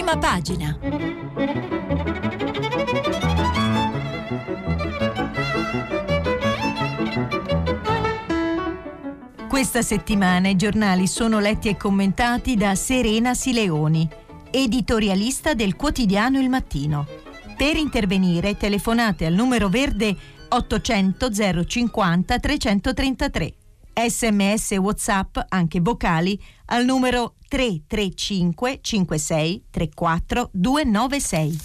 Prima 0.00 0.16
pagina. 0.16 0.78
Questa 9.46 9.82
settimana 9.82 10.48
i 10.48 10.56
giornali 10.56 11.06
sono 11.06 11.38
letti 11.38 11.68
e 11.68 11.76
commentati 11.76 12.56
da 12.56 12.74
Serena 12.76 13.34
Sileoni, 13.34 14.08
editorialista 14.50 15.52
del 15.52 15.76
quotidiano 15.76 16.40
Il 16.40 16.48
Mattino. 16.48 17.06
Per 17.54 17.76
intervenire 17.76 18.56
telefonate 18.56 19.26
al 19.26 19.34
numero 19.34 19.68
verde 19.68 20.16
800 20.48 21.30
050 21.66 22.38
333. 22.38 23.54
Sms 24.08 24.70
WhatsApp, 24.78 25.36
anche 25.48 25.80
vocali, 25.80 26.40
al 26.72 26.84
numero 26.84 27.34
335 27.48 28.78
56 28.80 29.64
34 29.70 30.50
296. 30.52 31.58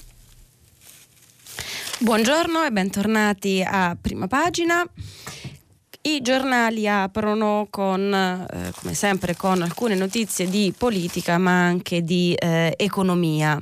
Buongiorno 1.99 2.65
e 2.65 2.71
bentornati 2.71 3.63
a 3.65 3.95
Prima 3.99 4.27
Pagina. 4.27 4.85
I 6.01 6.21
giornali 6.21 6.87
aprono 6.87 7.67
con, 7.69 8.13
eh, 8.13 8.71
come 8.79 8.93
sempre, 8.93 9.35
con 9.35 9.61
alcune 9.61 9.95
notizie 9.95 10.47
di 10.47 10.73
politica 10.77 11.37
ma 11.37 11.65
anche 11.65 12.03
di 12.03 12.33
eh, 12.33 12.73
economia. 12.77 13.59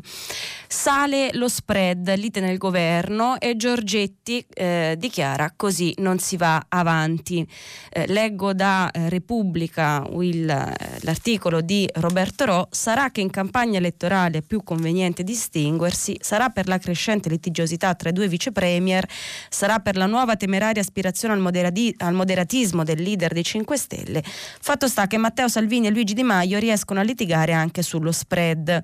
Sale 0.76 1.30
lo 1.34 1.48
spread, 1.48 2.13
lite 2.16 2.41
nel 2.41 2.58
governo 2.58 3.40
e 3.40 3.55
Giorgetti 3.55 4.44
eh, 4.50 4.95
dichiara 4.98 5.54
così 5.55 5.94
non 6.00 6.18
si 6.18 6.36
va 6.36 6.66
avanti. 6.68 7.48
Eh, 7.90 8.08
leggo 8.08 8.54
da 8.54 8.90
eh, 8.91 9.08
Repubblica 9.08 10.05
il, 10.20 10.50
eh, 10.50 10.76
l'articolo 11.02 11.62
di 11.62 11.88
Roberto 11.94 12.45
Ro, 12.45 12.67
sarà 12.72 13.12
che 13.12 13.22
in 13.22 13.30
campagna 13.30 13.78
elettorale 13.78 14.40
è 14.40 14.41
più 14.41 14.64
conveniente 14.64 15.23
distinguersi, 15.23 16.17
sarà 16.20 16.50
per 16.50 16.67
la 16.67 16.80
crescente 16.80 17.30
litigiosità 17.30 17.94
tra 17.94 18.09
i 18.09 18.14
due 18.14 18.28
vice 18.28 18.52
premier, 18.52 19.08
sarà 19.50 19.80
per 19.80 19.95
la 19.95 20.08
nuova 20.08 20.36
temeraria 20.36 20.81
aspirazione 20.81 21.36
al, 21.36 21.39
moderati- 21.39 21.94
al 22.00 22.14
moderatismo 22.16 22.83
del 22.83 23.02
leader 23.02 23.31
dei 23.31 23.44
5 23.44 23.78
Stelle. 23.78 24.23
Fatto 24.23 24.88
sta 24.88 25.05
che 25.05 25.17
Matteo 25.17 25.48
Salvini 25.48 25.88
e 25.88 25.92
Luigi 25.92 26.16
Di 26.16 26.23
Maio 26.23 26.58
riescono 26.58 27.00
a 27.00 27.03
litigare 27.03 27.53
anche 27.53 27.83
sullo 27.83 28.11
spread 28.11 28.81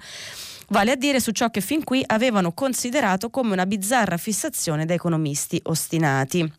vale 0.70 0.92
a 0.92 0.95
dire 0.95 1.20
su 1.20 1.31
ciò 1.31 1.50
che 1.50 1.62
fin 1.62 1.84
qui 1.84 2.03
avevano 2.06 2.52
considerato 2.53 3.30
come 3.30 3.53
una 3.53 3.66
bizzarra 3.66 4.17
fissazione 4.17 4.86
da 4.86 4.94
economisti 4.94 5.59
ostinati 5.66 6.52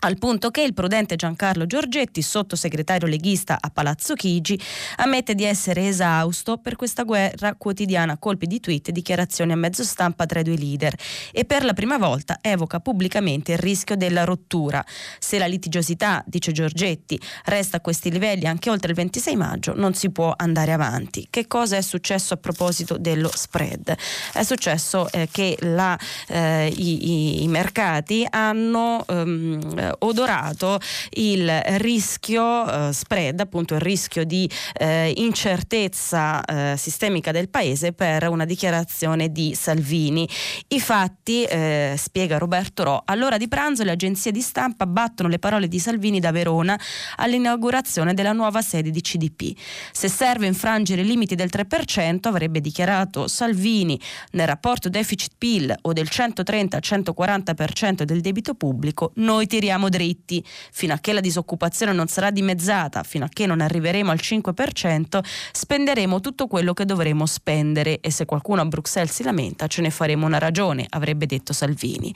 al 0.00 0.16
punto 0.18 0.50
che 0.50 0.62
il 0.62 0.72
prudente 0.72 1.16
Giancarlo 1.16 1.66
Giorgetti, 1.66 2.22
sottosegretario 2.22 3.06
leghista 3.06 3.58
a 3.60 3.70
Palazzo 3.70 4.14
Chigi, 4.14 4.58
ammette 4.96 5.34
di 5.34 5.44
essere 5.44 5.88
esausto 5.88 6.58
per 6.58 6.76
questa 6.76 7.02
guerra 7.02 7.54
quotidiana 7.54 8.14
a 8.14 8.18
colpi 8.18 8.46
di 8.46 8.60
tweet 8.60 8.88
e 8.88 8.92
dichiarazioni 8.92 9.52
a 9.52 9.56
mezzo 9.56 9.84
stampa 9.84 10.26
tra 10.26 10.40
i 10.40 10.42
due 10.42 10.56
leader 10.56 10.94
e 11.32 11.44
per 11.44 11.64
la 11.64 11.74
prima 11.74 11.98
volta 11.98 12.38
evoca 12.40 12.80
pubblicamente 12.80 13.52
il 13.52 13.58
rischio 13.58 13.96
della 13.96 14.24
rottura. 14.24 14.84
Se 15.18 15.38
la 15.38 15.46
litigiosità, 15.46 16.22
dice 16.26 16.52
Giorgetti, 16.52 17.20
resta 17.44 17.78
a 17.78 17.80
questi 17.80 18.10
livelli 18.10 18.46
anche 18.46 18.70
oltre 18.70 18.90
il 18.90 18.96
26 18.96 19.36
maggio, 19.36 19.74
non 19.74 19.94
si 19.94 20.10
può 20.10 20.32
andare 20.36 20.72
avanti. 20.72 21.26
Che 21.28 21.46
cosa 21.46 21.76
è 21.76 21.82
successo 21.82 22.34
a 22.34 22.36
proposito 22.36 22.96
dello 22.96 23.30
spread? 23.32 23.94
È 24.32 24.42
successo 24.42 25.10
eh, 25.10 25.28
che 25.30 25.56
la, 25.60 25.98
eh, 26.28 26.72
i, 26.74 27.42
i, 27.42 27.48
mercati 27.48 28.26
hanno 28.28 29.04
ehm, 29.06 29.79
odorato 30.00 30.78
il 31.10 31.48
rischio 31.78 32.88
eh, 32.88 32.92
spread, 32.92 33.40
appunto 33.40 33.74
il 33.74 33.80
rischio 33.80 34.24
di 34.24 34.48
eh, 34.74 35.12
incertezza 35.16 36.44
eh, 36.44 36.76
sistemica 36.76 37.32
del 37.32 37.48
paese 37.48 37.92
per 37.92 38.28
una 38.28 38.44
dichiarazione 38.44 39.30
di 39.30 39.54
Salvini. 39.54 40.28
I 40.68 40.80
fatti, 40.80 41.44
eh, 41.44 41.94
spiega 41.96 42.38
Roberto 42.38 42.82
Ro, 42.84 43.02
all'ora 43.04 43.36
di 43.36 43.48
pranzo 43.48 43.84
le 43.84 43.92
agenzie 43.92 44.32
di 44.32 44.40
stampa 44.40 44.86
battono 44.86 45.28
le 45.28 45.38
parole 45.38 45.68
di 45.68 45.78
Salvini 45.78 46.20
da 46.20 46.32
Verona 46.32 46.78
all'inaugurazione 47.16 48.14
della 48.14 48.32
nuova 48.32 48.62
sede 48.62 48.90
di 48.90 49.00
CDP. 49.00 49.56
Se 49.92 50.08
serve 50.08 50.46
infrangere 50.46 51.02
i 51.02 51.06
limiti 51.06 51.34
del 51.34 51.50
3%, 51.52 52.28
avrebbe 52.28 52.60
dichiarato 52.60 53.28
Salvini 53.28 54.00
nel 54.32 54.46
rapporto 54.46 54.88
deficit-PIL 54.88 55.74
o 55.82 55.92
del 55.92 56.08
130-140% 56.10 58.02
del 58.02 58.20
debito 58.20 58.54
pubblico, 58.54 59.12
noi 59.16 59.46
tiriamo 59.46 59.69
stiamo 59.70 59.88
dritti. 59.88 60.44
Fino 60.72 60.94
a 60.94 60.98
che 60.98 61.12
la 61.12 61.20
disoccupazione 61.20 61.92
non 61.92 62.08
sarà 62.08 62.32
dimezzata, 62.32 63.04
fino 63.04 63.24
a 63.24 63.28
che 63.28 63.46
non 63.46 63.60
arriveremo 63.60 64.10
al 64.10 64.18
5%, 64.20 65.20
spenderemo 65.52 66.18
tutto 66.18 66.48
quello 66.48 66.72
che 66.72 66.84
dovremo 66.84 67.24
spendere 67.24 68.00
e 68.00 68.10
se 68.10 68.24
qualcuno 68.24 68.62
a 68.62 68.64
Bruxelles 68.64 69.14
si 69.14 69.22
lamenta 69.22 69.68
ce 69.68 69.80
ne 69.80 69.90
faremo 69.90 70.26
una 70.26 70.38
ragione, 70.38 70.86
avrebbe 70.88 71.26
detto 71.26 71.52
Salvini. 71.52 72.12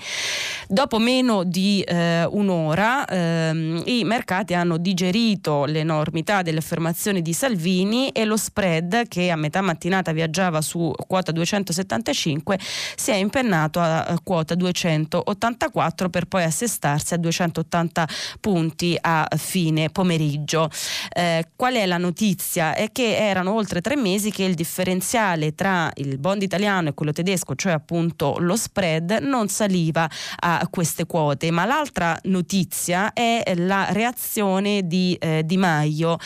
Dopo 0.66 0.98
meno 0.98 1.44
di 1.44 1.81
eh, 1.82 2.25
un'ora 2.25 3.06
ehm, 3.06 3.82
i 3.87 4.03
mercati 4.03 4.54
hanno 4.54 4.76
digerito 4.76 5.64
l'enormità 5.64 6.43
delle 6.43 6.59
affermazioni 6.59 7.22
di 7.22 7.32
Salvini 7.32 8.09
e 8.09 8.25
lo 8.25 8.37
spread 8.37 9.06
che 9.06 9.31
a 9.31 9.37
metà 9.37 9.60
mattinata 9.60 10.10
viaggiava 10.10 10.60
su 10.60 10.93
quota 11.06 11.31
275 11.31 12.59
si 12.97 13.12
è 13.12 13.14
impennato 13.14 13.78
a 13.78 14.19
quota 14.25 14.56
284 14.56 16.09
per 16.09 16.25
poi 16.25 16.43
assestarsi 16.43 17.14
a 17.14 17.16
200 17.19 17.44
180 17.44 18.09
punti 18.41 18.97
a 19.00 19.27
fine 19.37 19.91
pomeriggio. 19.91 20.71
Eh, 21.12 21.49
qual 21.56 21.75
è 21.75 21.87
la 21.87 21.99
notizia? 21.99 22.75
È 22.75 22.91
che 22.93 23.16
erano 23.16 23.53
oltre 23.55 23.81
tre 23.81 23.97
mesi 23.97 24.31
che 24.31 24.44
il 24.44 24.55
differenziale 24.55 25.55
tra 25.55 25.91
il 25.94 26.19
bond 26.19 26.43
italiano 26.43 26.88
e 26.88 26.94
quello 26.94 27.12
tedesco, 27.12 27.55
cioè 27.55 27.72
appunto 27.72 28.37
lo 28.38 28.56
spread, 28.56 29.19
non 29.22 29.49
saliva 29.49 30.09
a 30.41 30.66
queste 30.71 31.06
quote. 31.06 31.50
Ma 31.50 31.65
l'altra 31.65 32.19
notizia 32.25 33.12
è 33.12 33.43
la 33.56 33.88
reazione 33.91 34.87
di 34.87 35.16
eh, 35.21 35.43
Di 35.44 35.56
Maio. 35.56 36.16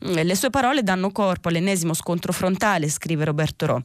Le 0.00 0.34
sue 0.34 0.50
parole 0.50 0.82
danno 0.82 1.10
corpo 1.10 1.48
all'ennesimo 1.48 1.94
scontro 1.94 2.32
frontale, 2.32 2.88
scrive 2.88 3.24
Roberto 3.24 3.66
Ro. 3.66 3.82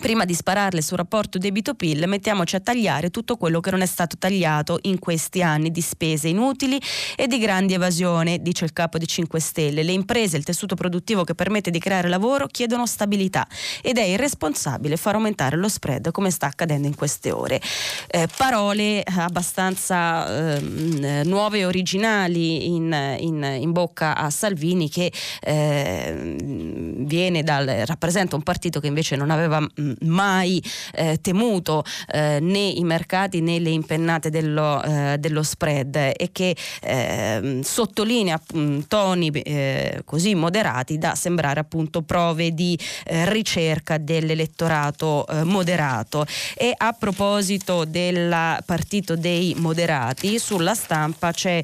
Prima 0.00 0.24
di 0.24 0.32
spararle 0.32 0.80
sul 0.80 0.96
rapporto 0.96 1.36
debito-PIL, 1.36 2.08
mettiamoci 2.08 2.56
a 2.56 2.60
tagliare 2.60 3.10
tutto 3.10 3.36
quello 3.36 3.60
che 3.60 3.70
non 3.70 3.82
è 3.82 3.86
stato 3.86 4.16
tagliato 4.18 4.78
in 4.82 4.98
questi 4.98 5.42
anni 5.42 5.70
di 5.70 5.82
spese 5.82 6.28
inutili 6.28 6.80
e 7.14 7.26
di 7.26 7.38
grandi 7.38 7.74
evasione, 7.74 8.40
dice 8.40 8.64
il 8.64 8.72
capo 8.72 8.96
di 8.96 9.06
5 9.06 9.38
Stelle. 9.38 9.82
Le 9.82 9.92
imprese, 9.92 10.38
il 10.38 10.44
tessuto 10.44 10.74
produttivo 10.74 11.24
che 11.24 11.34
permette 11.34 11.70
di 11.70 11.78
creare 11.78 12.08
lavoro 12.08 12.46
chiedono 12.46 12.86
stabilità 12.86 13.46
ed 13.82 13.98
è 13.98 14.02
irresponsabile 14.02 14.96
far 14.96 15.14
aumentare 15.14 15.56
lo 15.56 15.68
spread 15.68 16.10
come 16.10 16.30
sta 16.30 16.46
accadendo 16.46 16.86
in 16.86 16.94
queste 16.94 17.30
ore. 17.30 17.60
Eh, 18.08 18.28
parole 18.34 19.04
abbastanza 19.04 20.56
eh, 20.56 21.22
nuove 21.24 21.58
e 21.58 21.64
originali 21.66 22.74
in, 22.74 23.16
in, 23.20 23.56
in, 23.60 23.72
bocca 23.72 24.16
a 24.16 24.30
Salvini 24.30 24.88
che 24.88 25.12
eh, 25.42 27.42
dal, 27.44 27.66
rappresenta 27.84 28.36
un 28.36 28.42
partito 28.42 28.80
che 28.80 28.86
invece 28.86 29.16
non 29.16 29.30
aveva 29.30 29.60
mai 30.00 30.62
eh, 30.94 31.18
temuto 31.20 31.84
eh, 32.12 32.38
né 32.40 32.68
i 32.68 32.84
mercati 32.84 33.40
né 33.40 33.58
le 33.58 33.70
impennate 33.70 34.30
dello, 34.30 34.82
eh, 34.82 35.16
dello 35.18 35.42
spread 35.42 35.96
e 35.96 36.30
che 36.32 36.54
ehm, 36.82 37.62
sottolinea 37.62 38.40
mh, 38.54 38.78
toni 38.88 39.30
eh, 39.30 40.02
così 40.04 40.34
moderati 40.34 40.98
da 40.98 41.14
sembrare 41.14 41.60
appunto 41.60 42.02
prove 42.02 42.52
di 42.52 42.78
eh, 43.04 43.28
ricerca 43.30 43.98
dell'elettorato 43.98 45.26
moderato. 45.44 46.26
E 46.56 46.72
a 46.76 46.92
proposito 46.92 47.84
del 47.84 48.58
partito 48.64 49.16
dei 49.16 49.54
moderati, 49.56 50.38
sulla 50.38 50.74
stampa 50.74 51.32
c'è 51.32 51.62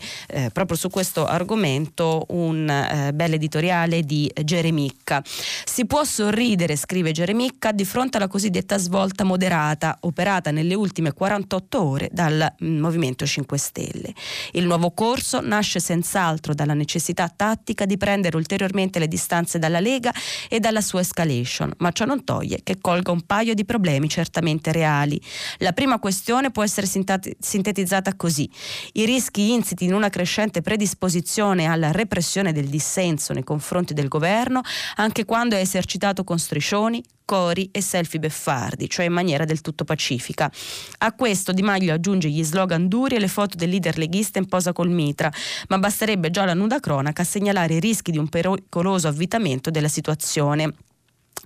proprio 0.52 0.76
su 0.76 0.88
questo 0.90 1.26
argomento 1.26 2.24
un 2.28 3.10
bel 3.14 3.32
editoriale 3.32 4.02
di 4.02 4.30
Geremicca. 4.44 5.22
Si 5.64 5.86
può 5.86 6.04
sorridere, 6.04 6.76
scrive 6.76 7.12
Geremicca, 7.12 7.72
di 7.72 7.84
fronte 7.84 7.97
alla 8.00 8.28
cosiddetta 8.28 8.78
svolta 8.78 9.24
moderata 9.24 9.98
operata 10.02 10.50
nelle 10.50 10.74
ultime 10.74 11.12
48 11.12 11.82
ore 11.82 12.08
dal 12.12 12.54
mm, 12.62 12.78
Movimento 12.78 13.26
5 13.26 13.58
Stelle. 13.58 14.14
Il 14.52 14.64
nuovo 14.64 14.92
corso 14.92 15.40
nasce 15.40 15.80
senz'altro 15.80 16.54
dalla 16.54 16.74
necessità 16.74 17.28
tattica 17.28 17.86
di 17.86 17.96
prendere 17.96 18.36
ulteriormente 18.36 18.98
le 18.98 19.08
distanze 19.08 19.58
dalla 19.58 19.80
Lega 19.80 20.12
e 20.48 20.60
dalla 20.60 20.80
sua 20.80 21.00
escalation, 21.00 21.72
ma 21.78 21.90
ciò 21.90 22.04
non 22.04 22.24
toglie 22.24 22.60
che 22.62 22.78
colga 22.80 23.10
un 23.10 23.22
paio 23.22 23.54
di 23.54 23.64
problemi 23.64 24.08
certamente 24.08 24.72
reali. 24.72 25.20
La 25.58 25.72
prima 25.72 25.98
questione 25.98 26.50
può 26.50 26.62
essere 26.62 26.86
sintetizzata 26.86 28.14
così. 28.14 28.48
I 28.92 29.04
rischi 29.04 29.52
insiti 29.52 29.84
in 29.84 29.94
una 29.94 30.10
crescente 30.10 30.60
predisposizione 30.60 31.66
alla 31.66 31.90
repressione 31.90 32.52
del 32.52 32.68
dissenso 32.68 33.32
nei 33.32 33.44
confronti 33.44 33.94
del 33.94 34.08
governo, 34.08 34.60
anche 34.96 35.24
quando 35.24 35.56
è 35.56 35.60
esercitato 35.60 36.24
con 36.24 36.38
striscioni, 36.38 37.02
cori 37.28 37.68
e 37.70 37.82
selfie 37.88 38.18
beffardi, 38.18 38.88
cioè 38.88 39.06
in 39.06 39.12
maniera 39.12 39.44
del 39.44 39.62
tutto 39.62 39.84
pacifica. 39.84 40.50
A 40.98 41.12
questo 41.14 41.52
Di 41.52 41.62
Maio 41.62 41.94
aggiunge 41.94 42.28
gli 42.28 42.44
slogan 42.44 42.86
duri 42.86 43.16
e 43.16 43.18
le 43.18 43.28
foto 43.28 43.56
del 43.56 43.70
leader 43.70 43.96
leghista 43.96 44.38
in 44.38 44.46
posa 44.46 44.72
col 44.72 44.90
mitra, 44.90 45.32
ma 45.68 45.78
basterebbe 45.78 46.30
già 46.30 46.44
la 46.44 46.54
nuda 46.54 46.80
cronaca 46.80 47.22
a 47.22 47.24
segnalare 47.24 47.74
i 47.74 47.80
rischi 47.80 48.10
di 48.10 48.18
un 48.18 48.28
pericoloso 48.28 49.08
avvitamento 49.08 49.70
della 49.70 49.88
situazione. 49.88 50.74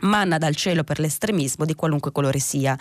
Manna 0.00 0.38
dal 0.38 0.56
cielo 0.56 0.84
per 0.84 0.98
l'estremismo 0.98 1.64
di 1.64 1.74
qualunque 1.74 2.12
colore 2.12 2.38
sia. 2.38 2.76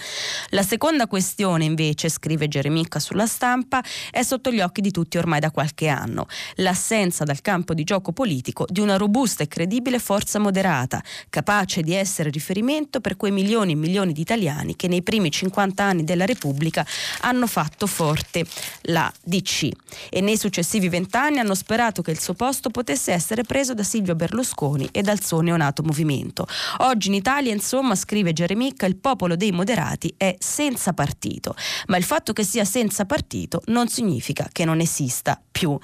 La 0.49 0.63
seconda 0.63 1.07
questione, 1.07 1.65
invece, 1.65 2.09
scrive 2.09 2.47
Geremica 2.47 2.99
sulla 2.99 3.25
stampa, 3.25 3.83
è 4.09 4.23
sotto 4.23 4.51
gli 4.51 4.61
occhi 4.61 4.81
di 4.81 4.91
tutti 4.91 5.17
ormai 5.17 5.39
da 5.39 5.51
qualche 5.51 5.87
anno. 5.87 6.27
L'assenza 6.55 7.23
dal 7.23 7.41
campo 7.41 7.73
di 7.73 7.83
gioco 7.83 8.11
politico 8.11 8.65
di 8.69 8.79
una 8.79 8.97
robusta 8.97 9.43
e 9.43 9.47
credibile 9.47 9.99
forza 9.99 10.39
moderata, 10.39 11.01
capace 11.29 11.81
di 11.81 11.93
essere 11.93 12.29
riferimento 12.29 13.01
per 13.01 13.17
quei 13.17 13.31
milioni 13.31 13.73
e 13.73 13.75
milioni 13.75 14.13
di 14.13 14.21
italiani 14.21 14.75
che 14.75 14.87
nei 14.87 15.01
primi 15.01 15.31
50 15.31 15.83
anni 15.83 16.03
della 16.03 16.25
Repubblica 16.25 16.85
hanno 17.21 17.47
fatto 17.47 17.87
forte 17.87 18.45
la 18.83 19.11
DC 19.23 19.69
e 20.09 20.21
nei 20.21 20.37
successivi 20.37 20.89
vent'anni 20.89 21.39
hanno 21.39 21.55
sperato 21.55 22.01
che 22.01 22.11
il 22.11 22.19
suo 22.19 22.33
posto 22.33 22.69
potesse 22.69 23.11
essere 23.11 23.43
preso 23.43 23.73
da 23.73 23.83
Silvio 23.83 24.15
Berlusconi 24.15 24.89
e 24.91 25.01
dal 25.01 25.23
suo 25.23 25.41
neonato 25.41 25.83
movimento. 25.83 26.47
Oggi 26.79 27.00
in 27.07 27.13
Italia, 27.13 27.51
insomma, 27.51 27.95
scrive 27.95 28.33
Geremicca, 28.33 28.85
il 28.85 28.97
popolo 28.97 29.35
dei 29.35 29.51
moderati 29.51 30.13
è 30.17 30.35
senza 30.39 30.93
partito, 30.93 31.55
ma 31.87 31.97
il 31.97 32.03
fatto 32.03 32.33
che 32.33 32.43
sia 32.43 32.65
senza 32.65 33.05
partito 33.05 33.61
non 33.65 33.87
significa 33.87 34.47
che 34.51 34.65
non 34.65 34.79
esista 34.79 35.41
più. 35.51 35.77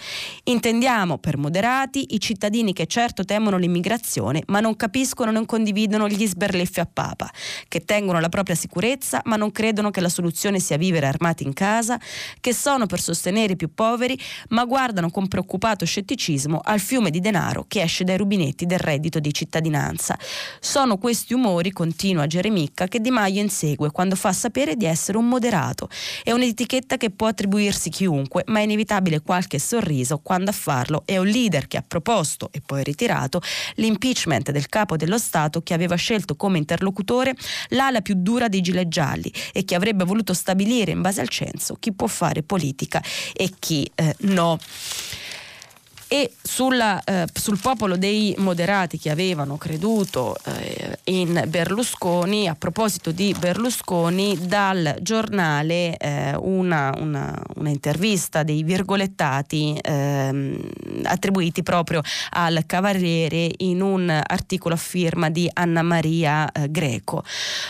Intendiamo 0.43 1.17
per 1.17 1.37
moderati 1.37 2.15
i 2.15 2.19
cittadini 2.19 2.73
che 2.73 2.87
certo 2.87 3.23
temono 3.23 3.57
l'immigrazione, 3.57 4.43
ma 4.47 4.59
non 4.59 4.75
capiscono 4.75 5.29
e 5.29 5.33
non 5.33 5.45
condividono 5.45 6.07
gli 6.07 6.25
sberleffi 6.25 6.79
a 6.79 6.89
papa, 6.91 7.31
che 7.67 7.81
tengono 7.81 8.19
la 8.19 8.29
propria 8.29 8.55
sicurezza, 8.55 9.21
ma 9.25 9.35
non 9.35 9.51
credono 9.51 9.91
che 9.91 10.01
la 10.01 10.09
soluzione 10.09 10.59
sia 10.59 10.77
vivere 10.77 11.07
armati 11.07 11.43
in 11.43 11.53
casa, 11.53 11.99
che 12.39 12.53
sono 12.53 12.85
per 12.85 13.01
sostenere 13.01 13.53
i 13.53 13.55
più 13.55 13.73
poveri, 13.73 14.17
ma 14.49 14.65
guardano 14.65 15.09
con 15.09 15.27
preoccupato 15.27 15.85
scetticismo 15.85 16.59
al 16.63 16.79
fiume 16.79 17.09
di 17.09 17.19
denaro 17.19 17.65
che 17.67 17.81
esce 17.81 18.03
dai 18.03 18.17
rubinetti 18.17 18.65
del 18.65 18.79
reddito 18.79 19.19
di 19.19 19.33
cittadinanza. 19.33 20.17
Sono 20.59 20.97
questi 21.07 21.33
umori, 21.33 21.71
continua 21.71 22.27
Geremicca, 22.27 22.89
che 22.89 22.99
Di 22.99 23.11
Maio 23.11 23.39
insegue 23.39 23.91
quando 23.91 24.17
fa 24.17 24.33
sapere 24.33 24.75
di 24.75 24.83
essere 24.83 25.17
un 25.17 25.25
moderato. 25.29 25.87
È 26.21 26.33
un'etichetta 26.33 26.97
che 26.97 27.11
può 27.11 27.27
attribuirsi 27.27 27.89
chiunque, 27.89 28.43
ma 28.47 28.59
è 28.59 28.63
inevitabile 28.63 29.21
qualche 29.21 29.57
sorriso 29.57 30.17
quando 30.17 30.49
a 30.49 30.53
farlo 30.53 31.03
è 31.05 31.17
un 31.17 31.27
leader 31.27 31.69
che 31.69 31.77
ha 31.77 31.83
proposto 31.87 32.49
e 32.51 32.59
poi 32.59 32.83
ritirato 32.83 33.41
l'impeachment 33.75 34.51
del 34.51 34.67
capo 34.67 34.97
dello 34.97 35.17
Stato 35.17 35.61
che 35.61 35.73
aveva 35.73 35.95
scelto 35.95 36.35
come 36.35 36.57
interlocutore 36.57 37.33
l'ala 37.69 38.01
più 38.01 38.15
dura 38.17 38.49
dei 38.49 38.59
gilet 38.59 38.89
gialli 38.89 39.31
e 39.53 39.63
che 39.63 39.75
avrebbe 39.75 40.03
voluto 40.03 40.33
stabilire 40.33 40.91
in 40.91 40.99
base 40.99 41.21
al 41.21 41.29
censo 41.29 41.75
chi 41.79 41.93
può 41.93 42.07
fare 42.07 42.43
politica 42.43 43.01
e 43.33 43.49
chi 43.57 43.89
eh, 43.95 44.13
no 44.23 44.59
e 46.07 46.33
sulla, 46.41 47.03
eh, 47.03 47.27
sul 47.33 47.59
popolo 47.59 47.97
dei 47.97 48.33
moderati 48.37 48.97
che 48.97 49.09
avevano 49.09 49.57
creduto 49.57 50.35
eh, 50.45 50.99
in 51.05 51.43
Berlusconi, 51.47 52.47
a 52.47 52.55
proposito 52.55 53.11
di 53.11 53.35
Berlusconi, 53.37 54.37
dal 54.47 54.97
giornale 55.01 55.97
eh, 55.97 56.35
una, 56.37 56.93
una, 56.97 57.37
una, 57.55 57.69
intervista 57.69 58.43
dei 58.43 58.63
virgolettati 58.63 59.77
ehm, 59.81 60.69
attribuiti 61.03 61.61
proprio 61.61 62.01
al 62.31 62.63
Cavaliere 62.65 63.51
in 63.57 63.81
un 63.81 64.09
articolo 64.09 64.75
a 64.75 64.77
firma 64.77 65.29
di 65.29 65.49
Anna 65.53 65.81
Maria 65.81 66.49
eh, 66.51 66.71
Greco. 66.71 67.23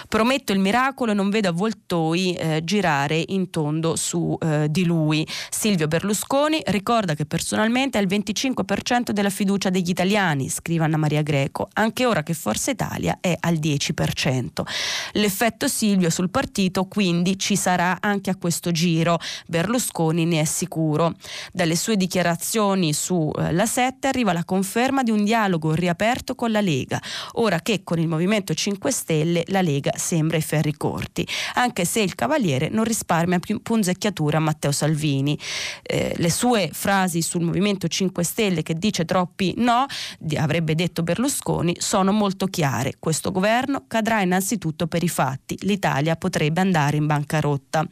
Prometto 0.08 0.52
il 0.52 0.60
miracolo 0.60 1.12
e 1.12 1.16
non 1.16 1.30
vedo 1.30 1.50
avvoltoi 1.50 2.34
eh, 2.34 2.62
girare 2.64 3.24
in 3.28 3.50
tondo 3.50 3.96
su 3.96 4.38
eh, 4.40 4.68
di 4.70 4.86
lui. 4.86 5.28
Silvio 5.50 5.88
Berlusconi 5.88 6.62
ricorda 6.66 7.16
che 7.16 7.26
personalmente 7.26 7.98
il 7.98 8.08
20 8.08 8.27
25% 8.32 9.12
della 9.12 9.30
fiducia 9.30 9.70
degli 9.70 9.90
italiani, 9.90 10.50
scrive 10.50 10.84
Anna 10.84 10.98
Maria 10.98 11.22
Greco, 11.22 11.70
anche 11.74 12.06
ora 12.06 12.24
che 12.24 12.34
Forza 12.34 12.72
Italia 12.72 13.18
è 13.22 13.36
al 13.40 13.56
10%. 13.56 14.48
L'effetto 15.14 15.68
Silvio 15.68 16.10
sul 16.10 16.30
partito 16.30 16.86
quindi 16.86 17.38
ci 17.38 17.56
sarà 17.56 17.98
anche 18.02 18.30
a 18.30 18.36
questo 18.36 18.72
giro, 18.72 19.20
Berlusconi 19.48 20.26
ne 20.26 20.42
è 20.42 20.46
sicuro. 20.46 21.14
Dalle 21.52 21.76
sue 21.76 21.96
dichiarazioni 21.96 22.94
sulla 22.94 23.64
eh, 23.64 23.66
7 23.66 24.08
arriva 24.08 24.34
la 24.34 24.44
conferma 24.44 25.04
di 25.04 25.12
un 25.12 25.24
dialogo 25.24 25.74
riaperto 25.74 26.36
con 26.36 26.52
la 26.52 26.62
Lega, 26.62 27.02
ora 27.34 27.60
che 27.62 27.84
con 27.84 28.00
il 28.00 28.08
Movimento 28.08 28.54
5 28.54 28.92
Stelle 28.92 29.44
la 29.48 29.62
Lega 29.62 29.92
sembra 29.96 30.38
ai 30.38 30.44
ferri 30.44 30.76
corti, 30.76 31.28
anche 31.56 31.86
se 31.86 32.02
il 32.02 32.16
Cavaliere 32.16 32.70
non 32.70 32.84
risparmia 32.84 33.40
più 33.40 33.62
punzecchiatura 33.62 34.38
a 34.38 34.42
Matteo 34.42 34.72
Salvini. 34.72 35.38
Eh, 35.82 36.14
le 36.18 36.32
sue 36.32 36.70
frasi 36.72 37.22
sul 37.22 37.42
Movimento 37.42 37.88
5 37.88 38.17
5 38.18 38.24
Stelle 38.24 38.64
che 38.64 38.74
dice 38.74 39.06
troppi 39.06 39.54
no, 39.58 39.86
avrebbe 40.38 40.76
detto 40.76 41.04
Berlusconi, 41.04 41.76
sono 41.80 42.12
molto 42.12 42.48
chiare. 42.48 42.94
Questo 43.00 43.32
governo 43.32 43.84
cadrà 43.88 44.22
innanzitutto 44.22 44.88
per 44.88 45.04
i 45.04 45.10
fatti. 45.10 45.58
L'Italia 45.62 46.16
potrebbe 46.16 46.62
andare 46.62 46.98
in 46.98 47.06
bancarotta. 47.06 47.86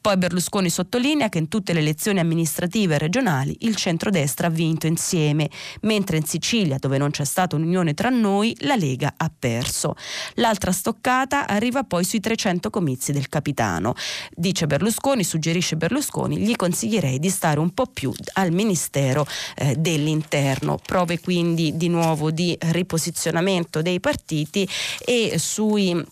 Poi 0.00 0.16
Berlusconi 0.16 0.70
sottolinea 0.70 1.28
che 1.28 1.38
in 1.38 1.48
tutte 1.48 1.72
le 1.72 1.80
elezioni 1.80 2.18
amministrative 2.18 2.96
e 2.96 2.98
regionali 2.98 3.56
il 3.60 3.76
centrodestra 3.76 4.48
ha 4.48 4.50
vinto 4.50 4.86
insieme, 4.86 5.48
mentre 5.82 6.16
in 6.16 6.24
Sicilia, 6.24 6.76
dove 6.78 6.98
non 6.98 7.10
c'è 7.10 7.24
stata 7.24 7.56
un'unione 7.56 7.94
tra 7.94 8.08
noi, 8.08 8.56
la 8.60 8.76
Lega 8.76 9.14
ha 9.16 9.30
perso. 9.36 9.94
L'altra 10.34 10.72
stoccata 10.72 11.46
arriva 11.46 11.84
poi 11.84 12.04
sui 12.04 12.20
300 12.20 12.70
comizi 12.70 13.12
del 13.12 13.28
capitano. 13.28 13.94
Dice 14.34 14.66
Berlusconi, 14.66 15.22
suggerisce 15.22 15.76
Berlusconi, 15.76 16.38
gli 16.38 16.56
consiglierei 16.56 17.18
di 17.18 17.28
stare 17.28 17.60
un 17.60 17.72
po' 17.72 17.86
più 17.86 18.12
al 18.34 18.50
Ministero 18.50 19.26
eh, 19.60 19.76
dell'interno. 19.76 20.78
Prove 20.84 21.20
quindi 21.20 21.76
di 21.76 21.88
nuovo 21.88 22.30
di 22.30 22.56
riposizionamento 22.58 23.82
dei 23.82 24.00
partiti 24.00 24.66
e 25.04 25.38
sui 25.38 26.02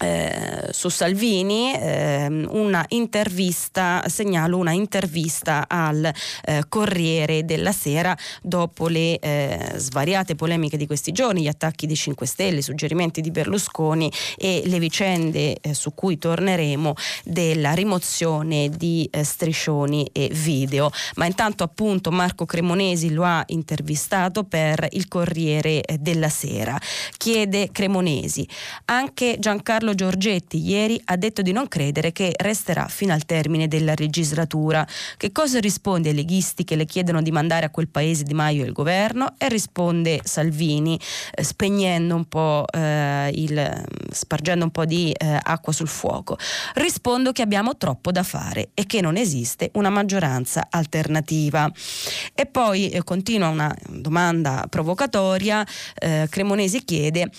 eh, 0.00 0.68
su 0.70 0.88
Salvini 0.88 1.74
eh, 1.74 2.26
una 2.48 2.84
intervista, 2.88 4.02
segnalo 4.06 4.56
una 4.56 4.72
intervista 4.72 5.66
al 5.68 6.10
eh, 6.44 6.64
Corriere 6.68 7.44
della 7.44 7.72
Sera 7.72 8.16
dopo 8.42 8.88
le 8.88 9.18
eh, 9.18 9.72
svariate 9.76 10.34
polemiche 10.34 10.76
di 10.76 10.86
questi 10.86 11.12
giorni, 11.12 11.42
gli 11.42 11.48
attacchi 11.48 11.86
di 11.86 11.94
5 11.94 12.26
Stelle, 12.26 12.58
i 12.58 12.62
suggerimenti 12.62 13.20
di 13.20 13.30
Berlusconi 13.30 14.10
e 14.36 14.62
le 14.64 14.78
vicende 14.78 15.58
eh, 15.60 15.74
su 15.74 15.92
cui 15.94 16.16
torneremo 16.16 16.94
della 17.24 17.72
rimozione 17.72 18.70
di 18.70 19.06
eh, 19.10 19.22
striscioni 19.22 20.08
e 20.12 20.30
video. 20.32 20.90
Ma 21.16 21.26
intanto 21.26 21.62
appunto 21.62 22.10
Marco 22.10 22.46
Cremonesi 22.46 23.12
lo 23.12 23.24
ha 23.24 23.42
intervistato 23.48 24.44
per 24.44 24.86
il 24.92 25.08
Corriere 25.08 25.82
della 25.98 26.28
Sera. 26.28 26.78
Chiede 27.16 27.70
Cremonesi, 27.70 28.48
anche 28.86 29.36
Giancarlo 29.38 29.89
Paolo 29.90 29.94
Giorgetti 29.94 30.64
ieri 30.64 31.00
ha 31.06 31.16
detto 31.16 31.42
di 31.42 31.52
non 31.52 31.66
credere 31.66 32.12
che 32.12 32.32
resterà 32.36 32.86
fino 32.86 33.12
al 33.12 33.24
termine 33.24 33.66
della 33.66 33.94
legislatura. 33.96 34.86
Che 35.16 35.32
cosa 35.32 35.58
risponde 35.58 36.10
ai 36.10 36.14
leghisti 36.14 36.64
che 36.64 36.76
le 36.76 36.84
chiedono 36.84 37.22
di 37.22 37.30
mandare 37.30 37.66
a 37.66 37.70
quel 37.70 37.88
paese 37.88 38.22
Di 38.22 38.34
Maio 38.34 38.64
il 38.64 38.72
governo? 38.72 39.34
E 39.38 39.48
risponde 39.48 40.20
Salvini, 40.22 40.98
eh, 41.34 41.42
spegnendo 41.42 42.14
un 42.14 42.24
po' 42.26 42.64
eh, 42.70 43.30
il, 43.34 43.84
spargendo 44.10 44.64
un 44.64 44.70
po' 44.70 44.84
di 44.84 45.12
eh, 45.12 45.38
acqua 45.42 45.72
sul 45.72 45.88
fuoco. 45.88 46.36
Rispondo 46.74 47.32
che 47.32 47.42
abbiamo 47.42 47.76
troppo 47.76 48.12
da 48.12 48.22
fare 48.22 48.70
e 48.74 48.86
che 48.86 49.00
non 49.00 49.16
esiste 49.16 49.70
una 49.74 49.90
maggioranza 49.90 50.68
alternativa. 50.70 51.70
E 52.34 52.46
poi 52.46 52.90
eh, 52.90 53.02
continua 53.02 53.48
una 53.48 53.74
domanda 53.88 54.66
provocatoria, 54.68 55.66
eh, 55.94 56.26
Cremonesi 56.30 56.84
chiede 56.84 57.30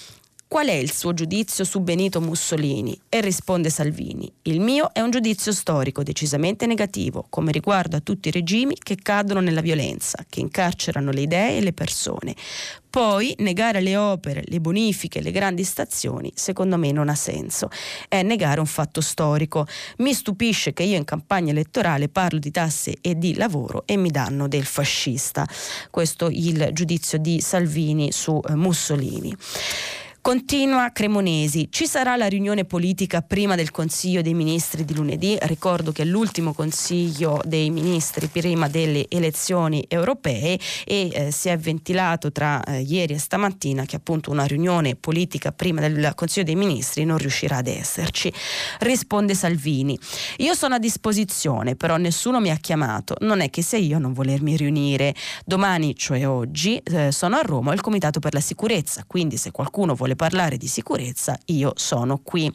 Qual 0.51 0.67
è 0.67 0.73
il 0.73 0.91
suo 0.91 1.13
giudizio 1.13 1.63
su 1.63 1.79
Benito 1.79 2.19
Mussolini? 2.19 2.99
E 3.07 3.21
risponde 3.21 3.69
Salvini, 3.69 4.29
il 4.41 4.59
mio 4.59 4.89
è 4.91 4.99
un 4.99 5.09
giudizio 5.09 5.53
storico 5.53 6.03
decisamente 6.03 6.65
negativo, 6.65 7.25
come 7.29 7.53
riguardo 7.53 7.95
a 7.95 8.01
tutti 8.01 8.27
i 8.27 8.31
regimi 8.31 8.75
che 8.77 8.97
cadono 9.01 9.39
nella 9.39 9.61
violenza, 9.61 10.25
che 10.27 10.41
incarcerano 10.41 11.11
le 11.11 11.21
idee 11.21 11.55
e 11.55 11.61
le 11.61 11.71
persone. 11.71 12.35
Poi 12.89 13.33
negare 13.37 13.79
le 13.79 13.95
opere, 13.95 14.43
le 14.45 14.59
bonifiche, 14.59 15.21
le 15.21 15.31
grandi 15.31 15.63
stazioni, 15.63 16.29
secondo 16.35 16.75
me 16.75 16.91
non 16.91 17.07
ha 17.07 17.15
senso. 17.15 17.69
È 18.09 18.21
negare 18.21 18.59
un 18.59 18.65
fatto 18.65 18.99
storico. 18.99 19.65
Mi 19.99 20.13
stupisce 20.13 20.73
che 20.73 20.83
io 20.83 20.97
in 20.97 21.05
campagna 21.05 21.51
elettorale 21.51 22.09
parlo 22.09 22.39
di 22.39 22.51
tasse 22.51 22.97
e 22.99 23.17
di 23.17 23.35
lavoro 23.35 23.83
e 23.85 23.95
mi 23.95 24.09
danno 24.09 24.49
del 24.49 24.65
fascista. 24.65 25.47
Questo 25.89 26.27
il 26.29 26.71
giudizio 26.73 27.17
di 27.19 27.39
Salvini 27.39 28.11
su 28.11 28.37
eh, 28.45 28.55
Mussolini. 28.55 29.33
Continua 30.23 30.91
Cremonesi, 30.91 31.69
ci 31.71 31.87
sarà 31.87 32.15
la 32.15 32.27
riunione 32.27 32.63
politica 32.63 33.23
prima 33.23 33.55
del 33.55 33.71
Consiglio 33.71 34.21
dei 34.21 34.35
Ministri 34.35 34.85
di 34.85 34.93
lunedì? 34.93 35.35
Ricordo 35.41 35.91
che 35.91 36.03
è 36.03 36.05
l'ultimo 36.05 36.53
Consiglio 36.53 37.41
dei 37.43 37.71
Ministri 37.71 38.27
prima 38.27 38.67
delle 38.67 39.07
elezioni 39.09 39.83
europee 39.87 40.59
e 40.85 41.09
eh, 41.11 41.31
si 41.31 41.49
è 41.49 41.57
ventilato 41.57 42.31
tra 42.31 42.63
eh, 42.63 42.81
ieri 42.81 43.15
e 43.15 43.17
stamattina 43.17 43.85
che 43.85 43.95
appunto 43.95 44.29
una 44.29 44.45
riunione 44.45 44.93
politica 44.93 45.51
prima 45.51 45.81
del 45.81 46.13
Consiglio 46.13 46.45
dei 46.45 46.55
Ministri 46.55 47.03
non 47.03 47.17
riuscirà 47.17 47.57
ad 47.57 47.67
esserci. 47.67 48.31
Risponde 48.81 49.33
Salvini, 49.33 49.97
io 50.37 50.53
sono 50.53 50.75
a 50.75 50.79
disposizione, 50.79 51.75
però 51.75 51.97
nessuno 51.97 52.39
mi 52.39 52.51
ha 52.51 52.57
chiamato, 52.57 53.15
non 53.21 53.41
è 53.41 53.49
che 53.49 53.63
sia 53.63 53.79
io 53.79 53.95
a 53.95 53.99
non 53.99 54.13
volermi 54.13 54.55
riunire. 54.55 55.15
Domani, 55.43 55.95
cioè 55.95 56.27
oggi, 56.27 56.77
eh, 56.77 57.11
sono 57.11 57.37
a 57.37 57.41
Roma 57.41 57.71
al 57.71 57.81
Comitato 57.81 58.19
per 58.19 58.35
la 58.35 58.39
Sicurezza, 58.39 59.03
quindi 59.07 59.37
se 59.37 59.49
qualcuno 59.49 59.95
vuole 59.95 60.09
vuole 60.11 60.15
parlare 60.15 60.57
di 60.57 60.67
sicurezza, 60.67 61.37
io 61.45 61.73
sono 61.75 62.19
qui. 62.19 62.53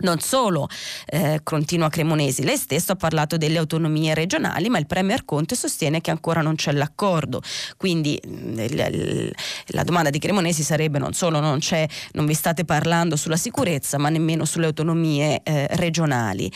Non 0.00 0.20
solo, 0.20 0.68
eh, 1.06 1.40
continua 1.42 1.88
Cremonesi, 1.88 2.42
lei 2.42 2.56
stesso 2.56 2.92
ha 2.92 2.96
parlato 2.96 3.36
delle 3.36 3.58
autonomie 3.58 4.14
regionali, 4.14 4.68
ma 4.68 4.78
il 4.78 4.86
Premier 4.86 5.24
Conte 5.24 5.54
sostiene 5.54 6.00
che 6.00 6.10
ancora 6.10 6.40
non 6.40 6.54
c'è 6.54 6.72
l'accordo. 6.72 7.42
Quindi 7.76 8.20
mm, 8.26 8.58
il, 8.58 9.32
la 9.66 9.82
domanda 9.82 10.10
di 10.10 10.18
Cremonesi 10.18 10.62
sarebbe 10.62 10.98
non 10.98 11.12
solo 11.12 11.40
non, 11.40 11.58
non 12.12 12.26
vi 12.26 12.34
state 12.34 12.64
parlando 12.64 13.16
sulla 13.16 13.36
sicurezza, 13.36 13.98
ma 13.98 14.08
nemmeno 14.08 14.44
sulle 14.44 14.66
autonomie 14.66 15.42
eh, 15.42 15.66
regionali. 15.72 16.50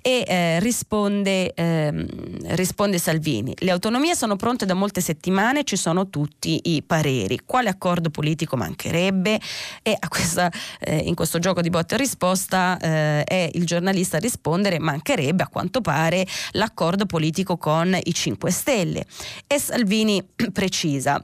E 0.00 0.24
eh, 0.26 0.60
risponde, 0.60 1.52
ehm, 1.54 2.06
risponde 2.54 2.98
Salvini, 2.98 3.54
le 3.58 3.70
autonomie 3.70 4.14
sono 4.14 4.36
pronte 4.36 4.64
da 4.66 4.74
molte 4.74 5.00
settimane, 5.00 5.64
ci 5.64 5.76
sono 5.76 6.08
tutti 6.08 6.60
i 6.64 6.82
pareri. 6.82 7.40
Quale 7.44 7.68
accordo 7.68 8.10
politico 8.10 8.56
mancherebbe? 8.56 9.38
E 9.82 9.98
questa, 10.08 10.50
eh, 10.80 10.96
in 10.96 11.14
questo 11.14 11.38
gioco 11.38 11.60
di 11.60 11.70
botte 11.70 11.94
e 11.94 11.98
risposta 11.98 12.78
eh, 12.86 13.24
è 13.24 13.50
il 13.54 13.66
giornalista 13.66 14.16
a 14.16 14.20
rispondere 14.20 14.78
mancherebbe 14.78 15.42
a 15.42 15.48
quanto 15.48 15.80
pare 15.80 16.26
l'accordo 16.52 17.06
politico 17.06 17.56
con 17.56 17.98
i 18.00 18.14
5 18.14 18.50
Stelle. 18.50 19.04
E 19.46 19.58
Salvini 19.58 20.24
precisa. 20.52 21.22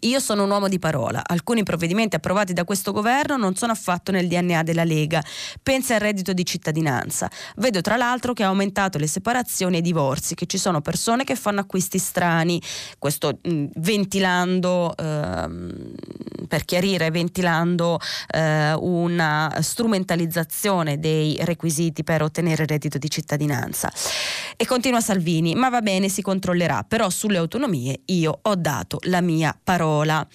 Io 0.00 0.20
sono 0.20 0.44
un 0.44 0.50
uomo 0.50 0.68
di 0.68 0.78
parola. 0.78 1.22
Alcuni 1.24 1.62
provvedimenti 1.62 2.16
approvati 2.16 2.52
da 2.52 2.64
questo 2.64 2.92
governo 2.92 3.36
non 3.36 3.54
sono 3.54 3.72
affatto 3.72 4.10
nel 4.10 4.26
DNA 4.26 4.62
della 4.62 4.84
Lega. 4.84 5.22
Pensa 5.62 5.94
al 5.94 6.00
reddito 6.00 6.32
di 6.32 6.44
cittadinanza. 6.44 7.30
Vedo 7.56 7.80
tra 7.80 7.96
l'altro 7.96 8.32
che 8.32 8.42
ha 8.42 8.48
aumentato 8.48 8.98
le 8.98 9.06
separazioni 9.06 9.76
e 9.76 9.78
i 9.78 9.82
divorzi, 9.82 10.34
che 10.34 10.46
ci 10.46 10.58
sono 10.58 10.80
persone 10.80 11.24
che 11.24 11.36
fanno 11.36 11.60
acquisti 11.60 11.98
strani. 11.98 12.60
Questo 12.98 13.38
mh, 13.40 13.64
ventilando, 13.76 14.94
ehm, 14.96 15.94
per 16.48 16.64
chiarire, 16.64 17.10
ventilando 17.10 17.98
eh, 18.28 18.72
una 18.74 19.58
strumentalizzazione 19.60 20.98
dei 20.98 21.36
requisiti 21.42 22.04
per 22.04 22.22
ottenere 22.22 22.62
il 22.62 22.68
reddito 22.68 22.98
di 22.98 23.08
cittadinanza. 23.10 23.90
E 24.56 24.66
continua 24.66 25.00
Salvini, 25.00 25.54
ma 25.54 25.68
va 25.68 25.80
bene, 25.80 26.08
si 26.08 26.22
controllerà, 26.22 26.84
però 26.86 27.10
sulle 27.10 27.38
autonomie 27.38 28.00
io 28.06 28.38
ho 28.42 28.54
dato 28.54 28.98
la 29.02 29.20
mia 29.20 29.56
parola 29.62 29.83
parola 29.84 30.26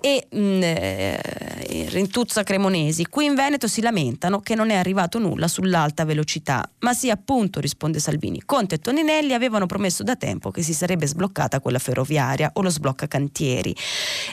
e 0.00 0.28
mh, 0.30 0.38
mm, 0.38 0.62
eh, 0.62 1.86
Rintuzza 1.88 2.44
Cremonesi. 2.44 3.06
Qui 3.06 3.24
in 3.24 3.34
Veneto 3.34 3.66
si 3.66 3.80
lamentano 3.80 4.40
che 4.40 4.54
non 4.54 4.70
è 4.70 4.76
arrivato 4.76 5.18
nulla 5.18 5.48
sull'alta 5.48 6.04
velocità, 6.04 6.68
ma 6.80 6.92
sì 6.94 7.10
appunto, 7.10 7.58
risponde 7.58 7.98
Salvini. 7.98 8.42
Conte 8.44 8.76
e 8.76 8.78
Toninelli 8.78 9.34
avevano 9.34 9.66
promesso 9.66 10.04
da 10.04 10.14
tempo 10.14 10.52
che 10.52 10.62
si 10.62 10.72
sarebbe 10.72 11.06
sbloccata 11.06 11.60
quella 11.60 11.80
ferroviaria 11.80 12.50
o 12.54 12.62
lo 12.62 12.70
sblocca 12.70 13.08
cantieri. 13.08 13.74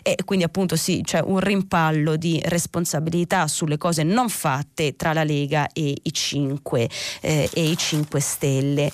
E 0.04 0.18
quindi 0.24 0.46
appunto 0.46 0.76
sì, 0.76 1.02
c'è 1.04 1.22
un 1.26 1.40
rimpallo 1.40 2.16
di 2.16 2.40
responsabilità 2.46 3.48
sulle 3.48 3.78
cose 3.78 4.04
non 4.04 4.30
fatte 4.30 4.96
tra 4.96 5.14
la 5.14 5.24
Lega 5.24 5.70
e 5.74 5.96
i 6.00 6.14
5, 6.14 6.90
eh, 7.22 7.50
e 7.52 7.70
i 7.70 7.76
5 7.76 8.20
Stelle. 8.20 8.92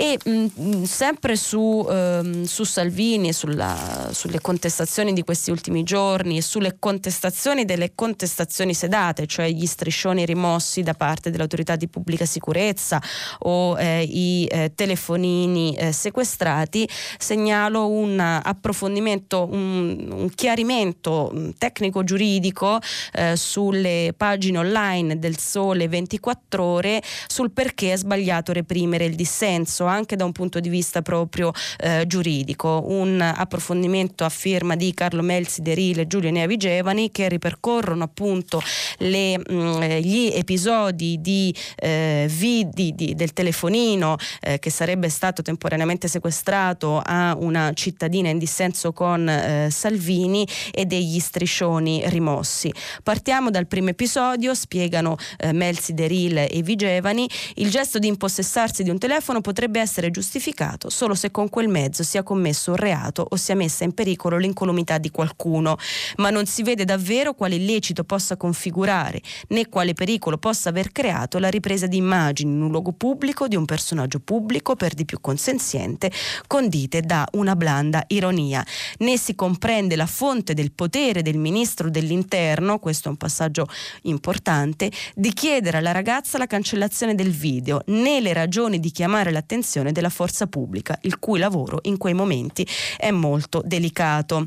E 0.00 0.16
mh, 0.24 0.30
mm, 0.30 0.46
mm, 0.60 0.82
sempre 0.84 1.34
su, 1.34 1.84
ehm, 1.90 2.44
su 2.44 2.62
Salvini 2.62 3.30
e 3.30 3.32
sulle 3.32 4.40
contestazioni 4.40 5.12
di 5.12 5.24
questi 5.24 5.50
ultimi 5.50 5.82
giorni 5.82 6.36
e 6.36 6.40
sulle 6.40 6.76
contestazioni 6.78 7.64
delle 7.64 7.96
contestazioni 7.96 8.74
sedate, 8.74 9.26
cioè 9.26 9.48
gli 9.48 9.66
striscioni 9.66 10.24
rimossi 10.24 10.84
da 10.84 10.94
parte 10.94 11.30
dell'autorità 11.30 11.74
di 11.74 11.88
pubblica 11.88 12.26
sicurezza 12.26 13.02
o 13.40 13.76
eh, 13.76 14.04
i 14.04 14.46
eh, 14.48 14.70
telefonini 14.72 15.74
eh, 15.74 15.90
sequestrati, 15.90 16.88
segnalo 17.18 17.88
un 17.88 18.20
approfondimento, 18.20 19.48
un, 19.50 20.10
un 20.12 20.30
chiarimento 20.30 21.32
mm, 21.34 21.50
tecnico-giuridico 21.58 22.78
eh, 23.14 23.34
sulle 23.34 24.14
pagine 24.16 24.58
online 24.58 25.18
del 25.18 25.40
Sole 25.40 25.88
24 25.88 26.62
ore 26.62 27.02
sul 27.26 27.50
perché 27.50 27.94
è 27.94 27.96
sbagliato 27.96 28.52
reprimere 28.52 29.04
il 29.04 29.16
dissenso 29.16 29.86
anche 29.92 30.16
da 30.16 30.24
un 30.24 30.32
punto 30.32 30.60
di 30.60 30.68
vista 30.68 31.02
proprio 31.02 31.52
eh, 31.78 32.04
giuridico. 32.06 32.84
Un 32.86 33.20
approfondimento 33.20 34.24
a 34.24 34.28
firma 34.28 34.76
di 34.76 34.92
Carlo 34.94 35.22
Melzi 35.22 35.62
Derile 35.62 36.02
e 36.02 36.06
Giulio 36.06 36.30
Nea 36.30 36.46
Vigevani 36.46 37.10
che 37.10 37.28
ripercorrono 37.28 38.04
appunto 38.04 38.62
le, 38.98 39.38
mh, 39.38 39.42
mm, 39.52 39.82
gli 40.00 40.30
episodi 40.32 41.20
di, 41.20 41.54
eh, 41.76 42.30
di, 42.72 42.94
di, 42.94 43.14
del 43.14 43.32
telefonino 43.32 44.16
eh, 44.40 44.58
che 44.58 44.70
sarebbe 44.70 45.08
stato 45.08 45.42
temporaneamente 45.42 46.08
sequestrato 46.08 47.00
a 47.04 47.36
una 47.38 47.72
cittadina 47.74 48.28
in 48.28 48.38
dissenso 48.38 48.92
con 48.92 49.28
eh, 49.28 49.68
Salvini 49.70 50.46
e 50.72 50.86
degli 50.86 51.18
striscioni 51.18 52.02
rimossi. 52.06 52.72
Partiamo 53.02 53.50
dal 53.50 53.66
primo 53.66 53.90
episodio, 53.90 54.54
spiegano 54.54 55.16
eh, 55.38 55.52
Melzi 55.52 55.94
Derile 55.94 56.48
e 56.48 56.62
Vigevani, 56.62 57.28
il 57.56 57.70
gesto 57.70 57.98
di 57.98 58.06
impossessarsi 58.06 58.82
di 58.82 58.90
un 58.90 58.98
telefono 58.98 59.40
potrebbe 59.40 59.77
potrebbe 59.78 59.80
essere 59.80 60.10
giustificato 60.10 60.90
solo 60.90 61.14
se 61.14 61.30
con 61.30 61.48
quel 61.48 61.68
mezzo 61.68 62.02
sia 62.02 62.22
commesso 62.22 62.72
un 62.72 62.76
reato 62.76 63.26
o 63.28 63.36
sia 63.36 63.54
messa 63.54 63.84
in 63.84 63.92
pericolo 63.92 64.36
l'incolumità 64.36 64.98
di 64.98 65.10
qualcuno, 65.10 65.76
ma 66.16 66.30
non 66.30 66.46
si 66.46 66.62
vede 66.62 66.84
davvero 66.84 67.34
quale 67.34 67.54
illecito 67.54 68.04
possa 68.04 68.36
configurare 68.36 69.20
né 69.48 69.68
quale 69.68 69.94
pericolo 69.94 70.38
possa 70.38 70.68
aver 70.70 70.90
creato 70.92 71.38
la 71.38 71.48
ripresa 71.48 71.86
di 71.86 71.96
immagini 71.96 72.52
in 72.52 72.62
un 72.62 72.70
luogo 72.70 72.92
pubblico 72.92 73.48
di 73.48 73.56
un 73.56 73.64
personaggio 73.64 74.20
pubblico 74.20 74.74
per 74.74 74.94
di 74.94 75.04
più 75.04 75.20
consenziente, 75.20 76.10
condite 76.46 77.00
da 77.00 77.26
una 77.32 77.54
blanda 77.54 78.04
ironia. 78.08 78.64
Né 78.98 79.16
si 79.16 79.34
comprende 79.34 79.96
la 79.96 80.06
fonte 80.06 80.54
del 80.54 80.72
potere 80.72 81.22
del 81.22 81.38
ministro 81.38 81.90
dell'interno, 81.90 82.78
questo 82.78 83.08
è 83.08 83.10
un 83.10 83.16
passaggio 83.16 83.66
importante, 84.02 84.90
di 85.14 85.32
chiedere 85.32 85.78
alla 85.78 85.92
ragazza 85.92 86.38
la 86.38 86.46
cancellazione 86.46 87.14
del 87.14 87.30
video, 87.30 87.82
né 87.86 88.20
le 88.20 88.32
ragioni 88.32 88.80
di 88.80 88.90
chiamare 88.90 89.30
l'attenzione 89.30 89.67
attenzione 89.68 89.92
della 89.92 90.08
forza 90.08 90.46
pubblica, 90.46 90.98
il 91.02 91.18
cui 91.18 91.38
lavoro 91.38 91.80
in 91.82 91.98
quei 91.98 92.14
momenti 92.14 92.66
è 92.96 93.10
molto 93.10 93.62
delicato. 93.64 94.46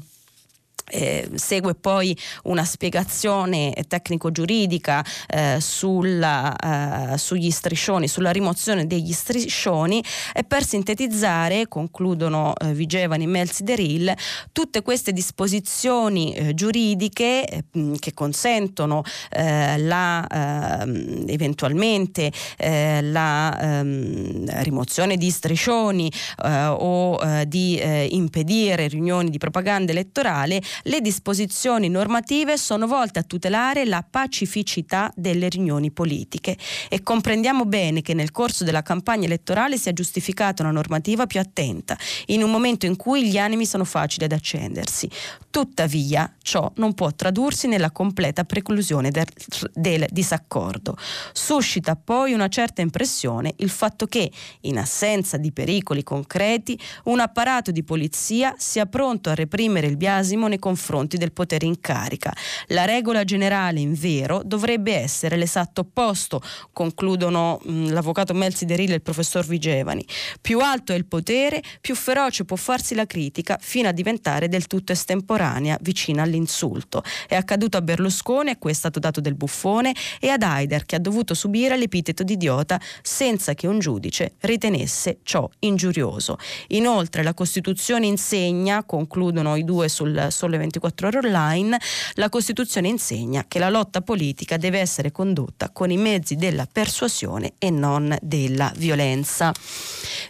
Eh, 0.94 1.30
segue 1.36 1.74
poi 1.74 2.16
una 2.44 2.66
spiegazione 2.66 3.74
tecnico-giuridica 3.88 5.04
eh, 5.28 5.58
sulla, 5.62 7.14
eh, 7.14 7.18
sugli 7.18 7.50
striscioni, 7.50 8.10
sulla 8.10 8.32
rimozione 8.32 8.86
degli 8.86 9.14
striscioni 9.14 10.04
e 10.34 10.44
per 10.44 10.66
sintetizzare, 10.66 11.70
concludono 11.70 12.54
eh, 12.58 12.74
Vigevani, 12.74 13.26
Melzi 13.26 13.64
Deril, 13.64 14.14
tutte 14.52 14.82
queste 14.82 15.14
disposizioni 15.14 16.34
eh, 16.34 16.54
giuridiche 16.54 17.46
eh, 17.46 17.64
che 17.98 18.14
consentono 18.14 19.04
la, 19.32 20.28
ehm, 20.28 21.26
eventualmente 21.28 22.32
la 22.58 23.60
ehm, 23.60 24.64
rimozione 24.64 25.16
di 25.18 25.30
striscioni 25.30 26.12
o 26.44 27.20
di 27.46 27.80
impedire 28.10 28.88
riunioni 28.88 29.30
di 29.30 29.38
propaganda 29.38 29.92
elettorale 29.92 30.62
le 30.84 31.02
disposizioni 31.02 31.90
normative 31.90 32.58
sono 32.58 32.88
volte 32.88 33.20
a 33.20 33.24
tutelare 33.24 33.86
la 33.86 34.06
pacificità 34.08 35.12
delle 35.16 35.50
riunioni 35.50 35.92
politiche 35.92 36.58
e 36.90 37.04
comprendiamo 37.04 37.66
bene 37.66 38.02
che 38.02 38.14
nel 38.14 38.32
corso 38.32 38.64
della 38.64 38.82
campagna 38.82 39.26
elettorale 39.26 39.78
sia 39.78 39.94
giustificata 39.94 40.64
una 40.64 40.72
normativa 40.72 41.28
più 41.28 41.40
attenta, 41.40 41.98
in 42.28 42.44
un 42.44 42.52
momento 42.52 42.86
in 42.86 42.96
cui 42.96 43.28
gli 43.28 43.38
animi 43.38 43.66
sono 43.66 43.84
facili 43.84 44.26
ad 44.26 44.32
accendersi. 44.32 45.10
Tuttavia, 45.50 46.34
ciò 46.42 46.72
non 46.76 46.94
può 46.94 47.12
tradursi 47.12 47.68
nella 47.68 47.92
completa 47.92 48.44
preclusione 48.44 49.12
del, 49.12 49.26
del 49.74 50.06
disaccordo. 50.10 50.96
Suscita 51.34 51.96
poi 51.96 52.34
una 52.34 52.48
certa 52.48 52.82
impressione 52.82 53.54
il 53.58 53.70
fatto 53.70 54.08
che, 54.08 54.32
in 54.62 54.78
assenza 54.78 55.38
di 55.38 55.52
pericoli 55.52 56.04
concreti, 56.04 56.80
un 57.06 57.20
apparato 57.20 57.72
di 57.72 57.84
polizia 57.84 58.56
sia 58.58 58.86
pronto 58.86 59.30
a 59.30 59.36
reprimere 59.36 59.88
il 59.88 59.98
biasimo 59.98 60.48
nei 60.48 60.60
confronti 60.62 61.18
del 61.18 61.34
potere 61.34 61.66
in 61.66 61.82
carica. 61.82 62.34
La 62.68 62.86
regola 62.86 63.26
generale, 63.26 63.82
in 63.82 63.94
vero, 63.94 64.42
dovrebbe 64.46 64.96
essere 64.96 65.36
l'esatto 65.36 65.82
opposto, 65.82 66.42
concludono 66.72 67.60
mh, 67.64 67.92
l'avvocato 67.92 68.34
Melzi 68.34 68.66
Derile 68.66 68.94
e 68.94 68.96
il 68.96 69.02
professor 69.02 69.46
Vigevani. 69.46 70.06
Più 70.40 70.60
alto 70.60 70.94
è 70.94 70.96
il 70.96 71.06
potere, 71.06 71.62
più 71.82 71.96
feroce 71.96 72.46
può 72.46 72.56
farsi 72.56 72.96
la 72.96 73.06
critica 73.06 73.58
fino 73.60 73.88
a 73.88 73.92
diventare 73.92 74.48
del 74.48 74.68
tutto 74.68 74.92
estemporanea, 74.92 75.78
vicina 75.82 76.22
all'insulto. 76.22 77.04
È 77.28 77.36
accaduto 77.36 77.78
a 77.78 77.82
Berlusconi, 77.82 78.52
a 78.52 78.58
cui 78.58 78.72
è 78.72 78.76
stato 78.76 79.00
dato 79.00 79.20
del 79.20 79.36
buffone, 79.36 79.94
e 80.20 80.30
ad 80.30 80.44
Haider, 80.44 80.86
che 80.86 80.96
ha 80.96 81.00
dovuto 81.00 81.34
subire 81.34 81.76
l'epiteto 81.78 82.24
di 82.24 82.34
idiota 82.34 82.80
senza 83.02 83.56
che 83.56 83.66
un 83.68 83.80
giudice 83.80 84.36
ritenesse 84.42 85.20
ciò 85.24 85.50
ingiurioso. 85.60 86.38
Inoltre 86.68 87.24
la 87.24 87.34
Costituzione 87.34 88.06
insegna, 88.06 88.84
concludono 88.84 89.56
i 89.56 89.64
due 89.64 89.90
sul, 89.90 90.28
sul 90.30 90.51
Sole 90.52 90.58
24 90.58 91.08
Ore 91.08 91.18
Online, 91.20 91.80
la 92.16 92.30
Costituzione 92.30 92.90
insegna 92.90 93.46
che 93.48 93.58
la 93.58 93.70
lotta 93.70 94.02
politica 94.02 94.58
deve 94.58 94.80
essere 94.80 95.12
condotta 95.12 95.70
con 95.70 95.92
i 95.92 95.98
mezzi 95.98 96.36
della 96.36 96.68
persuasione 96.70 97.54
e 97.58 97.70
non 97.70 98.16
della 98.22 98.72
violenza. 98.76 99.54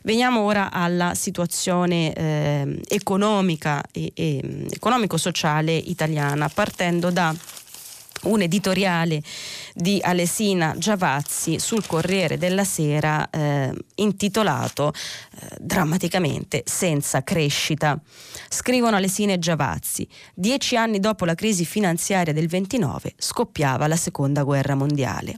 Veniamo 0.04 0.42
ora 0.42 0.72
alla 0.72 1.16
situazione 1.16 2.14
eh, 2.14 2.82
economica 2.88 3.84
e, 3.92 4.12
e 4.14 4.66
economico-sociale 4.70 5.76
italiana, 5.76 6.50
partendo 6.50 7.10
da 7.10 7.36
un 8.24 8.42
editoriale 8.42 9.22
di 9.74 10.00
Alesina 10.02 10.76
Giavazzi 10.78 11.60
sul 11.60 11.86
Corriere 11.86 12.38
della 12.38 12.64
Sera 12.64 13.30
eh, 13.30 13.74
intitolato 13.96 14.92
eh, 14.94 15.58
drammaticamente 15.60 16.64
Senza 16.66 17.24
crescita. 17.24 18.00
Scrivono 18.50 18.96
Alesina 18.96 19.34
e 19.34 19.40
Giavazzi, 19.40 20.08
dieci 20.34 20.76
anni 20.76 21.00
dopo 21.00 21.26
la 21.26 21.36
crisi 21.36 21.66
finanziaria 21.66 22.34
del 22.34 22.48
29 22.48 23.14
scoppiava 23.18 23.88
la 23.88 23.96
seconda 23.96 24.44
guerra 24.44 24.76
mondiale. 24.76 25.36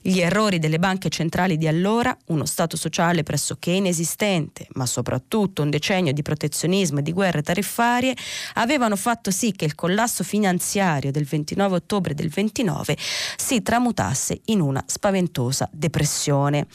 Gli 0.00 0.20
errori 0.20 0.58
delle 0.58 0.78
banche 0.78 1.08
centrali 1.08 1.56
di 1.56 1.66
allora, 1.66 2.16
uno 2.26 2.44
Stato 2.44 2.76
sociale 2.76 3.22
pressoché 3.22 3.70
inesistente, 3.70 4.66
ma 4.72 4.86
soprattutto 4.86 5.62
un 5.62 5.70
decennio 5.70 6.12
di 6.12 6.22
protezionismo 6.22 6.98
e 6.98 7.02
di 7.02 7.12
guerre 7.12 7.42
tariffarie, 7.42 8.14
avevano 8.54 8.96
fatto 8.96 9.30
sì 9.30 9.52
che 9.52 9.64
il 9.64 9.74
collasso 9.74 10.24
finanziario 10.24 11.10
del 11.10 11.24
29 11.24 11.76
ottobre 11.76 12.14
del 12.14 12.28
29 12.28 12.96
si 13.36 13.62
tramutasse 13.70 14.40
in 14.46 14.60
una 14.60 14.82
spaventosa 14.84 15.68
depressione. 15.70 16.66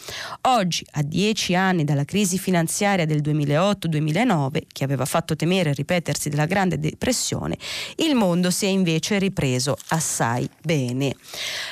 Oggi, 0.43 0.85
a 0.91 1.01
dieci 1.01 1.53
anni 1.53 1.83
dalla 1.83 2.05
crisi 2.05 2.39
finanziaria 2.39 3.05
del 3.05 3.19
2008-2009, 3.19 4.61
che 4.71 4.85
aveva 4.85 5.03
fatto 5.03 5.35
temere 5.35 5.71
il 5.71 5.75
ripetersi 5.75 6.29
della 6.29 6.45
Grande 6.45 6.79
Depressione, 6.79 7.57
il 7.97 8.15
mondo 8.15 8.49
si 8.49 8.63
è 8.63 8.69
invece 8.69 9.19
ripreso 9.19 9.75
assai 9.89 10.49
bene. 10.63 11.13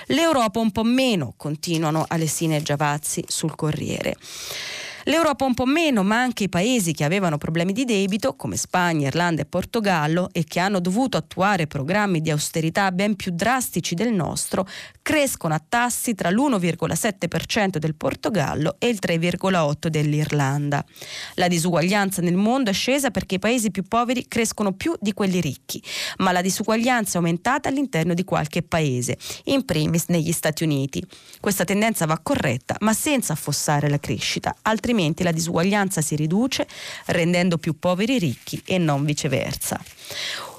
L'Europa 0.07 0.59
un 0.59 0.71
po' 0.71 0.83
meno, 0.83 1.35
continuano 1.37 2.03
Alessina 2.05 2.57
e 2.57 2.61
Giavazzi 2.61 3.23
sul 3.25 3.55
Corriere. 3.55 4.17
L'Europa 5.05 5.43
un 5.43 5.53
po' 5.53 5.65
meno, 5.65 6.01
ma 6.01 6.21
anche 6.21 6.45
i 6.45 6.49
paesi 6.49 6.93
che 6.93 7.03
avevano 7.03 7.37
problemi 7.37 7.73
di 7.73 7.83
debito, 7.83 8.37
come 8.37 8.55
Spagna, 8.55 9.07
Irlanda 9.07 9.41
e 9.41 9.45
Portogallo, 9.45 10.29
e 10.31 10.45
che 10.45 10.61
hanno 10.61 10.79
dovuto 10.79 11.17
attuare 11.17 11.67
programmi 11.67 12.21
di 12.21 12.29
austerità 12.29 12.89
ben 12.93 13.17
più 13.17 13.31
drastici 13.33 13.95
del 13.95 14.13
nostro, 14.13 14.65
crescono 15.01 15.55
a 15.55 15.61
tassi 15.67 16.15
tra 16.15 16.29
l'1,7% 16.29 17.79
del 17.79 17.95
Portogallo 17.95 18.77
e 18.79 18.87
il 18.87 18.99
3,8% 19.05 19.87
dell'Irlanda. 19.87 20.85
La 21.33 21.49
disuguaglianza 21.49 22.21
nel 22.21 22.37
mondo 22.37 22.69
è 22.69 22.73
scesa 22.73 23.11
perché 23.11 23.35
i 23.35 23.39
paesi 23.39 23.71
più 23.71 23.83
poveri 23.83 24.25
crescono 24.29 24.71
più 24.71 24.93
di 25.01 25.11
quelli 25.11 25.41
ricchi, 25.41 25.83
ma 26.19 26.31
la 26.31 26.41
disuguaglianza 26.41 27.15
è 27.15 27.17
aumentata 27.17 27.67
all'interno 27.67 28.13
di 28.13 28.23
qualche 28.23 28.63
paese, 28.63 29.17
in 29.45 29.65
primis 29.65 30.05
negli 30.07 30.31
Stati 30.31 30.63
Uniti. 30.63 31.05
Questa 31.41 31.65
tendenza 31.65 32.05
va 32.05 32.17
corretta, 32.23 32.77
ma 32.79 32.93
senza 32.93 33.33
affossare 33.33 33.89
la 33.89 33.99
crescita, 33.99 34.55
altrimenti 34.61 34.91
altrimenti 34.93 35.23
la 35.23 35.31
disuguaglianza 35.31 36.01
si 36.01 36.15
riduce 36.15 36.67
rendendo 37.07 37.57
più 37.57 37.79
poveri 37.79 38.19
ricchi 38.19 38.61
e 38.63 38.77
non 38.77 39.03
viceversa. 39.03 39.81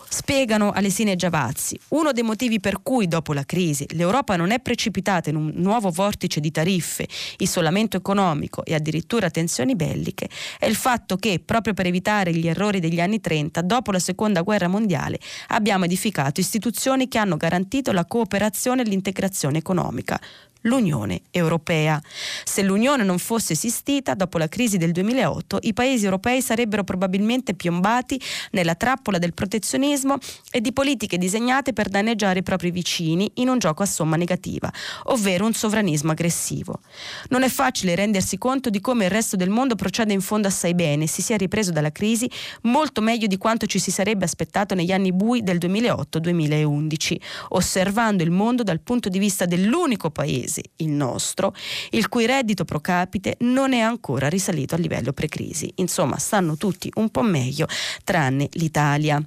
Spiegano 0.08 0.70
Alesina 0.70 1.10
e 1.10 1.16
Giavazzi, 1.16 1.76
uno 1.88 2.12
dei 2.12 2.22
motivi 2.22 2.60
per 2.60 2.82
cui 2.82 3.08
dopo 3.08 3.32
la 3.32 3.44
crisi 3.44 3.84
l'Europa 3.94 4.36
non 4.36 4.52
è 4.52 4.60
precipitata 4.60 5.28
in 5.28 5.34
un 5.34 5.52
nuovo 5.56 5.90
vortice 5.90 6.38
di 6.38 6.52
tariffe, 6.52 7.08
isolamento 7.38 7.96
economico 7.96 8.64
e 8.64 8.74
addirittura 8.74 9.28
tensioni 9.28 9.74
belliche 9.74 10.28
è 10.58 10.66
il 10.66 10.76
fatto 10.76 11.16
che, 11.16 11.40
proprio 11.44 11.74
per 11.74 11.86
evitare 11.86 12.32
gli 12.32 12.46
errori 12.46 12.78
degli 12.78 13.00
anni 13.00 13.20
30, 13.20 13.62
dopo 13.62 13.90
la 13.90 13.98
seconda 13.98 14.42
guerra 14.42 14.68
mondiale, 14.68 15.18
abbiamo 15.48 15.84
edificato 15.84 16.38
istituzioni 16.38 17.08
che 17.08 17.18
hanno 17.18 17.36
garantito 17.36 17.90
la 17.90 18.04
cooperazione 18.04 18.82
e 18.82 18.84
l'integrazione 18.84 19.58
economica 19.58 20.20
l'Unione 20.64 21.22
Europea. 21.30 22.00
Se 22.44 22.62
l'Unione 22.62 23.04
non 23.04 23.18
fosse 23.18 23.54
esistita, 23.54 24.14
dopo 24.14 24.38
la 24.38 24.48
crisi 24.48 24.76
del 24.76 24.92
2008, 24.92 25.58
i 25.62 25.72
paesi 25.72 26.04
europei 26.04 26.42
sarebbero 26.42 26.84
probabilmente 26.84 27.54
piombati 27.54 28.20
nella 28.52 28.74
trappola 28.74 29.18
del 29.18 29.34
protezionismo 29.34 30.18
e 30.50 30.60
di 30.60 30.72
politiche 30.72 31.18
disegnate 31.18 31.72
per 31.72 31.88
danneggiare 31.88 32.40
i 32.40 32.42
propri 32.42 32.70
vicini 32.70 33.30
in 33.34 33.48
un 33.48 33.58
gioco 33.58 33.82
a 33.82 33.86
somma 33.86 34.16
negativa, 34.16 34.72
ovvero 35.04 35.46
un 35.46 35.52
sovranismo 35.52 36.12
aggressivo. 36.12 36.80
Non 37.28 37.42
è 37.42 37.48
facile 37.48 37.94
rendersi 37.94 38.38
conto 38.38 38.70
di 38.70 38.80
come 38.80 39.04
il 39.04 39.10
resto 39.10 39.36
del 39.36 39.50
mondo 39.50 39.74
procede 39.74 40.12
in 40.12 40.20
fondo 40.20 40.48
assai 40.48 40.74
bene, 40.74 41.06
si 41.06 41.22
sia 41.22 41.36
ripreso 41.36 41.72
dalla 41.72 41.92
crisi 41.92 42.30
molto 42.62 43.00
meglio 43.00 43.26
di 43.26 43.36
quanto 43.36 43.66
ci 43.66 43.78
si 43.78 43.90
sarebbe 43.90 44.24
aspettato 44.24 44.74
negli 44.74 44.92
anni 44.92 45.12
bui 45.12 45.42
del 45.42 45.58
2008-2011, 45.58 47.16
osservando 47.50 48.22
il 48.22 48.30
mondo 48.30 48.62
dal 48.62 48.80
punto 48.80 49.08
di 49.08 49.18
vista 49.18 49.44
dell'unico 49.44 50.10
paese 50.10 50.53
paese, 50.54 50.62
il 50.76 50.90
nostro, 50.90 51.54
il 51.90 52.08
cui 52.08 52.26
reddito 52.26 52.64
pro 52.64 52.80
capite 52.80 53.36
non 53.40 53.72
è 53.72 53.80
ancora 53.80 54.28
risalito 54.28 54.74
al 54.74 54.80
livello 54.80 55.12
pre-crisi. 55.12 55.72
Insomma, 55.76 56.18
stanno 56.18 56.56
tutti 56.56 56.90
un 56.94 57.10
po' 57.10 57.22
meglio, 57.22 57.66
tranne 58.04 58.48
l'Italia. 58.52 59.22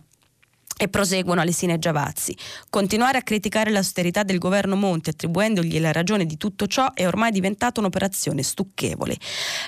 E 0.80 0.90
proseguono 0.90 1.42
Alessina 1.42 1.74
e 1.74 1.80
Giavazzi. 1.80 2.38
Continuare 2.70 3.18
a 3.18 3.24
criticare 3.24 3.72
l'austerità 3.72 4.22
del 4.22 4.38
governo 4.38 4.76
Monti 4.76 5.10
attribuendogli 5.10 5.80
la 5.80 5.92
ragione 5.92 6.28
di 6.28 6.38
tutto 6.38 6.68
ciò 6.68 6.94
è 6.94 7.08
ormai 7.08 7.32
diventata 7.32 7.80
un'operazione 7.80 8.44
stucchevole. 8.44 9.18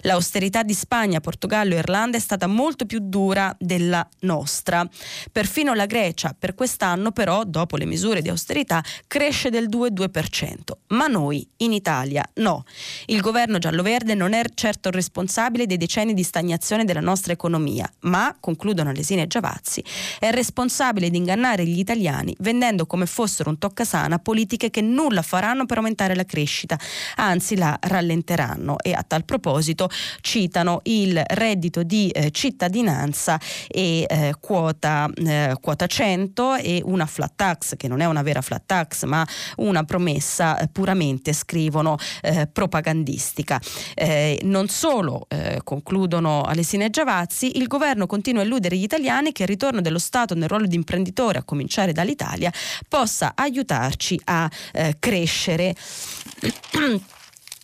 L'austerità 0.02 0.62
di 0.62 0.76
Spagna, 0.76 1.20
Portogallo 1.20 1.74
e 1.74 1.80
Irlanda 1.80 2.18
è 2.18 2.20
stata 2.20 2.46
molto 2.46 2.86
più 2.86 3.00
dura 3.02 3.56
della 3.60 4.08
nostra. 4.20 4.88
Perfino 5.32 5.74
la 5.74 5.88
Grecia 5.88 6.36
per 6.38 6.54
quest'anno 6.54 7.12
però, 7.12 7.44
dopo 7.44 7.76
le 7.76 7.86
misure 7.86 8.22
di 8.22 8.30
austerità, 8.30 8.84
cresce 9.08 9.50
del 9.50 9.68
2,2%. 9.68 10.58
Ma 10.90 11.08
noi, 11.08 11.48
in 11.58 11.74
Italia, 11.74 12.24
no. 12.36 12.66
Il 13.08 13.22
governo 13.22 13.58
giallo-verde 13.58 14.14
non 14.14 14.34
è 14.34 14.44
certo 14.54 14.92
responsabile 14.92 15.66
dei 15.66 15.78
decenni 15.78 16.14
di 16.14 16.24
stagnazione 16.24 16.86
della 16.86 17.00
nostra 17.00 17.34
economia, 17.34 17.92
ma, 18.02 18.38
concludono 18.40 18.92
Alessina 18.92 19.24
e 19.24 19.28
Giavazzi, 19.28 19.84
è 20.20 20.30
responsabile 20.30 20.98
responsabile 21.00 21.10
di 21.10 21.18
ingannare 21.18 21.66
gli 21.66 21.80
italiani 21.80 22.36
vendendo 22.40 22.86
come 22.86 23.06
fossero 23.06 23.50
un 23.50 23.58
toccasana 23.58 24.20
politiche 24.20 24.70
che 24.70 24.82
nulla 24.82 25.22
faranno 25.22 25.66
per 25.66 25.78
aumentare 25.78 26.16
la 26.16 26.26
crescita, 26.26 26.78
anzi 27.16 27.56
la 27.56 27.78
rallenteranno 27.80 28.78
e 28.80 28.94
a 28.94 29.04
tal 29.08 29.24
proposito 29.26 29.90
citano 30.22 30.82
il 30.84 31.22
reddito 31.26 31.84
di 31.84 32.10
eh, 32.10 32.32
cittadinanza 32.32 33.40
e 33.68 34.06
eh, 34.08 34.36
quota, 34.40 35.10
eh, 35.16 35.56
quota 35.60 35.88
100 35.88 36.56
e 36.56 36.82
una 36.84 37.06
flat 37.06 37.34
tax 37.36 37.76
che 37.78 37.88
non 37.88 38.02
è 38.02 38.06
una 38.06 38.22
vera 38.22 38.42
flat 38.42 38.64
tax 38.66 39.06
ma 39.06 39.26
una 39.58 39.84
promessa 39.84 40.60
eh, 40.60 40.68
puramente 40.68 41.34
scrivono 41.34 41.98
eh, 42.22 42.48
propagandistica. 42.52 43.60
Eh, 43.96 44.40
non 44.44 44.68
solo, 44.68 45.28
concludono 45.64 46.42
Alessina 46.42 46.86
e 46.86 46.90
Giavazzi, 46.90 47.58
il 47.58 47.68
governo 47.68 48.08
continua 48.08 48.42
a 48.42 48.46
illudere 48.46 48.76
gli 48.76 48.84
italiani 48.84 49.32
che 49.32 49.44
il 49.44 49.48
ritorno 49.48 49.82
dello 49.82 50.00
Stato 50.00 50.34
nel 50.34 50.50
ruolo 50.50 50.66
di 50.66 50.76
imprenditore, 50.90 51.38
a 51.38 51.44
cominciare 51.44 51.92
dall'Italia, 51.94 52.52
possa 52.88 53.34
aiutarci 53.36 54.20
a 54.26 54.50
eh, 54.74 54.96
crescere. 54.98 55.76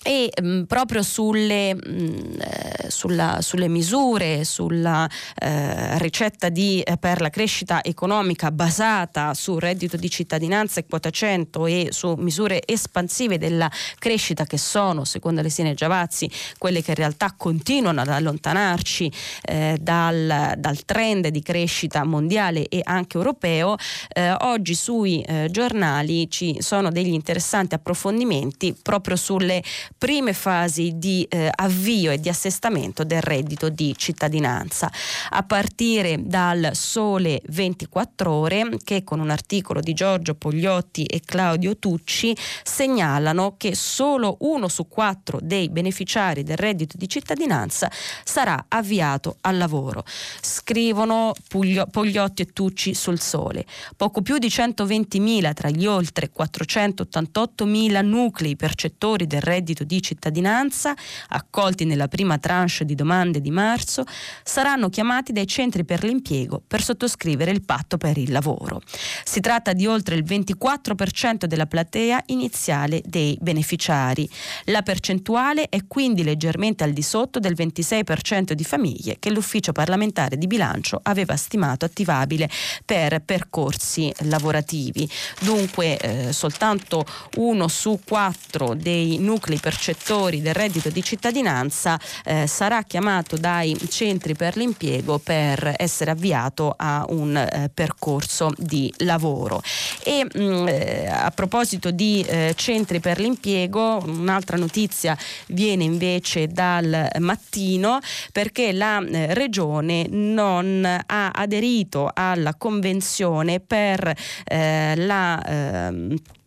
e 0.08 0.30
mh, 0.40 0.48
mm, 0.48 0.64
proprio 0.66 1.02
sulle, 1.02 1.74
mh, 1.74 1.80
mm, 1.90 2.40
eh, 2.40 2.90
sulla, 2.90 3.40
sulle, 3.42 3.68
misure, 3.68 4.44
sulla 4.44 5.10
eh, 5.42 5.98
ricetta 5.98 6.50
di, 6.50 6.80
eh, 6.82 6.98
per 6.98 7.22
la 7.22 7.32
crescita 7.32 7.84
economica 7.84 8.52
basata 8.52 9.34
su 9.34 9.58
reddito 9.58 9.98
di 9.98 10.08
cittadinanza 10.08 10.80
e 10.80 10.86
quota 10.88 11.10
100 11.10 11.66
e 11.66 11.88
su 11.90 12.14
misure 12.20 12.62
espansive 12.68 13.40
della 13.40 13.70
crescita 13.98 14.46
che 14.46 14.60
sono, 14.60 15.06
secondo 15.06 15.40
Alessine 15.40 15.74
Giavazzi, 15.74 16.30
quelle 16.60 16.84
che 16.84 16.92
in 16.92 16.98
realtà 16.98 17.34
continuano 17.36 18.02
ad 18.02 18.10
allontanarci 18.10 19.12
eh, 19.42 19.78
dal, 19.82 20.54
dal, 20.56 20.86
trend 20.86 21.30
di 21.30 21.42
crescita 21.42 22.04
mondiale 22.04 22.68
e 22.68 22.82
anche 22.84 23.18
europeo, 23.18 23.76
eh, 24.10 24.32
oggi 24.42 24.76
sui 24.76 25.22
eh, 25.22 25.48
giornali 25.50 26.30
ci 26.30 26.58
sono 26.60 26.92
degli 26.92 27.14
interessanti 27.14 27.74
approfondimenti 27.74 28.76
proprio 28.80 29.16
sulle 29.16 29.64
prime 29.98 30.34
fasi 30.34 30.94
di 30.96 31.26
eh, 31.30 31.50
avvio 31.54 32.12
e 32.12 32.20
di 32.20 32.30
assestamento 32.30 33.04
del 33.04 33.22
reddito 33.22 33.70
di 33.70 33.96
cittadinanza, 33.96 34.92
a 35.30 35.44
partire 35.44 36.18
dal 36.22 36.72
Sole 36.74 37.42
24 37.48 38.32
ore 38.32 38.78
che 38.84 39.04
con 39.04 39.20
un 39.20 39.30
articolo 39.30 39.80
di 39.80 39.94
Giorgio 39.94 40.36
Pogliotti 40.36 41.06
e 41.06 41.22
Claudio 41.24 41.78
Tucci 41.78 42.36
segnalano 42.64 43.56
che 43.58 43.76
solo 43.76 44.38
uno 44.42 44.68
su 44.68 44.88
quattro 44.88 45.40
dei 45.42 45.70
beneficiari 45.70 46.44
del 46.44 46.58
reddito 46.58 46.98
di 46.98 47.08
cittadinanza 47.08 47.90
sarà 48.24 48.66
avviato 48.68 49.38
al 49.42 49.58
lavoro. 49.58 50.04
Scrivono 50.42 51.34
Pogliotti 51.48 52.42
e 52.42 52.46
Tucci 52.48 52.94
sul 52.94 53.20
Sole. 53.20 53.66
Poco 53.96 54.22
più 54.22 54.38
di 54.38 54.48
120.000 54.48 55.54
tra 55.54 55.70
gli 55.70 55.86
oltre 55.86 56.32
488.000 56.36 58.06
nuclei 58.06 58.56
percettori 58.56 59.26
del 59.28 59.42
reddito 59.42 59.84
di 59.86 60.02
cittadinanza, 60.02 60.94
accolti 61.30 61.86
nella 61.86 62.08
prima 62.08 62.38
tranche 62.38 62.54
di 62.86 62.96
domande 62.96 63.42
di 63.42 63.52
marzo, 63.52 64.04
saranno 64.44 64.90
chiamati 64.90 65.32
dai 65.32 65.46
centri 65.46 65.84
per 65.86 66.04
l'impiego 66.04 66.62
per 66.66 66.82
sottoscrivere 66.82 67.52
il 67.52 67.64
patto 67.64 67.98
per 67.98 68.18
il 68.18 68.32
lavoro. 68.32 68.82
Si 69.24 69.40
tratta 69.40 69.74
di 69.74 69.86
oltre 69.86 70.16
il 70.16 70.24
24% 70.24 71.46
della 71.46 71.66
platea 71.66 72.24
iniziale 72.28 73.02
dei 73.06 73.38
beneficiari. 73.40 74.28
La 74.66 74.82
percentuale 74.82 75.70
è 75.70 75.86
quindi 75.88 76.24
leggermente 76.24 76.84
al 76.84 76.92
di 76.92 77.02
sotto 77.02 77.40
del 77.40 77.54
26% 77.54 78.54
di 78.54 78.64
famiglie 78.64 79.18
che 79.20 79.32
l'ufficio 79.32 79.72
parlamentare 79.72 80.38
di 80.38 80.48
bilancio 80.48 81.00
aveva 81.04 81.36
stimato 81.36 81.86
attivabile 81.86 82.50
per 82.86 83.22
percorsi 83.22 84.12
lavorativi. 84.22 85.08
Dunque 85.42 85.98
eh, 85.98 86.34
soltanto 86.34 87.06
uno 87.36 87.68
su 87.68 88.00
quattro 88.06 88.74
dei 88.74 89.18
nuclei 89.20 89.60
percettori 89.76 90.42
del 90.42 90.54
reddito 90.54 90.90
di 90.90 91.04
cittadinanza 91.04 92.00
eh, 92.24 92.48
sarà 92.48 92.84
chiamato 92.84 93.36
dai 93.36 93.78
centri 93.90 94.34
per 94.34 94.56
l'impiego 94.56 95.20
per 95.20 95.74
essere 95.78 96.12
avviato 96.12 96.74
a 96.78 97.06
un 97.10 97.36
eh, 97.36 97.70
percorso 97.74 98.52
di 98.56 98.92
lavoro. 99.00 99.62
E 100.02 100.24
mh, 100.24 100.42
mm, 100.42 100.68
eh, 100.68 101.08
a 101.08 101.30
proposito 101.32 101.92
di 101.92 102.24
eh, 102.26 102.54
centri 102.56 103.02
per 103.02 103.20
l'impiego, 103.20 104.02
un'altra 104.06 104.56
notizia 104.56 105.18
viene 105.48 105.84
invece 105.84 106.48
dal 106.48 107.10
mattino 107.20 108.00
perché 108.32 108.72
la 108.72 109.04
eh, 109.06 109.34
regione 109.34 110.08
non 110.10 110.86
ha 110.86 111.32
aderito 111.32 112.10
alla 112.14 112.56
convenzione 112.56 113.60
per 113.60 114.14
eh, 114.46 114.94
la 114.96 115.42
ehm, 115.44 116.12
eh, 116.12 116.44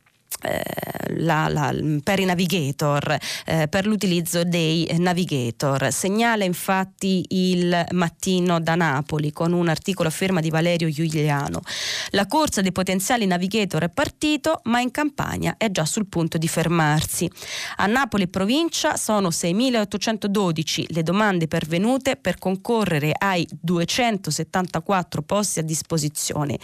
la, 1.16 1.48
la, 1.48 1.74
per 2.02 2.20
i 2.20 2.24
navigator, 2.24 3.16
eh, 3.44 3.68
per 3.68 3.86
l'utilizzo 3.86 4.44
dei 4.44 4.88
navigator. 4.98 5.90
Segnala 5.92 6.44
infatti 6.44 7.24
il 7.28 7.86
mattino 7.92 8.60
da 8.60 8.74
Napoli 8.74 9.32
con 9.32 9.52
un 9.52 9.68
articolo 9.68 10.08
a 10.08 10.12
firma 10.12 10.40
di 10.40 10.50
Valerio 10.50 10.88
Giuliano. 10.90 11.60
La 12.10 12.26
corsa 12.26 12.60
dei 12.60 12.72
potenziali 12.72 13.26
navigator 13.26 13.84
è 13.84 13.88
partito, 13.88 14.60
ma 14.64 14.80
in 14.80 14.90
campagna 14.90 15.56
è 15.56 15.70
già 15.70 15.84
sul 15.84 16.06
punto 16.06 16.38
di 16.38 16.48
fermarsi. 16.48 17.30
A 17.76 17.86
Napoli 17.86 18.28
provincia 18.28 18.96
sono 18.96 19.28
6.812 19.28 20.84
le 20.88 21.02
domande 21.02 21.48
pervenute 21.48 22.16
per 22.16 22.38
concorrere 22.38 23.12
ai 23.16 23.46
274 23.60 25.22
posti 25.22 25.58
a 25.58 25.62
disposizione. 25.62 26.58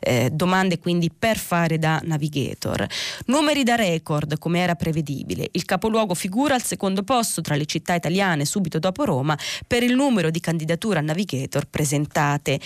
Eh, 0.00 0.30
domande 0.32 0.78
quindi 0.78 1.10
per 1.16 1.38
fare 1.38 1.78
da 1.78 2.00
navigator. 2.04 2.86
Numeri 3.26 3.62
da 3.62 3.74
record, 3.74 4.38
come 4.38 4.60
era 4.60 4.74
prevedibile. 4.74 5.48
Il 5.52 5.64
capoluogo 5.64 6.14
figura 6.14 6.54
al 6.54 6.62
secondo 6.62 7.02
posto 7.02 7.40
tra 7.40 7.54
le 7.54 7.66
città 7.66 7.94
italiane 7.94 8.44
subito 8.44 8.78
dopo 8.78 9.04
Roma 9.04 9.38
per 9.66 9.82
il 9.82 9.94
numero 9.94 10.30
di 10.30 10.40
candidature 10.40 10.98
a 10.98 11.02
navigator 11.02 11.66
presentate. 11.66 12.58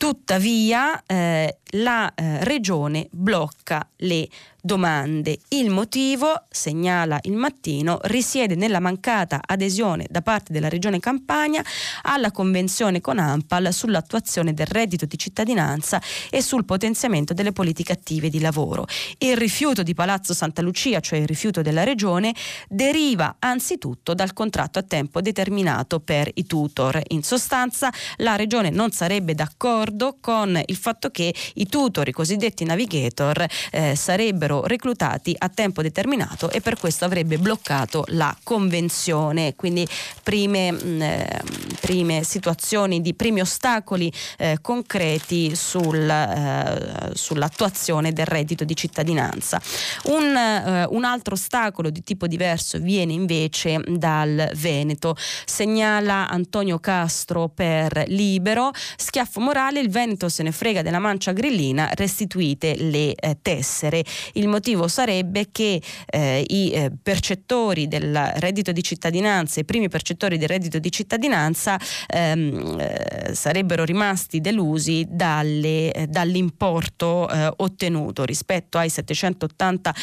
Tuttavia 0.00 1.02
eh, 1.04 1.58
la 1.72 2.10
eh, 2.14 2.42
regione 2.42 3.06
blocca 3.10 3.86
le 3.96 4.26
domande. 4.62 5.38
Il 5.48 5.70
motivo, 5.70 6.44
segnala 6.50 7.18
il 7.22 7.34
mattino, 7.34 7.98
risiede 8.04 8.54
nella 8.54 8.80
mancata 8.80 9.40
adesione 9.44 10.06
da 10.10 10.22
parte 10.22 10.52
della 10.52 10.68
regione 10.68 11.00
Campania 11.00 11.62
alla 12.02 12.30
convenzione 12.30 13.00
con 13.00 13.18
AMPAL 13.18 13.72
sull'attuazione 13.72 14.52
del 14.52 14.66
reddito 14.66 15.06
di 15.06 15.16
cittadinanza 15.18 16.00
e 16.30 16.42
sul 16.42 16.64
potenziamento 16.64 17.32
delle 17.32 17.52
politiche 17.52 17.92
attive 17.92 18.28
di 18.28 18.40
lavoro. 18.40 18.86
Il 19.18 19.36
rifiuto 19.36 19.82
di 19.82 19.94
Palazzo 19.94 20.34
Santa 20.34 20.62
Lucia, 20.62 21.00
cioè 21.00 21.18
il 21.18 21.26
rifiuto 21.26 21.62
della 21.62 21.84
regione, 21.84 22.34
deriva 22.68 23.36
anzitutto 23.38 24.14
dal 24.14 24.32
contratto 24.32 24.78
a 24.78 24.82
tempo 24.82 25.20
determinato 25.20 26.00
per 26.00 26.30
i 26.34 26.46
tutor. 26.46 27.00
In 27.08 27.22
sostanza 27.22 27.90
la 28.16 28.36
regione 28.36 28.70
non 28.70 28.90
sarebbe 28.90 29.34
d'accordo 29.34 29.89
con 30.20 30.60
il 30.64 30.76
fatto 30.76 31.10
che 31.10 31.34
i 31.54 31.68
tutor, 31.68 32.08
i 32.08 32.12
cosiddetti 32.12 32.64
navigator, 32.64 33.46
eh, 33.70 33.94
sarebbero 33.94 34.64
reclutati 34.66 35.34
a 35.36 35.48
tempo 35.48 35.82
determinato 35.82 36.50
e 36.50 36.60
per 36.60 36.78
questo 36.78 37.04
avrebbe 37.04 37.38
bloccato 37.38 38.04
la 38.08 38.34
convenzione. 38.42 39.54
Quindi 39.54 39.86
prime, 40.22 40.72
mh, 40.72 40.78
mm, 40.84 41.02
eh, 41.02 41.42
prime 41.80 42.22
situazioni 42.24 43.00
di 43.00 43.14
primi 43.14 43.40
ostacoli 43.40 44.12
eh, 44.38 44.58
concreti 44.60 45.54
sul, 45.54 46.08
eh, 46.08 47.10
sull'attuazione 47.14 48.12
del 48.12 48.26
reddito 48.26 48.64
di 48.64 48.76
cittadinanza. 48.76 49.60
Un, 50.04 50.36
eh, 50.36 50.86
un 50.88 51.04
altro 51.04 51.34
ostacolo 51.34 51.90
di 51.90 52.02
tipo 52.02 52.26
diverso 52.26 52.78
viene 52.78 53.12
invece 53.12 53.82
dal 53.86 54.50
Veneto. 54.54 55.16
Segnala 55.44 56.28
Antonio 56.28 56.78
Castro 56.78 57.48
per 57.48 58.04
Libero, 58.08 58.70
schiaffo 58.96 59.40
morale, 59.40 59.79
il 59.80 59.90
Veneto 59.90 60.28
se 60.28 60.42
ne 60.42 60.52
frega 60.52 60.82
della 60.82 60.98
mancia 60.98 61.32
grillina, 61.32 61.90
restituite 61.94 62.76
le 62.76 63.14
eh, 63.14 63.38
tessere. 63.42 64.04
Il 64.34 64.48
motivo 64.48 64.88
sarebbe 64.88 65.48
che 65.50 65.82
eh, 66.06 66.44
i 66.46 66.70
eh, 66.70 66.90
percettori 67.02 67.88
del 67.88 68.32
reddito 68.36 68.72
di 68.72 68.82
cittadinanza, 68.82 69.60
i 69.60 69.64
primi 69.64 69.88
percettori 69.88 70.38
del 70.38 70.48
reddito 70.48 70.78
di 70.78 70.92
cittadinanza 70.92 71.78
ehm, 72.08 72.78
eh, 72.78 73.34
sarebbero 73.34 73.84
rimasti 73.84 74.40
delusi 74.40 75.06
dalle, 75.08 75.92
eh, 75.92 76.06
dall'importo 76.06 77.28
ottenuto 77.56 78.24
rispetto 78.24 78.78
ai 78.78 78.88
780 78.88 79.94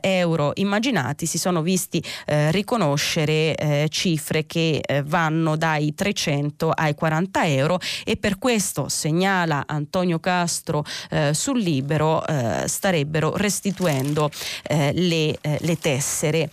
euro 0.00 0.52
immaginati, 0.54 1.26
si 1.26 1.38
sono 1.38 1.62
visti 1.62 2.02
riconoscere 2.50 3.86
cifre 3.88 4.46
che 4.46 4.82
vanno 5.04 5.56
dai 5.56 5.94
300 5.94 6.70
ai 6.70 6.94
40 6.94 7.46
euro 7.46 7.78
e 8.04 8.16
per 8.16 8.38
questo 8.38 8.88
segnala 9.16 9.64
Antonio 9.66 10.18
Castro 10.18 10.84
eh, 11.10 11.32
sul 11.32 11.60
Libero 11.60 12.24
eh, 12.26 12.64
starebbero 12.68 13.34
restituendo 13.36 14.30
eh, 14.62 14.92
le, 14.92 15.38
eh, 15.40 15.58
le 15.60 15.78
tessere. 15.78 16.50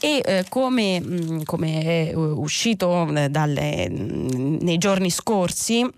E 0.00 0.22
eh, 0.24 0.44
come, 0.48 1.00
mh, 1.00 1.32
mm, 1.32 1.42
come, 1.44 2.10
è 2.10 2.14
uscito 2.14 3.08
dalle, 3.30 3.88
mh, 3.88 4.58
nei 4.60 4.78
giorni 4.78 5.10
scorsi 5.10 5.88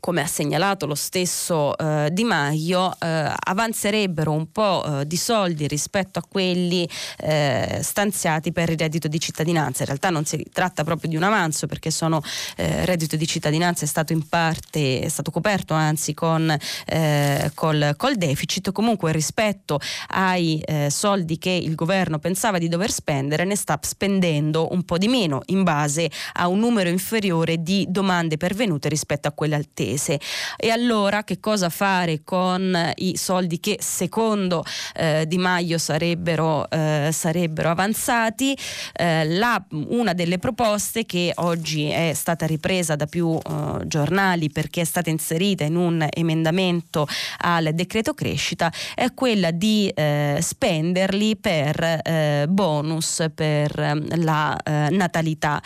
come 0.00 0.20
ha 0.20 0.26
segnalato 0.26 0.86
lo 0.86 0.94
stesso 0.94 1.76
eh, 1.76 2.08
Di 2.12 2.24
Maio, 2.24 2.92
eh, 2.98 3.32
avanzerebbero 3.34 4.32
un 4.32 4.50
po' 4.50 5.00
eh, 5.00 5.06
di 5.06 5.16
soldi 5.16 5.66
rispetto 5.66 6.18
a 6.18 6.22
quelli 6.28 6.88
eh, 7.18 7.80
stanziati 7.82 8.52
per 8.52 8.70
il 8.70 8.78
reddito 8.78 9.08
di 9.08 9.18
cittadinanza. 9.18 9.82
In 9.82 9.88
realtà 9.88 10.10
non 10.10 10.24
si 10.24 10.44
tratta 10.52 10.84
proprio 10.84 11.10
di 11.10 11.16
un 11.16 11.22
avanzo 11.22 11.66
perché 11.66 11.90
sono, 11.90 12.20
il 12.58 12.64
eh, 12.64 12.84
reddito 12.84 13.16
di 13.16 13.26
cittadinanza 13.26 13.84
è 13.84 13.88
stato 13.88 14.12
in 14.12 14.26
parte, 14.28 15.00
è 15.00 15.08
stato 15.08 15.30
coperto 15.30 15.74
anzi 15.74 16.14
con, 16.14 16.54
eh, 16.86 17.50
col, 17.54 17.94
col, 17.96 18.16
deficit, 18.16 18.72
comunque 18.72 19.12
rispetto 19.12 19.78
ai 20.08 20.64
soldi 20.88 21.38
che 21.38 21.50
il 21.50 21.74
governo 21.74 22.18
pensava 22.18 22.58
di 22.58 22.68
dover 22.68 22.90
spendere 22.90 23.44
ne 23.44 23.56
sta 23.56 23.78
spendendo 23.82 24.72
un 24.72 24.84
po' 24.84 24.98
di 24.98 25.08
meno 25.08 25.42
in 25.46 25.62
base 25.62 26.10
a 26.34 26.48
un 26.48 26.58
numero 26.58 26.88
inferiore 26.88 27.62
di 27.62 27.86
domande 27.88 28.36
pervenute 28.36 28.88
rispetto 28.88 29.28
a 29.28 29.32
quelle 29.32 29.56
attese 29.56 29.85
paese. 29.86 30.20
E 30.56 30.70
allora 30.70 31.22
che 31.22 31.38
cosa 31.38 31.68
fare 31.68 32.22
con 32.24 32.92
i 32.96 33.16
soldi 33.16 33.60
che 33.60 33.78
secondo 33.80 34.64
eh, 34.94 35.24
Di 35.26 35.38
Maio 35.38 35.78
sarebbero, 35.78 36.68
eh, 36.70 37.10
sarebbero 37.12 37.70
avanzati? 37.70 38.56
Eh, 38.92 39.28
la, 39.28 39.62
una 39.70 40.12
delle 40.12 40.38
proposte 40.38 41.06
che 41.06 41.32
oggi 41.36 41.88
è 41.88 42.12
stata 42.14 42.46
ripresa 42.46 42.96
da 42.96 43.06
più 43.06 43.38
eh, 43.38 43.86
giornali 43.86 44.50
perché 44.50 44.80
è 44.80 44.84
stata 44.84 45.10
inserita 45.10 45.64
in 45.64 45.76
un 45.76 46.06
emendamento 46.10 47.06
al 47.38 47.70
decreto 47.74 48.14
crescita 48.14 48.72
è 48.94 49.12
quella 49.14 49.50
di 49.50 49.88
eh, 49.88 50.38
spenderli 50.40 51.36
per 51.36 52.00
eh, 52.02 52.46
bonus 52.48 53.24
per 53.34 53.74
la 54.16 54.56
natalità. 54.90 55.60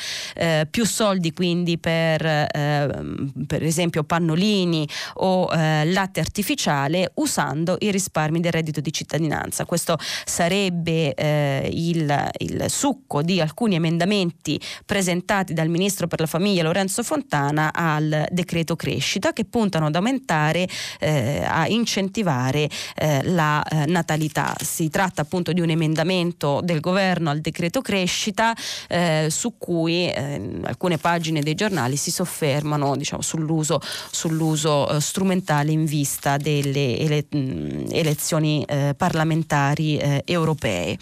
più 0.70 0.85
soldi 0.85 1.33
quindi 1.33 1.78
per 1.78 2.48
per 3.46 3.62
esempio 3.62 4.04
pannolini 4.10 4.88
o 5.18 5.48
eh, 5.52 5.84
latte 5.84 6.18
artificiale 6.18 7.12
usando 7.14 7.76
i 7.78 7.92
risparmi 7.92 8.40
del 8.40 8.50
reddito 8.50 8.80
di 8.80 8.92
cittadinanza. 8.92 9.64
Questo 9.64 9.96
sarebbe 10.24 11.14
eh, 11.14 11.70
il, 11.72 12.30
il, 12.38 12.64
succo 12.66 13.22
di 13.22 13.40
alcuni 13.40 13.76
emendamenti 13.76 14.60
presentati 14.84 15.52
dal 15.52 15.68
Ministro 15.68 16.08
per 16.08 16.18
la 16.18 16.26
Famiglia 16.26 16.64
Lorenzo 16.64 17.04
Fontana 17.04 17.72
al 17.72 18.26
decreto 18.32 18.74
crescita 18.74 19.32
che 19.32 19.44
puntano 19.44 19.86
ad 19.86 19.94
aumentare, 19.94 20.66
eh, 20.98 21.44
a 21.46 21.68
incentivare 21.68 22.68
eh, 22.96 23.22
la 23.22 23.62
eh, 23.62 23.86
natalità. 23.86 24.56
Si 24.60 24.88
tratta 24.88 25.22
appunto 25.22 25.52
di 25.52 25.60
un 25.60 25.70
emendamento 25.70 26.60
del 26.64 26.80
governo 26.80 27.30
al 27.30 27.40
decreto 27.40 27.80
crescita 27.80 28.56
eh, 28.88 29.28
su 29.30 29.56
cui 29.56 30.08
alcune 30.10 30.98
pagine 30.98 31.42
dei 31.42 31.54
giornali 31.54 31.96
si 31.96 32.10
soffermano 32.10 32.96
diciamo, 32.96 33.22
sull'uso 33.22 33.80
sull'uso 34.10 34.88
eh, 34.88 35.00
strumentale 35.00 35.72
in 35.72 35.84
vista 35.84 36.36
delle 36.36 36.96
ele- 36.96 37.26
elezioni 37.90 38.64
eh, 38.66 38.94
parlamentari 38.96 39.96
eh, 39.96 40.22
europee. 40.24 40.98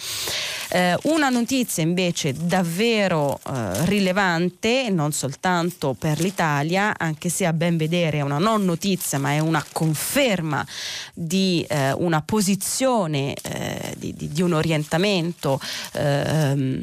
Eh, 0.70 0.96
una 1.04 1.30
notizia 1.30 1.82
invece 1.82 2.34
davvero 2.34 3.40
eh, 3.46 3.84
rilevante, 3.87 4.90
non 4.90 5.12
soltanto 5.12 5.94
per 5.98 6.20
l'Italia, 6.20 6.94
anche 6.96 7.28
se 7.28 7.46
a 7.46 7.52
ben 7.52 7.76
vedere 7.76 8.18
è 8.18 8.20
una 8.20 8.38
non 8.38 8.64
notizia, 8.64 9.18
ma 9.18 9.32
è 9.32 9.38
una 9.38 9.64
conferma 9.72 10.66
di 11.14 11.64
eh, 11.68 11.92
una 11.92 12.20
posizione, 12.22 13.34
eh, 13.34 13.94
di, 13.96 14.12
di, 14.14 14.28
di, 14.28 14.42
un 14.42 14.52
orientamento 14.52 15.58
ehm, 15.92 16.80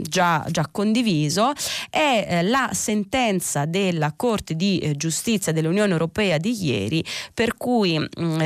già, 0.00 0.44
già, 0.48 0.68
condiviso, 0.70 1.52
è 1.90 2.26
eh, 2.28 2.42
la 2.42 2.70
sentenza 2.72 3.64
della 3.64 4.12
Corte 4.14 4.54
di 4.54 4.78
eh, 4.78 4.96
Giustizia 5.38 5.52
dell'Unione 5.52 5.92
Europea 5.92 6.36
di 6.38 6.64
ieri 6.64 7.04
per 7.32 7.56
cui 7.56 7.98
mm, 7.98 8.40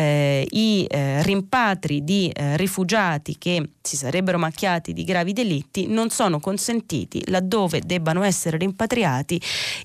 i 0.51 0.87
rimpatri 1.23 2.05
di 2.05 2.31
rifugiati 2.35 3.39
che 3.39 3.71
si 3.81 3.97
sarebbero 3.97 4.39
macchiati 4.39 4.93
di 4.93 5.05
gravi 5.05 5.33
delitti 5.33 5.87
non 5.87 6.11
sono 6.11 6.39
consentiti 6.39 7.23
laddove 7.31 7.81
debbano 7.85 8.23
essere 8.23 8.59
rimpatriati 8.59 9.41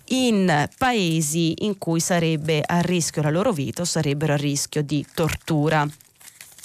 in 0.09 0.67
paesi 0.77 1.53
in 1.65 1.77
cui 1.77 1.99
sarebbe 1.99 2.61
a 2.65 2.81
rischio 2.81 3.21
la 3.21 3.29
loro 3.29 3.51
vita 3.51 3.83
o 3.83 3.85
sarebbero 3.85 4.33
a 4.33 4.37
rischio 4.37 4.81
di 4.81 5.05
tortura. 5.13 5.87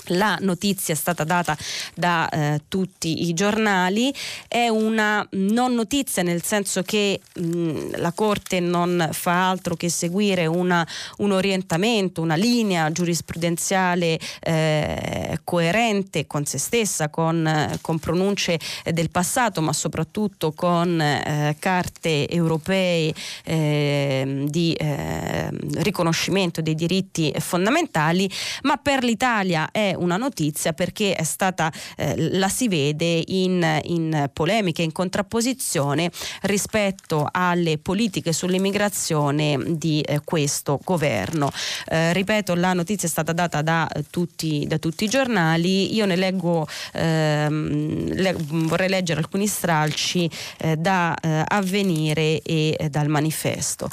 La 0.06 0.36
notizia 0.40 0.94
è 0.94 0.96
stata 0.96 1.24
data 1.24 1.56
da 1.94 2.28
eh, 2.28 2.62
tutti 2.68 3.28
i 3.28 3.34
giornali, 3.34 4.12
è 4.48 4.68
una 4.68 5.26
non 5.32 5.74
notizia 5.74 6.22
nel 6.22 6.42
senso 6.42 6.82
che 6.82 7.20
mh, 7.34 8.00
la 8.00 8.12
Corte 8.12 8.60
non 8.60 9.08
fa 9.12 9.48
altro 9.48 9.76
che 9.76 9.88
seguire 9.88 10.46
una, 10.46 10.86
un 11.18 11.32
orientamento, 11.32 12.20
una 12.20 12.34
linea 12.34 12.90
giurisprudenziale 12.90 14.18
eh, 14.40 15.40
coerente 15.44 16.26
con 16.26 16.44
se 16.44 16.58
stessa, 16.58 17.08
con, 17.08 17.78
con 17.80 17.98
pronunce 17.98 18.58
del 18.90 19.10
passato, 19.10 19.60
ma 19.60 19.72
soprattutto 19.72 20.52
con 20.52 21.00
eh, 21.00 21.56
carte 21.58 22.28
europee 22.28 23.14
ehm, 23.44 24.48
di 24.48 24.74
ehm, 24.78 25.82
riconoscimento 25.82 26.60
dei 26.60 26.74
diritti 26.74 27.32
fondamentali, 27.38 28.30
ma 28.62 28.76
per 28.76 29.04
l'Italia 29.04 29.70
è 29.70 29.91
una 29.94 30.16
notizia 30.16 30.72
perché 30.72 31.14
è 31.14 31.24
stata, 31.24 31.72
eh, 31.96 32.30
la 32.32 32.48
si 32.48 32.68
vede 32.68 33.22
in, 33.26 33.80
in 33.84 34.30
polemiche, 34.32 34.82
in 34.82 34.92
contrapposizione 34.92 36.10
rispetto 36.42 37.28
alle 37.30 37.78
politiche 37.78 38.32
sull'immigrazione 38.32 39.58
di 39.66 40.00
eh, 40.00 40.20
questo 40.24 40.80
governo. 40.82 41.50
Eh, 41.86 42.12
ripeto, 42.12 42.54
la 42.54 42.72
notizia 42.72 43.08
è 43.08 43.10
stata 43.10 43.32
data 43.32 43.62
da 43.62 43.88
tutti, 44.10 44.64
da 44.66 44.78
tutti 44.78 45.04
i 45.04 45.08
giornali, 45.08 45.94
io 45.94 46.06
ne 46.06 46.16
leggo, 46.16 46.66
ehm, 46.92 48.12
le, 48.14 48.36
vorrei 48.38 48.88
leggere 48.88 49.20
alcuni 49.20 49.46
stralci 49.46 50.28
eh, 50.58 50.76
da 50.76 51.14
eh, 51.20 51.42
Avvenire 51.46 52.40
e 52.42 52.76
eh, 52.78 52.88
dal 52.88 53.08
manifesto. 53.08 53.88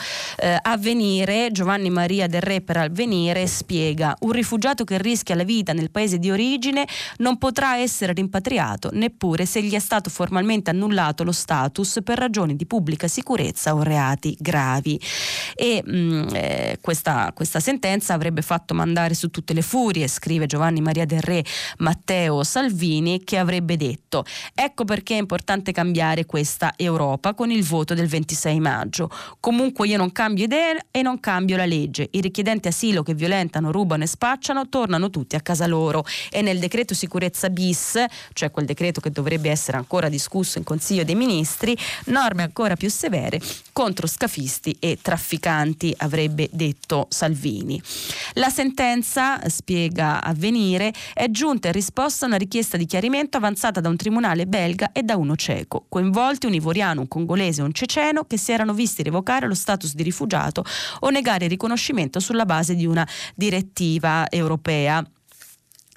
Avvenire, 0.62 1.50
Giovanni 1.52 1.90
Maria 1.90 2.28
del 2.28 2.42
Re 2.42 2.62
per 2.62 2.78
Avvenire 2.78 3.46
spiega 3.48 4.16
un 4.22 4.32
rifugiato 4.32 4.84
che 4.84 4.98
rischia 4.98 5.36
la 5.36 5.44
vita 5.44 5.74
nel 5.74 5.89
paese 5.90 6.20
di 6.20 6.32
origine 6.32 6.88
non 7.18 7.38
potrà 7.38 7.78
essere 7.78 8.14
rimpatriato 8.14 8.90
neppure 8.94 9.46
se 9.46 9.62
gli 9.62 9.74
è 9.74 9.80
stato 9.80 10.10
formalmente 10.10 10.70
annullato 10.70 11.24
lo 11.24 11.32
status 11.32 12.00
per 12.04 12.18
ragioni 12.18 12.56
di 12.56 12.66
pubblica 12.66 13.08
sicurezza 13.08 13.74
o 13.76 13.84
reati 13.84 14.36
gravi. 14.40 15.00
E 15.56 15.82
mh, 15.84 15.98
mm, 15.98 16.28
eh, 16.34 16.78
questa, 16.82 17.32
questa 17.34 17.60
sentenza 17.60 18.14
avrebbe 18.14 18.42
fatto 18.42 18.74
mandare 18.74 19.14
su 19.14 19.30
tutte 19.30 19.54
le 19.54 19.62
furie, 19.62 20.08
scrive 20.08 20.46
Giovanni 20.46 20.82
Maria 20.82 21.06
del 21.06 21.22
Re 21.22 21.44
Matteo 21.80 22.44
Salvini, 22.44 23.24
che 23.24 23.38
avrebbe 23.38 23.78
detto 23.78 24.24
ecco 24.54 24.86
perché 24.86 25.16
è 25.16 25.20
importante 25.20 25.72
cambiare 25.72 26.26
questa 26.26 26.74
Europa 26.76 27.34
con 27.34 27.52
il 27.52 27.64
voto 27.64 27.94
del 27.94 28.08
26 28.08 28.60
maggio. 28.60 29.10
Comunque 29.40 29.88
io 29.88 29.98
non 29.98 30.12
cambio 30.12 30.46
idee 30.46 30.88
e 30.92 31.02
non 31.02 31.20
cambio 31.20 31.58
la 31.58 31.66
legge. 31.66 32.08
I 32.12 32.22
richiedenti 32.22 32.68
asilo 32.68 33.04
che 33.04 33.14
violentano, 33.14 33.72
rubano 33.72 34.04
e 34.04 34.08
spacciano 34.08 34.70
tornano 34.70 35.10
tutti 35.10 35.36
a 35.36 35.42
casa 35.42 35.66
loro 35.66 35.79
e 36.30 36.42
nel 36.42 36.60
decreto 36.60 36.94
sicurezza 36.94 37.50
bis, 37.50 38.04
cioè 38.34 38.52
quel 38.52 38.66
decreto 38.66 39.00
che 39.00 39.12
dovrebbe 39.12 39.50
essere 39.50 39.78
ancora 39.78 40.10
discusso 40.10 40.58
in 40.58 40.64
Consiglio 40.64 41.04
dei 41.04 41.16
Ministri, 41.16 41.78
norme 42.06 42.44
ancora 42.44 42.76
più 42.76 42.90
severe 42.90 43.40
contro 43.72 44.08
scafisti 44.08 44.76
e 44.80 44.98
trafficanti, 45.02 45.94
avrebbe 46.00 46.50
detto 46.52 47.08
Salvini. 47.10 47.82
La 48.34 48.50
sentenza, 48.50 49.40
spiega 49.48 50.22
Avvenire, 50.22 50.94
è 51.14 51.30
giunta 51.30 51.68
in 51.68 51.74
risposta 51.74 52.26
a 52.26 52.28
una 52.28 52.38
richiesta 52.38 52.76
di 52.76 52.86
chiarimento 52.86 53.38
avanzata 53.38 53.80
da 53.80 53.88
un 53.88 53.96
tribunale 53.96 54.48
belga 54.48 54.92
e 54.92 55.04
da 55.04 55.16
uno 55.16 55.38
ceco, 55.38 55.86
coinvolti 55.88 56.46
un 56.46 56.56
ivoriano, 56.56 57.02
un 57.02 57.08
congolese 57.08 57.62
e 57.62 57.64
un 57.64 57.72
ceceno 57.72 58.26
che 58.26 58.38
si 58.38 58.52
erano 58.52 58.74
visti 58.74 59.02
revocare 59.02 59.48
lo 59.48 59.56
status 59.56 59.94
di 59.94 60.04
rifugiato 60.04 60.66
o 61.00 61.10
negare 61.10 61.46
il 61.46 61.52
riconoscimento 61.52 62.20
sulla 62.20 62.46
base 62.46 62.76
di 62.76 62.86
una 62.86 63.08
direttiva 63.36 64.30
europea 64.30 65.06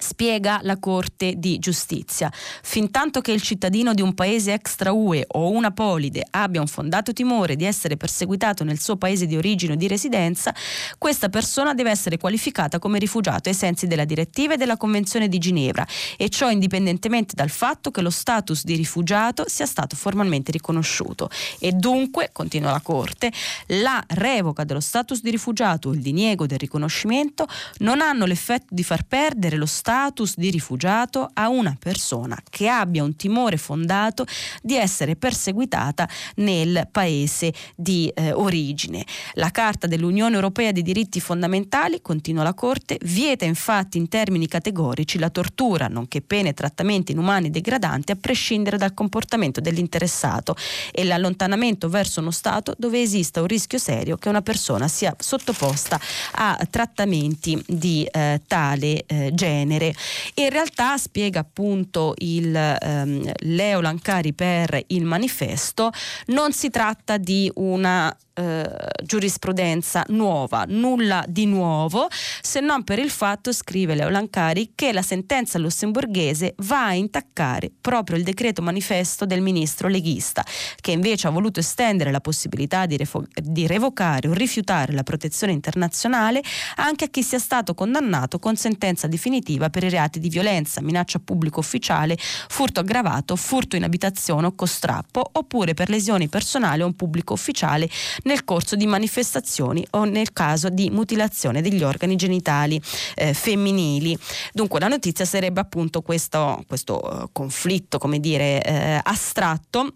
spiega 0.03 0.59
la 0.63 0.77
Corte 0.77 1.35
di 1.37 1.57
Giustizia. 1.59 2.29
Fintanto 2.61 3.21
che 3.21 3.31
il 3.31 3.41
cittadino 3.41 3.93
di 3.93 4.01
un 4.01 4.13
paese 4.13 4.51
extra 4.53 4.91
UE 4.91 5.23
o 5.27 5.49
una 5.49 5.71
polide 5.71 6.27
abbia 6.31 6.59
un 6.59 6.67
fondato 6.67 7.13
timore 7.13 7.55
di 7.55 7.63
essere 7.63 7.95
perseguitato 7.95 8.65
nel 8.65 8.81
suo 8.81 8.97
paese 8.97 9.25
di 9.25 9.37
origine 9.37 9.73
o 9.73 9.75
di 9.75 9.87
residenza, 9.87 10.53
questa 10.97 11.29
persona 11.29 11.73
deve 11.73 11.89
essere 11.89 12.17
qualificata 12.17 12.79
come 12.79 12.99
rifugiato 12.99 13.47
ai 13.47 13.55
sensi 13.55 13.87
della 13.87 14.03
direttiva 14.03 14.53
e 14.53 14.57
della 14.57 14.75
Convenzione 14.75 15.29
di 15.29 15.37
Ginevra 15.37 15.87
e 16.17 16.27
ciò 16.27 16.49
indipendentemente 16.49 17.33
dal 17.33 17.49
fatto 17.49 17.89
che 17.89 18.01
lo 18.01 18.09
status 18.09 18.65
di 18.65 18.75
rifugiato 18.75 19.45
sia 19.47 19.65
stato 19.65 19.95
formalmente 19.95 20.51
riconosciuto. 20.51 21.29
E 21.59 21.71
dunque, 21.71 22.29
continua 22.33 22.71
la 22.71 22.81
Corte, 22.81 23.31
la 23.67 24.03
revoca 24.07 24.65
dello 24.65 24.81
status 24.81 25.21
di 25.21 25.31
rifugiato 25.31 25.89
o 25.89 25.93
il 25.93 26.01
diniego 26.01 26.45
del 26.45 26.59
riconoscimento 26.59 27.47
non 27.79 28.01
hanno 28.01 28.25
l'effetto 28.25 28.67
di 28.73 28.83
far 28.83 29.05
perdere 29.05 29.55
lo 29.55 29.65
status 29.65 29.91
status 29.93 30.37
di 30.37 30.49
rifugiato 30.49 31.29
a 31.33 31.49
una 31.49 31.77
persona 31.77 32.35
che 32.49 32.67
abbia 32.67 33.03
un 33.03 33.15
timore 33.15 33.57
fondato 33.57 34.25
di 34.63 34.75
essere 34.75 35.15
perseguitata 35.15 36.09
nel 36.37 36.87
paese 36.91 37.53
di 37.75 38.11
eh, 38.15 38.31
origine. 38.31 39.05
La 39.33 39.51
Carta 39.51 39.85
dell'Unione 39.85 40.33
Europea 40.33 40.71
dei 40.71 40.81
diritti 40.81 41.19
fondamentali, 41.19 42.01
continua 42.01 42.41
la 42.41 42.55
Corte, 42.55 42.97
vieta 43.03 43.45
infatti 43.45 43.99
in 43.99 44.09
termini 44.09 44.47
categorici 44.47 45.19
la 45.19 45.29
tortura, 45.29 45.87
nonché 45.87 46.21
pene 46.21 46.49
e 46.49 46.53
trattamenti 46.55 47.11
inumani 47.11 47.51
degradanti 47.51 48.11
a 48.11 48.17
prescindere 48.19 48.77
dal 48.77 48.95
comportamento 48.95 49.61
dell'interessato 49.61 50.55
e 50.91 51.03
l'allontanamento 51.03 51.87
verso 51.87 52.19
uno 52.19 52.31
Stato 52.31 52.73
dove 52.79 52.99
esista 52.99 53.41
un 53.41 53.47
rischio 53.47 53.77
serio 53.77 54.17
che 54.17 54.29
una 54.29 54.41
persona 54.41 54.87
sia 54.87 55.15
sottoposta 55.19 55.99
a 56.31 56.57
trattamenti 56.67 57.63
di 57.67 58.07
eh, 58.09 58.41
tale 58.47 59.03
eh, 59.05 59.29
genere 59.35 59.82
genere. 59.83 59.95
In 60.35 60.49
realtà 60.49 60.97
spiega 60.97 61.41
appunto 61.41 62.13
il 62.19 62.55
ehm, 62.55 63.31
Leo 63.39 63.81
Lancari 63.81 64.33
per 64.33 64.81
il 64.87 65.03
manifesto, 65.03 65.91
non 66.27 66.53
si 66.53 66.69
tratta 66.69 67.17
di 67.17 67.51
una 67.55 68.15
eh, 68.35 68.67
giurisprudenza 69.03 70.03
nuova, 70.07 70.65
nulla 70.67 71.23
di 71.27 71.45
nuovo, 71.45 72.07
se 72.41 72.59
non 72.59 72.83
per 72.83 72.99
il 72.99 73.09
fatto, 73.09 73.51
scrive 73.51 73.95
Leo 73.95 74.09
Lancari, 74.09 74.71
che 74.73 74.91
la 74.91 75.01
sentenza 75.01 75.59
lussemburghese 75.59 76.55
va 76.59 76.85
a 76.87 76.93
intaccare 76.93 77.71
proprio 77.79 78.17
il 78.17 78.23
decreto 78.23 78.61
manifesto 78.61 79.25
del 79.25 79.41
ministro 79.41 79.87
leghista, 79.87 80.43
che 80.81 80.91
invece 80.91 81.27
ha 81.27 81.31
voluto 81.31 81.59
estendere 81.59 82.11
la 82.11 82.21
possibilità 82.21 82.85
di, 82.85 82.97
refo- 82.97 83.27
di 83.35 83.67
revocare 83.67 84.27
o 84.27 84.33
rifiutare 84.33 84.93
la 84.93 85.03
protezione 85.03 85.53
internazionale 85.53 86.41
anche 86.77 87.05
a 87.05 87.07
chi 87.09 87.21
sia 87.21 87.39
stato 87.39 87.73
condannato 87.73 88.39
con 88.39 88.55
sentenza 88.55 89.07
definitiva 89.07 89.69
per 89.69 89.83
i 89.83 89.89
reati 89.89 90.19
di 90.19 90.29
violenza, 90.29 90.81
minaccia 90.81 91.19
pubblico 91.19 91.59
ufficiale, 91.59 92.17
furto 92.17 92.79
aggravato, 92.79 93.35
furto 93.35 93.75
in 93.75 93.83
abitazione 93.83 94.47
o 94.47 94.55
costrappo, 94.55 95.23
oppure 95.33 95.73
per 95.73 95.89
lesioni 95.89 96.27
personali 96.29 96.81
a 96.81 96.85
un 96.85 96.95
pubblico 96.95 97.33
ufficiale 97.33 97.87
nel 98.23 98.43
corso 98.43 98.75
di 98.75 98.85
manifestazioni 98.85 99.85
o 99.91 100.03
nel 100.05 100.33
caso 100.33 100.69
di 100.69 100.89
mutilazione 100.89 101.61
degli 101.61 101.83
organi 101.83 102.15
genitali 102.15 102.81
eh, 103.15 103.33
femminili. 103.33 104.17
Dunque 104.51 104.79
la 104.79 104.87
notizia 104.87 105.25
sarebbe 105.25 105.59
appunto 105.59 106.01
questo, 106.01 106.63
questo 106.67 106.99
uh, 107.01 107.29
conflitto, 107.31 107.97
come 107.97 108.19
dire, 108.19 108.61
eh, 108.63 108.99
astratto 109.03 109.95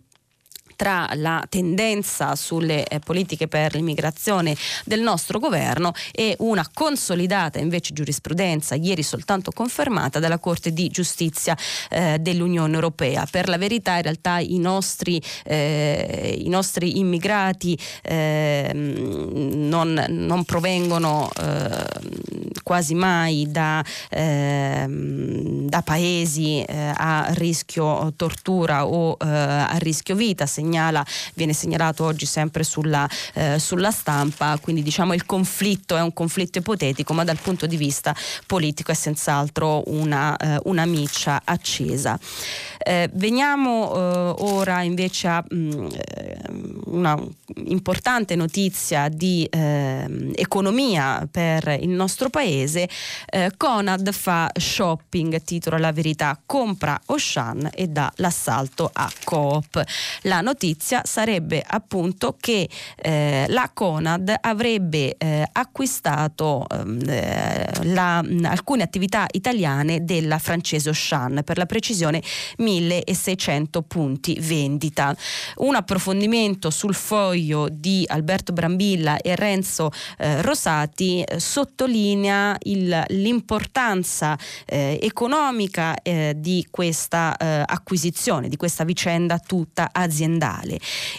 tra 0.77 1.09
la 1.15 1.43
tendenza 1.49 2.35
sulle 2.35 2.85
eh, 2.85 2.99
politiche 2.99 3.49
per 3.49 3.75
l'immigrazione 3.75 4.55
del 4.85 5.01
nostro 5.01 5.39
governo 5.39 5.91
e 6.13 6.35
una 6.39 6.65
consolidata 6.71 7.59
invece 7.59 7.93
giurisprudenza, 7.93 8.75
ieri 8.75 9.03
soltanto 9.03 9.51
confermata 9.51 10.19
dalla 10.19 10.37
Corte 10.37 10.71
di 10.71 10.87
Giustizia 10.87 11.57
eh, 11.89 12.19
dell'Unione 12.19 12.75
Europea. 12.75 13.27
Per 13.29 13.49
la 13.49 13.57
verità 13.57 13.95
in 13.95 14.03
realtà 14.03 14.37
i 14.37 14.59
nostri, 14.59 15.21
eh, 15.43 16.35
i 16.39 16.47
nostri 16.47 16.99
immigrati 16.99 17.77
ehm, 18.03 19.67
non, 19.67 20.05
non, 20.09 20.45
provengono 20.45 21.29
ehm, 21.39 21.85
quasi 22.61 22.93
mai 22.93 23.47
da, 23.49 23.83
ehm, 24.09 25.67
da 25.67 25.81
paesi 25.81 26.61
eh, 26.61 26.93
a 26.95 27.29
rischio 27.31 28.13
tortura 28.15 28.85
o 28.85 29.17
eh, 29.19 29.25
a 29.25 29.75
rischio 29.77 30.15
vita, 30.15 30.45
segnala, 30.67 31.06
viene 31.34 31.53
segnalato 31.53 32.03
oggi 32.03 32.25
sempre 32.25 32.63
sulla, 32.63 33.08
eh, 33.34 33.58
sulla 33.58 33.91
stampa, 33.91 34.58
quindi 34.62 34.84
diciamo 34.84 35.13
il 35.13 35.25
conflitto 35.25 35.95
è 35.95 36.01
un 36.01 36.13
conflitto 36.13 36.58
ipotetico, 36.58 37.13
ma 37.13 37.23
dal 37.23 37.39
punto 37.39 37.65
di 37.65 37.77
vista 37.77 38.13
politico 38.45 38.91
è 38.91 38.93
senz'altro 38.93 39.84
una, 39.88 40.36
eh, 40.36 40.60
una 40.65 40.86
miccia 40.86 41.41
accesa. 41.45 42.19
Eh, 42.77 43.10
veniamo 43.13 43.93
eh, 43.93 44.36
ora 44.39 44.82
invece 44.82 45.27
a 45.27 45.43
mh, 45.47 45.56
mm, 45.56 45.88
eh, 45.91 46.39
una 46.88 47.17
importante 47.65 48.36
notizia 48.36 49.08
di 49.10 49.45
eh, 49.49 50.32
economia 50.36 51.27
per 51.30 51.77
il 51.80 51.89
nostro 51.89 52.30
paese. 52.30 52.89
Conad 53.56 54.12
fa 54.12 54.49
shopping, 54.53 55.41
titola 55.43 55.77
La 55.77 55.91
verità, 55.91 56.39
compra 56.45 56.99
Oshan 57.08 57.69
e 57.73 57.88
dà 57.88 58.12
l'assalto 58.17 58.89
a 58.91 59.10
Coop. 59.23 59.84
La 60.23 60.41
notizia 60.41 60.57
sarebbe 61.04 61.63
appunto 61.65 62.36
che 62.39 62.67
eh, 62.96 63.46
la 63.50 63.70
Conad 63.74 64.34
avrebbe 64.41 65.15
acquistato 65.52 66.65
ehm, 66.70 67.93
la, 67.93 68.17
alcune 68.17 68.84
attività 68.84 69.26
italiane 69.32 70.04
della 70.04 70.38
francese 70.39 70.89
Oshan, 70.89 71.41
per 71.43 71.58
la 71.58 71.65
precisione 71.65 72.22
1600 72.58 73.82
punti 73.84 74.38
vendita. 74.39 75.15
Un 75.58 75.76
approfondimento 75.76 76.70
sul 76.70 76.96
foglio 76.96 77.67
di 77.70 78.04
Alberto 78.08 78.54
Brambilla 78.54 79.17
e 79.17 79.36
Renzo 79.36 79.91
eh, 80.17 80.41
Rosati 80.41 81.22
eh, 81.22 81.39
sottolinea 81.39 82.56
il, 82.63 83.04
l'importanza 83.10 84.38
eh, 84.65 85.00
economica 85.02 85.96
eh, 86.02 86.34
di 86.36 86.65
questa 86.70 87.36
eh, 87.38 87.63
acquisizione, 87.65 88.50
di 88.50 88.58
questa 88.58 88.84
vicenda 88.84 89.39
tutta 89.39 89.89
aziendale. 89.91 90.46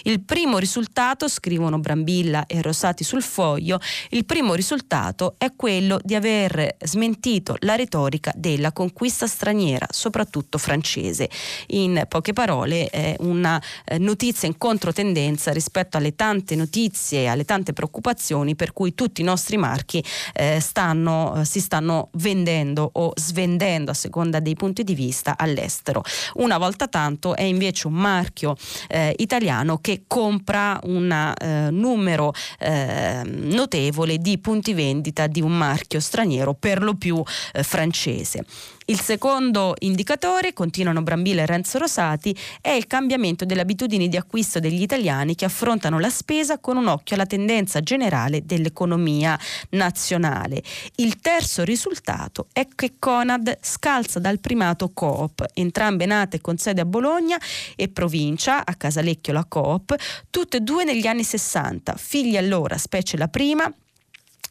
Il 0.04 0.20
primo 0.20 0.58
risultato, 0.58 1.28
scrivono 1.28 1.78
Brambilla 1.78 2.46
e 2.46 2.62
Rosati 2.62 3.04
sul 3.04 3.22
foglio, 3.22 3.78
il 4.10 4.24
primo 4.24 4.54
risultato 4.54 5.34
è 5.38 5.52
quello 5.54 6.00
di 6.02 6.14
aver 6.14 6.76
smentito 6.84 7.56
la 7.60 7.74
retorica 7.74 8.32
della 8.34 8.72
conquista 8.72 9.26
straniera, 9.26 9.86
soprattutto 9.90 10.58
francese. 10.58 11.28
In 11.68 12.04
poche 12.08 12.32
parole 12.32 12.88
è 12.88 13.16
una 13.20 13.60
eh, 13.84 13.98
notizia 13.98 14.48
in 14.48 14.56
controtendenza 14.56 15.52
rispetto 15.52 15.96
alle 15.96 16.14
tante 16.14 16.56
notizie 16.56 17.22
e 17.22 17.26
alle 17.26 17.44
tante 17.44 17.72
preoccupazioni 17.72 18.54
per 18.54 18.72
cui 18.72 18.94
tutti 18.94 19.20
i 19.20 19.24
nostri 19.24 19.56
marchi 19.56 20.02
eh, 20.34 20.60
stanno, 20.60 21.40
eh, 21.40 21.44
si 21.44 21.60
stanno 21.60 22.08
vendendo 22.12 22.88
o 22.92 23.12
svendendo 23.14 23.90
a 23.90 23.94
seconda 23.94 24.40
dei 24.40 24.54
punti 24.54 24.84
di 24.84 24.94
vista 24.94 25.36
all'estero. 25.36 26.02
Una 26.34 26.58
volta 26.58 26.88
tanto 26.88 27.34
è 27.34 27.42
invece 27.42 27.86
un 27.86 27.94
marchio 27.94 28.56
eh, 28.88 29.14
italiano 29.18 29.78
che 29.78 30.04
compra 30.06 30.78
un 30.84 31.10
eh, 31.10 31.70
numero 31.70 32.32
eh, 32.58 33.22
notevole 33.24 34.18
di 34.18 34.38
punti 34.38 34.74
vendita 34.74 35.26
di 35.26 35.40
un 35.40 35.56
marchio 35.56 36.00
straniero, 36.00 36.54
per 36.54 36.82
lo 36.82 36.94
più 36.94 37.22
francese. 37.62 38.44
Il 38.90 38.98
secondo 39.00 39.74
indicatore, 39.80 40.54
continuano 40.54 41.02
Brambilla 41.02 41.42
e 41.42 41.46
Renzo 41.46 41.76
Rosati, 41.76 42.34
è 42.62 42.70
il 42.70 42.86
cambiamento 42.86 43.44
delle 43.44 43.60
abitudini 43.60 44.08
di 44.08 44.16
acquisto 44.16 44.60
degli 44.60 44.80
italiani 44.80 45.34
che 45.34 45.44
affrontano 45.44 45.98
la 45.98 46.08
spesa 46.08 46.58
con 46.58 46.78
un 46.78 46.86
occhio 46.86 47.14
alla 47.14 47.26
tendenza 47.26 47.80
generale 47.80 48.46
dell'economia 48.46 49.38
nazionale. 49.72 50.62
Il 50.94 51.20
terzo 51.20 51.64
risultato 51.64 52.46
è 52.50 52.66
che 52.74 52.94
Conad 52.98 53.58
scalza 53.60 54.20
dal 54.20 54.40
primato 54.40 54.90
Coop, 54.94 55.44
entrambe 55.52 56.06
nate 56.06 56.40
con 56.40 56.56
sede 56.56 56.80
a 56.80 56.86
Bologna 56.86 57.38
e 57.76 57.88
provincia, 57.88 58.64
a 58.64 58.74
Casalecchio 59.08 59.32
la 59.32 59.44
Coop, 59.46 59.94
tutte 60.30 60.58
e 60.58 60.60
due 60.60 60.84
negli 60.84 61.06
anni 61.06 61.24
60, 61.24 61.94
figli 61.96 62.36
allora, 62.36 62.76
specie 62.76 63.16
la 63.16 63.28
prima, 63.28 63.72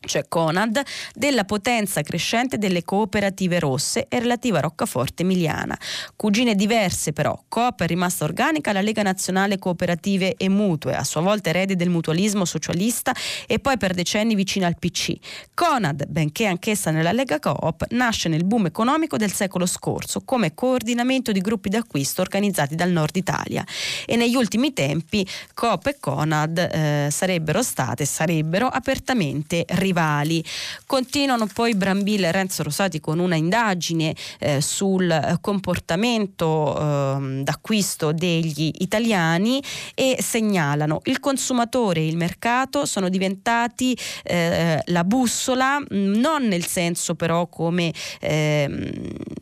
cioè 0.02 0.26
Conad, 0.28 0.82
della 1.14 1.44
potenza 1.44 2.02
crescente 2.02 2.58
delle 2.58 2.84
cooperative 2.84 3.60
rosse 3.60 4.06
e 4.08 4.20
relativa 4.20 4.60
Roccaforte 4.60 5.24
Emiliana. 5.24 5.78
Cugine 6.16 6.56
diverse 6.56 7.14
però, 7.14 7.38
Coop 7.48 7.82
è 7.82 7.88
rimasta 7.88 8.24
organica 8.24 8.72
la 8.72 8.82
Lega 8.82 9.02
Nazionale 9.02 9.58
Cooperative 9.58 10.36
e 10.38 10.50
Mutue, 10.50 10.96
a 10.96 11.04
sua 11.04 11.22
volta 11.22 11.50
erede 11.50 11.76
del 11.76 11.90
mutualismo 11.90 12.46
socialista 12.46 13.14
e 13.48 13.60
poi 13.60 13.78
per 13.78 13.94
decenni 13.94 14.36
vicina 14.36 14.68
al 14.68 14.78
PC. 14.78 15.16
Conad, 15.54 16.06
benché 16.08 16.46
anch'essa 16.46 16.92
nella 16.92 17.12
Lega 17.12 17.40
Coop, 17.40 17.86
nasce 17.90 18.30
nel 18.30 18.46
boom 18.46 18.68
economico 18.68 19.18
del 19.18 19.32
secolo 19.32 19.66
scorso 19.66 20.22
come 20.22 20.54
coordinamento 20.54 21.32
di 21.32 21.42
gruppi 21.42 21.70
d'acquisto 21.70 22.22
organizzati 22.22 22.76
dal 22.76 22.92
nord 22.92 23.16
Italia 23.16 23.66
e 24.06 24.16
negli 24.16 24.36
ultimi 24.36 24.74
tempi 24.74 25.28
Coop 25.54 25.88
e 25.88 25.98
Conad 26.00 26.58
eh, 26.58 27.08
sarebbero 27.12 27.62
state, 27.62 28.06
sarebbero 28.06 28.68
apertamente 28.68 29.66
rivali 29.70 29.87
rivali. 29.88 30.44
Continuano 30.86 31.48
poi 31.48 31.76
Brambilla 31.76 32.28
e 32.28 32.32
Renzo 32.32 32.64
Rosati 32.64 33.00
con 33.00 33.20
una 33.20 33.36
indagine 33.36 34.14
eh, 34.40 34.62
sul 34.62 35.38
comportamento 35.42 36.78
eh, 36.78 37.44
d'acquisto 37.44 38.12
degli 38.12 38.72
italiani 38.80 39.62
e 39.96 40.18
segnalano 40.20 41.02
il 41.06 41.20
consumatore 41.20 42.02
e 42.02 42.08
il 42.08 42.18
mercato 42.18 42.86
sono 42.86 43.10
diventati 43.10 43.98
eh, 44.24 44.82
la 44.86 45.04
bussola, 45.04 45.82
non 45.90 46.48
nel 46.48 46.66
senso 46.66 47.16
però 47.16 47.48
come 47.48 47.94
ehm, 48.20 48.92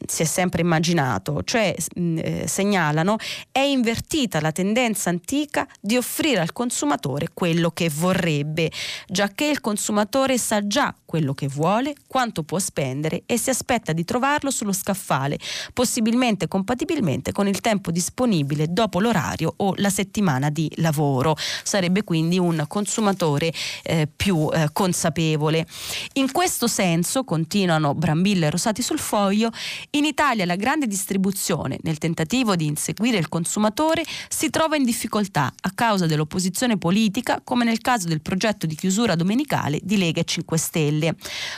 si 0.06 0.22
è 0.22 0.26
sempre 0.26 0.62
immaginato, 0.62 1.42
cioè 1.44 1.74
eh, 1.96 2.44
segnalano 2.48 3.18
è 3.52 3.60
invertita 3.60 4.40
la 4.40 4.52
tendenza 4.52 5.10
antica 5.10 5.68
di 5.80 5.98
offrire 5.98 6.42
al 6.42 6.54
consumatore 6.54 7.30
quello 7.34 7.72
che 7.72 7.90
vorrebbe, 7.90 8.72
già 9.08 9.30
che 9.30 9.46
il 9.46 9.62
consumatore 9.62 10.35
sa 10.38 10.66
già 10.68 10.94
quello 11.06 11.34
che 11.34 11.48
vuole, 11.48 11.96
quanto 12.08 12.44
può 12.44 12.60
spendere 12.60 13.24
e 13.26 13.38
si 13.38 13.50
aspetta 13.50 13.94
di 13.94 14.04
trovarlo 14.04 14.52
sullo 14.52 14.74
scaffale, 14.74 15.40
possibilmente 15.74 16.48
compatibilmente 16.48 17.32
con 17.32 17.48
il 17.48 17.62
tempo 17.62 17.92
disponibile 17.92 18.68
dopo 18.70 19.00
l'orario 19.00 19.54
o 19.58 19.74
la 19.78 19.90
settimana 19.90 20.50
di 20.50 20.70
lavoro. 20.78 21.38
Sarebbe 21.64 22.04
quindi 22.04 22.38
un 22.38 22.66
consumatore 22.68 23.54
eh, 23.84 24.08
più 24.14 24.50
eh, 24.52 24.70
consapevole. 24.74 25.66
In 26.14 26.32
questo 26.32 26.68
senso, 26.68 27.24
continuano 27.24 27.94
Brambilla 27.94 28.48
e 28.48 28.50
Rosati 28.50 28.82
sul 28.82 29.00
foglio, 29.00 29.52
in 29.92 30.06
Italia 30.06 30.46
la 30.46 30.56
grande 30.56 30.88
distribuzione, 30.88 31.78
nel 31.84 31.98
tentativo 31.98 32.56
di 32.56 32.66
inseguire 32.66 33.18
il 33.18 33.30
consumatore, 33.30 34.04
si 34.28 34.50
trova 34.50 34.76
in 34.76 34.84
difficoltà 34.84 35.54
a 35.62 35.72
causa 35.74 36.06
dell'opposizione 36.06 36.78
politica, 36.78 37.40
come 37.44 37.64
nel 37.64 37.80
caso 37.80 38.08
del 38.08 38.22
progetto 38.22 38.66
di 38.66 38.76
chiusura 38.76 39.16
domenicale 39.16 39.80
di 39.82 39.98
Lega 39.98 40.22
e 40.22 40.25
5 40.26 40.58
Stelle. 40.58 41.16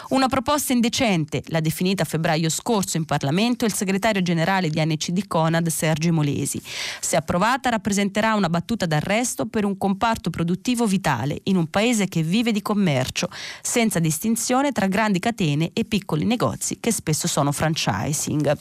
Una 0.10 0.27
proposta 0.27 0.73
indecente, 0.73 1.41
l'ha 1.47 1.60
definita 1.60 2.03
a 2.03 2.06
febbraio 2.06 2.49
scorso 2.49 2.97
in 2.97 3.06
Parlamento 3.06 3.65
il 3.65 3.73
segretario 3.73 4.21
generale 4.21 4.69
di 4.69 4.84
NCD 4.84 5.25
Conad 5.27 5.67
Sergio 5.69 6.13
Molesi. 6.13 6.62
Se 6.99 7.15
approvata 7.15 7.69
rappresenterà 7.69 8.36
una 8.36 8.49
battuta 8.49 8.86
d'arresto 8.86 9.47
per 9.47 9.65
un 9.65 9.77
comparto 9.77 10.30
produttivo 10.30 10.86
vitale 10.86 11.39
in 11.43 11.56
un 11.56 11.67
paese 11.67 12.08
che 12.08 12.21
vive 12.21 12.51
di 12.51 12.62
commercio, 12.62 13.30
senza 13.62 13.99
distinzione 13.99 14.71
tra 14.71 14.88
grandi 14.88 15.19
catene 15.19 15.71
e 15.73 15.86
piccoli 15.86 16.25
negozi 16.25 16.77
che 16.80 16.91
spesso 16.91 17.27
sono 17.27 17.51
franchising 17.51 18.58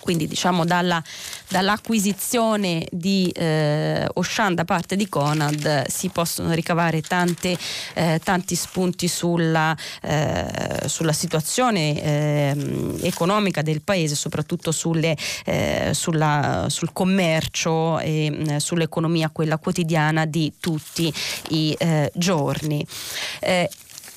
quindi 0.00 0.26
diciamo 0.26 0.64
dalla, 0.64 1.02
dall'acquisizione 1.48 2.86
di 2.90 3.30
eh, 3.34 4.06
Oshan 4.14 4.54
da 4.54 4.64
parte 4.64 4.96
di 4.96 5.08
Conad 5.08 5.86
si 5.86 6.08
possono 6.08 6.52
ricavare 6.52 7.02
tante, 7.02 7.56
eh, 7.94 8.20
tanti 8.22 8.54
spunti 8.54 9.06
sulla, 9.08 9.76
eh, 10.02 10.82
sulla 10.86 11.12
situazione 11.12 12.02
ehm, 12.02 12.98
economica 13.02 13.62
del 13.62 13.82
paese, 13.82 14.14
soprattutto 14.14 14.72
sulle, 14.72 15.16
eh, 15.44 15.90
sulla, 15.92 16.66
sul 16.68 16.92
commercio 16.92 17.98
e 17.98 18.30
mm, 18.30 18.56
sull'economia 18.56 19.30
quella 19.30 19.58
quotidiana 19.58 20.24
di 20.26 20.52
tutti 20.58 21.12
i 21.50 21.74
eh, 21.78 22.10
giorni. 22.14 22.84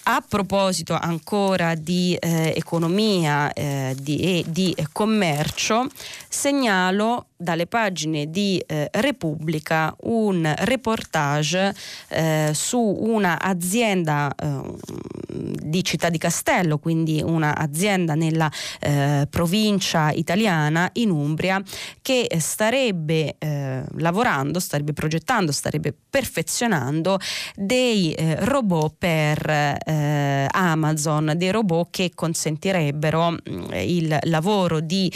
A 0.05 0.21
proposito 0.27 0.97
ancora 0.99 1.75
di 1.75 2.13
eh, 2.19 2.53
economia 2.57 3.53
eh, 3.53 3.95
di, 3.97 4.17
e 4.19 4.43
di 4.45 4.75
commercio, 4.91 5.87
segnalo 6.27 7.27
dalle 7.35 7.67
pagine 7.67 8.29
di 8.29 8.63
eh, 8.65 8.87
Repubblica 8.91 9.93
un 10.01 10.51
reportage 10.59 11.73
eh, 12.09 12.51
su 12.53 12.79
un'azienda 12.79 14.33
eh, 14.35 14.61
di 15.33 15.83
Città 15.83 16.09
di 16.09 16.17
Castello, 16.17 16.77
quindi 16.77 17.21
un'azienda 17.21 18.15
nella 18.15 18.51
eh, 18.79 19.27
provincia 19.29 20.11
italiana 20.11 20.89
in 20.93 21.09
Umbria 21.09 21.61
che 22.01 22.29
starebbe 22.39 23.35
eh, 23.39 23.83
lavorando, 23.97 24.59
starebbe 24.59 24.93
progettando, 24.93 25.51
starebbe 25.51 25.93
perfezionando 26.09 27.19
dei 27.55 28.13
eh, 28.13 28.35
robot 28.45 28.95
per 28.97 29.41
Amazon, 29.83 31.33
dei 31.35 31.51
robot 31.51 31.89
che 31.89 32.11
consentirebbero 32.13 33.31
mm, 33.31 33.63
il 33.73 34.17
lavoro 34.23 34.79
di 34.79 35.11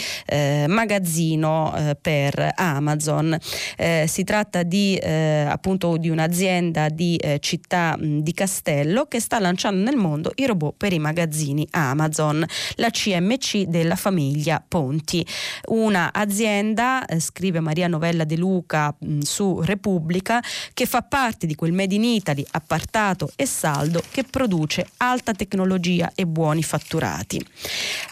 magazzino 0.66 1.74
eh, 1.74 1.96
per 2.18 2.52
Amazon. 2.56 3.36
Eh, 3.76 4.06
si 4.08 4.24
tratta 4.24 4.64
di 4.64 4.96
eh, 4.96 5.46
appunto 5.48 5.96
di 5.96 6.08
un'azienda 6.08 6.88
di 6.88 7.16
città 7.38 7.96
mh, 7.96 8.20
di 8.20 8.32
Castello 8.32 9.06
che 9.06 9.20
sta 9.20 9.38
lanciando 9.38 9.82
nel 9.82 9.96
mondo 9.96 10.32
i 10.36 10.46
robot 10.46 10.74
per 10.76 10.92
i 10.92 10.98
magazzini 10.98 11.66
Amazon, 11.70 12.44
la 12.76 12.90
CMC 12.90 13.64
della 13.64 13.94
famiglia 13.94 14.62
Ponti. 14.66 15.24
Una 15.68 16.12
azienda, 16.12 17.04
scrive 17.18 17.60
Maria 17.60 17.86
Novella 17.86 18.24
De 18.24 18.36
Luca 18.36 18.94
mh, 18.98 19.20
su 19.20 19.60
Repubblica, 19.60 20.42
che 20.74 20.86
fa 20.86 21.02
parte 21.02 21.46
di 21.46 21.54
quel 21.54 21.72
Made 21.72 21.94
in 21.94 22.04
Italy 22.04 22.44
appartato 22.50 23.30
e 23.36 23.46
saldo 23.46 24.02
che 24.10 24.24
produce 24.24 24.86
alta 24.98 25.32
tecnologia 25.32 26.10
e 26.14 26.26
buoni 26.26 26.62
fatturati. 26.62 27.44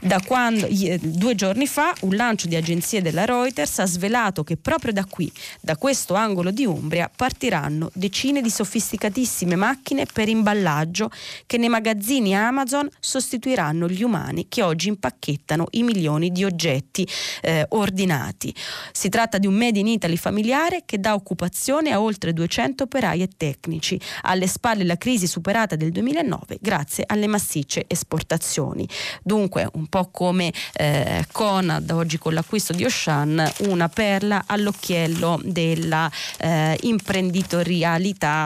Da 0.00 0.20
quando, 0.24 0.68
due 1.00 1.34
giorni 1.34 1.66
fa 1.66 1.92
un 2.02 2.14
lancio 2.14 2.46
di 2.46 2.54
agenzie 2.54 3.02
della 3.02 3.24
Reuters 3.24 3.78
ha 3.78 3.86
svelato 3.87 4.45
che 4.45 4.57
proprio 4.57 4.93
da 4.93 5.05
qui, 5.05 5.30
da 5.61 5.76
questo 5.76 6.14
angolo 6.14 6.51
di 6.51 6.64
Umbria, 6.64 7.11
partiranno 7.14 7.91
decine 7.95 8.41
di 8.41 8.51
sofisticatissime 8.51 9.57
macchine 9.57 10.07
per 10.12 10.28
imballaggio 10.28 11.11
che 11.47 11.57
nei 11.59 11.68
magazzini 11.68 12.37
Amazon 12.37 12.89
sostituiranno 13.01 13.89
gli 13.89 14.03
umani 14.03 14.47
che 14.49 14.62
oggi 14.62 14.89
impacchettano 14.89 15.66
i 15.72 15.82
milioni 15.82 16.30
di 16.30 16.45
oggetti 16.45 17.07
eh, 17.43 17.66
ordinati. 17.70 18.55
Si 18.93 19.09
tratta 19.09 19.39
di 19.39 19.47
un 19.47 19.55
Made 19.55 19.78
in 19.78 19.87
Italy 19.87 20.16
familiare 20.16 20.82
che 20.84 20.99
dà 20.99 21.14
occupazione 21.14 21.93
a 21.93 22.01
oltre 22.01 22.32
200 22.32 22.84
operai 22.84 23.22
e 23.22 23.28
tecnici. 23.37 24.01
Alle 24.22 24.47
spalle 24.47 24.84
la 24.84 24.97
crisi 24.97 25.26
superata 25.26 25.76
del 25.76 25.91
2009 25.91 26.59
grazie 26.61 27.05
alle 27.07 27.26
massicce 27.26 27.84
esportazioni. 27.87 28.89
Dunque, 29.22 29.68
un 29.74 29.87
po' 29.87 30.11
come 30.11 30.53
eh, 30.74 31.24
Conad 31.32 31.91
oggi 31.91 32.18
con 32.18 32.34
l'acquisto 32.34 32.72
di 32.72 32.84
Oshan, 32.84 33.53
una 33.76 33.88
perla 33.88 34.44
all'occhiello 34.46 35.40
della 35.44 36.10
eh, 36.38 36.76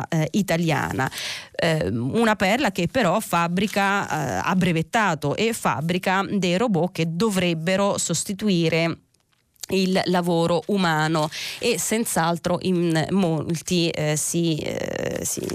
eh, 0.09 0.29
italiana. 0.33 1.11
Eh, 1.55 1.89
una 1.89 2.37
perla 2.37 2.73
che 2.73 2.89
però 2.89 3.21
fabbrica, 3.21 4.09
eh, 4.09 4.41
ha 4.45 4.55
brevettato 4.57 5.37
e 5.37 5.53
fabbrica 5.53 6.25
dei 6.29 6.57
robot 6.57 6.93
che 6.93 7.07
dovrebbero 7.09 7.97
sostituire 7.97 8.99
il 9.71 10.01
lavoro 10.07 10.63
umano 10.67 11.29
e 11.59 11.79
senz'altro 11.79 12.59
in 12.63 13.07
molti, 13.11 13.89
eh, 13.89 14.17
si, 14.17 14.57
eh, 14.59 15.25
si, 15.25 15.47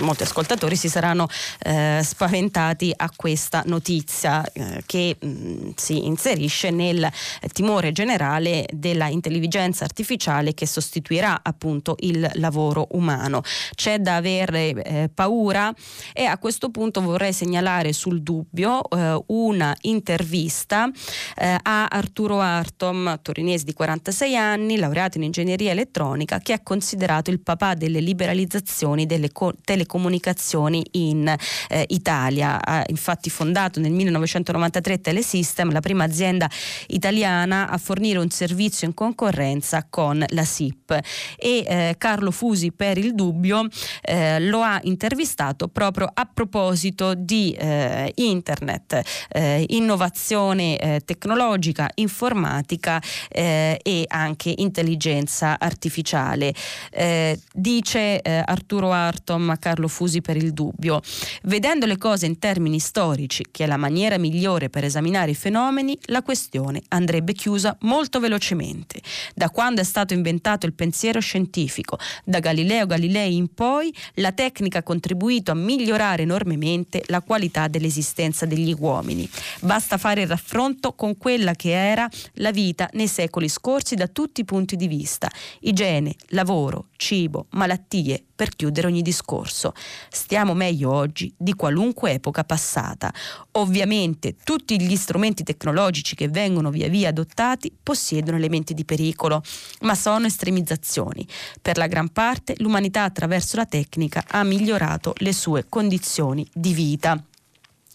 molti 0.00 0.22
ascoltatori 0.22 0.76
si 0.76 0.88
saranno 0.88 1.28
eh, 1.60 2.00
spaventati 2.02 2.92
a 2.96 3.10
questa 3.14 3.62
notizia 3.66 4.44
eh, 4.52 4.82
che 4.86 5.16
mh, 5.18 5.26
mm, 5.26 5.70
si 5.76 6.06
inserisce 6.06 6.70
nel 6.70 7.10
timore 7.52 7.92
generale 7.92 8.66
della 8.72 9.08
intelligenza 9.08 9.84
artificiale 9.84 10.54
che 10.54 10.66
sostituirà 10.66 11.40
appunto 11.42 11.96
il 12.00 12.28
lavoro 12.34 12.88
umano. 12.92 13.42
C'è 13.74 13.98
da 13.98 14.16
avere 14.16 14.70
eh, 14.70 15.10
paura 15.12 15.72
e 16.12 16.24
a 16.24 16.38
questo 16.38 16.70
punto 16.70 17.00
vorrei 17.00 17.32
segnalare 17.32 17.92
sul 17.92 18.22
dubbio 18.22 18.88
eh, 18.88 19.22
una 19.26 19.76
intervista 19.82 20.90
a 21.36 21.86
Arturo 21.86 22.40
Artom, 22.40 23.18
torinese 23.22 23.55
torinese 23.56 23.64
di 23.64 23.72
46 23.72 24.36
anni, 24.36 24.76
laureato 24.76 25.16
in 25.16 25.24
ingegneria 25.24 25.70
elettronica, 25.70 26.38
che 26.38 26.52
ha 26.52 26.60
considerato 26.62 27.30
il 27.30 27.40
papà 27.40 27.74
delle 27.74 28.00
liberalizzazioni 28.00 29.06
delle 29.06 29.32
co- 29.32 29.54
telecomunicazioni 29.64 30.84
in 30.92 31.26
eh, 31.68 31.84
Italia. 31.88 32.62
Ha 32.62 32.84
infatti 32.88 33.30
fondato 33.30 33.80
nel 33.80 33.92
1993 33.92 35.00
Telesystem, 35.00 35.72
la 35.72 35.80
prima 35.80 36.04
azienda 36.04 36.48
italiana 36.88 37.68
a 37.68 37.78
fornire 37.78 38.18
un 38.18 38.30
servizio 38.30 38.86
in 38.86 38.94
concorrenza 38.94 39.86
con 39.88 40.24
la 40.28 40.44
SIP. 40.44 40.98
E 41.36 41.64
eh, 41.66 41.94
Carlo 41.98 42.30
Fusi, 42.30 42.72
per 42.72 42.98
il 42.98 43.14
dubbio, 43.14 43.66
eh, 44.02 44.40
lo 44.40 44.60
ha 44.62 44.78
intervistato 44.82 45.68
proprio 45.68 46.10
a 46.12 46.28
proposito 46.32 47.14
di 47.14 47.52
eh, 47.52 48.12
internet, 48.16 49.00
eh, 49.30 49.64
innovazione 49.68 50.78
eh, 50.78 51.00
tecnologica, 51.04 51.90
informatica 51.94 53.00
eh, 53.46 53.78
e 53.82 54.04
anche 54.08 54.52
intelligenza 54.56 55.58
artificiale. 55.60 56.52
Eh, 56.90 57.38
dice 57.52 58.20
eh, 58.20 58.42
Arturo 58.44 58.90
Artom 58.90 59.50
a 59.50 59.56
Carlo 59.56 59.86
Fusi 59.86 60.20
per 60.20 60.36
il 60.36 60.52
dubbio, 60.52 61.00
vedendo 61.44 61.86
le 61.86 61.96
cose 61.96 62.26
in 62.26 62.38
termini 62.38 62.80
storici, 62.80 63.44
che 63.50 63.64
è 63.64 63.66
la 63.66 63.76
maniera 63.76 64.18
migliore 64.18 64.68
per 64.68 64.84
esaminare 64.84 65.30
i 65.30 65.34
fenomeni, 65.34 65.96
la 66.06 66.22
questione 66.22 66.82
andrebbe 66.88 67.32
chiusa 67.32 67.76
molto 67.82 68.18
velocemente. 68.18 69.00
Da 69.34 69.50
quando 69.50 69.80
è 69.80 69.84
stato 69.84 70.12
inventato 70.12 70.66
il 70.66 70.72
pensiero 70.72 71.20
scientifico, 71.20 71.98
da 72.24 72.40
Galileo 72.40 72.86
Galilei 72.86 73.36
in 73.36 73.54
poi, 73.54 73.94
la 74.14 74.32
tecnica 74.32 74.78
ha 74.78 74.82
contribuito 74.82 75.52
a 75.52 75.54
migliorare 75.54 76.22
enormemente 76.22 77.02
la 77.06 77.20
qualità 77.20 77.68
dell'esistenza 77.68 78.44
degli 78.46 78.74
uomini. 78.76 79.28
Basta 79.60 79.98
fare 79.98 80.22
il 80.22 80.28
raffronto 80.28 80.94
con 80.94 81.16
quella 81.16 81.52
che 81.52 81.70
era 81.70 82.08
la 82.34 82.50
vita 82.50 82.88
nei 82.94 83.08
secoli 83.08 83.35
secoli 83.36 83.48
scorsi 83.48 83.94
da 83.94 84.06
tutti 84.06 84.40
i 84.40 84.44
punti 84.44 84.76
di 84.76 84.88
vista, 84.88 85.30
igiene, 85.60 86.14
lavoro, 86.28 86.86
cibo, 86.96 87.46
malattie, 87.50 88.24
per 88.34 88.50
chiudere 88.50 88.86
ogni 88.86 89.02
discorso. 89.02 89.72
Stiamo 90.10 90.54
meglio 90.54 90.92
oggi 90.92 91.32
di 91.36 91.54
qualunque 91.54 92.12
epoca 92.12 92.44
passata. 92.44 93.12
Ovviamente 93.52 94.36
tutti 94.42 94.80
gli 94.80 94.96
strumenti 94.96 95.42
tecnologici 95.42 96.14
che 96.14 96.28
vengono 96.28 96.70
via 96.70 96.88
via 96.88 97.08
adottati 97.08 97.72
possiedono 97.82 98.36
elementi 98.36 98.74
di 98.74 98.84
pericolo, 98.84 99.42
ma 99.82 99.94
sono 99.94 100.26
estremizzazioni. 100.26 101.26
Per 101.60 101.76
la 101.76 101.86
gran 101.86 102.10
parte 102.10 102.54
l'umanità 102.58 103.04
attraverso 103.04 103.56
la 103.56 103.66
tecnica 103.66 104.24
ha 104.28 104.42
migliorato 104.44 105.12
le 105.18 105.32
sue 105.32 105.66
condizioni 105.68 106.46
di 106.52 106.72
vita. 106.72 107.22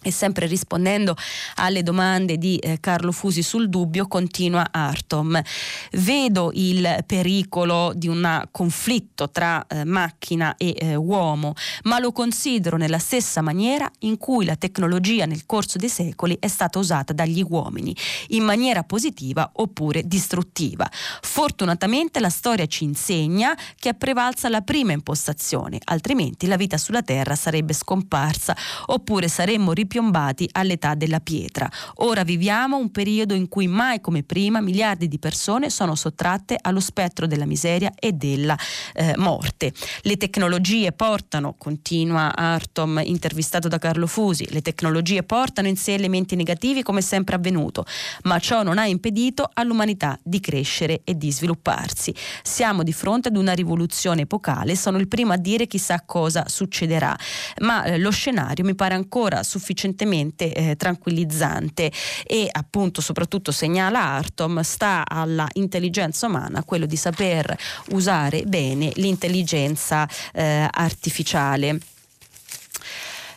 E 0.04 0.10
sempre 0.10 0.48
rispondendo 0.48 1.16
alle 1.58 1.84
domande 1.84 2.40
di 2.40 2.58
eh, 2.58 2.80
Carlo 2.80 3.12
Fusi 3.12 3.44
sul 3.44 3.70
dubbio, 3.70 4.08
continua 4.08 4.70
Artom. 4.72 5.40
Vedo 5.92 6.50
il 6.56 7.04
pericolo 7.06 7.92
di 7.94 8.08
un 8.08 8.48
conflitto 8.50 9.30
tra 9.30 9.64
eh, 9.68 9.84
macchina 9.86 10.56
e 10.58 10.74
eh, 10.76 10.96
uomo, 10.96 11.54
ma 11.84 12.00
lo 12.00 12.12
considero 12.12 12.78
nella 12.78 12.98
stessa 12.98 13.42
maniera 13.42 13.88
in 14.00 14.18
cui 14.18 14.44
la 14.44 14.56
tecnologia 14.56 15.28
nel 15.28 15.46
corso 15.46 15.78
dei 15.78 15.90
secoli 15.90 16.36
è 16.40 16.48
stata 16.48 16.80
usata 16.80 17.14
dagli 17.14 17.46
uomini, 17.48 17.96
in 18.30 18.44
maniera 18.44 18.82
positiva 18.82 19.52
oppure 19.54 20.02
distruttiva. 20.08 20.90
Fortunatamente 21.22 22.20
la 22.20 22.30
storia 22.32 22.66
ci 22.66 22.86
insegna 22.86 23.56
che 23.78 23.90
è 23.90 23.94
prevalsa 23.94 24.50
la 24.50 24.62
prima 24.62 24.94
impostazione, 24.94 25.78
altrimenti 25.84 26.48
la 26.48 26.56
vita 26.56 26.80
sulla 26.80 27.04
Terra 27.04 27.36
sarebbe 27.36 27.74
scomparsa 27.74 28.58
oppure 28.88 29.28
saremmo 29.28 29.74
ripetuti 29.74 29.90
piombati 29.92 30.48
all'età 30.54 30.96
della 30.96 31.20
pietra. 31.20 31.70
Ora 31.96 32.24
viviamo 32.24 32.78
un 32.78 32.92
periodo 32.92 33.34
in 33.34 33.50
cui 33.50 33.68
mai 33.68 34.00
come 34.00 34.24
prima 34.24 34.62
miliardi 34.62 35.10
di 35.10 35.20
persone 35.20 35.70
sono 35.70 35.96
sottratte 35.96 36.58
allo 36.62 36.80
spettro 36.80 37.28
della 37.28 37.46
miseria 37.46 37.92
e 38.00 38.14
della 38.14 38.58
eh, 38.94 39.16
morte. 39.18 39.74
Le 40.04 40.16
tecnologie 40.16 40.94
portano, 40.94 41.56
continua 41.58 42.34
Artom 42.34 43.02
intervistato 43.04 43.68
da 43.68 43.80
Carlo 43.80 44.08
Fusi, 44.08 44.48
le 44.52 44.62
tecnologie 44.62 45.24
portano 45.24 45.68
in 45.68 45.76
sé 45.76 45.96
elementi 45.96 46.38
negativi 46.38 46.84
come 46.84 47.02
sempre 47.02 47.36
avvenuto, 47.36 47.86
ma 48.24 48.40
ciò 48.40 48.64
non 48.64 48.78
ha 48.78 48.86
impedito 48.86 49.50
all'umanità 49.54 50.18
di 50.24 50.40
crescere 50.40 51.02
e 51.04 51.18
di 51.18 51.34
svilupparsi. 51.34 52.16
Siamo 52.44 52.84
di 52.84 52.94
fronte 52.94 53.28
ad 53.28 53.36
una 53.36 53.52
rivoluzione 53.52 54.22
epocale, 54.22 54.78
sono 54.78 55.00
il 55.00 55.10
primo 55.10 55.34
a 55.34 55.38
dire 55.38 55.68
chissà 55.68 56.02
cosa 56.06 56.46
succederà, 56.48 57.14
ma 57.60 57.84
eh, 57.84 57.98
lo 57.98 58.10
scenario 58.12 58.64
mi 58.64 58.74
pare 58.74 58.94
ancora 58.94 59.44
sufficiente 59.44 59.80
sufficientemente 59.82 60.54
eh, 60.54 60.76
tranquillizzante 60.76 61.92
e 62.26 62.48
appunto 62.52 63.02
soprattutto 63.02 63.52
segnala 63.52 64.00
Artom 64.00 64.62
sta 64.62 65.04
alla 65.08 65.48
intelligenza 65.54 66.28
umana 66.28 66.64
quello 66.64 66.86
di 66.86 66.96
saper 66.96 67.58
usare 67.90 68.44
bene 68.44 68.92
l'intelligenza 68.96 70.08
eh, 70.34 70.68
artificiale. 70.70 71.80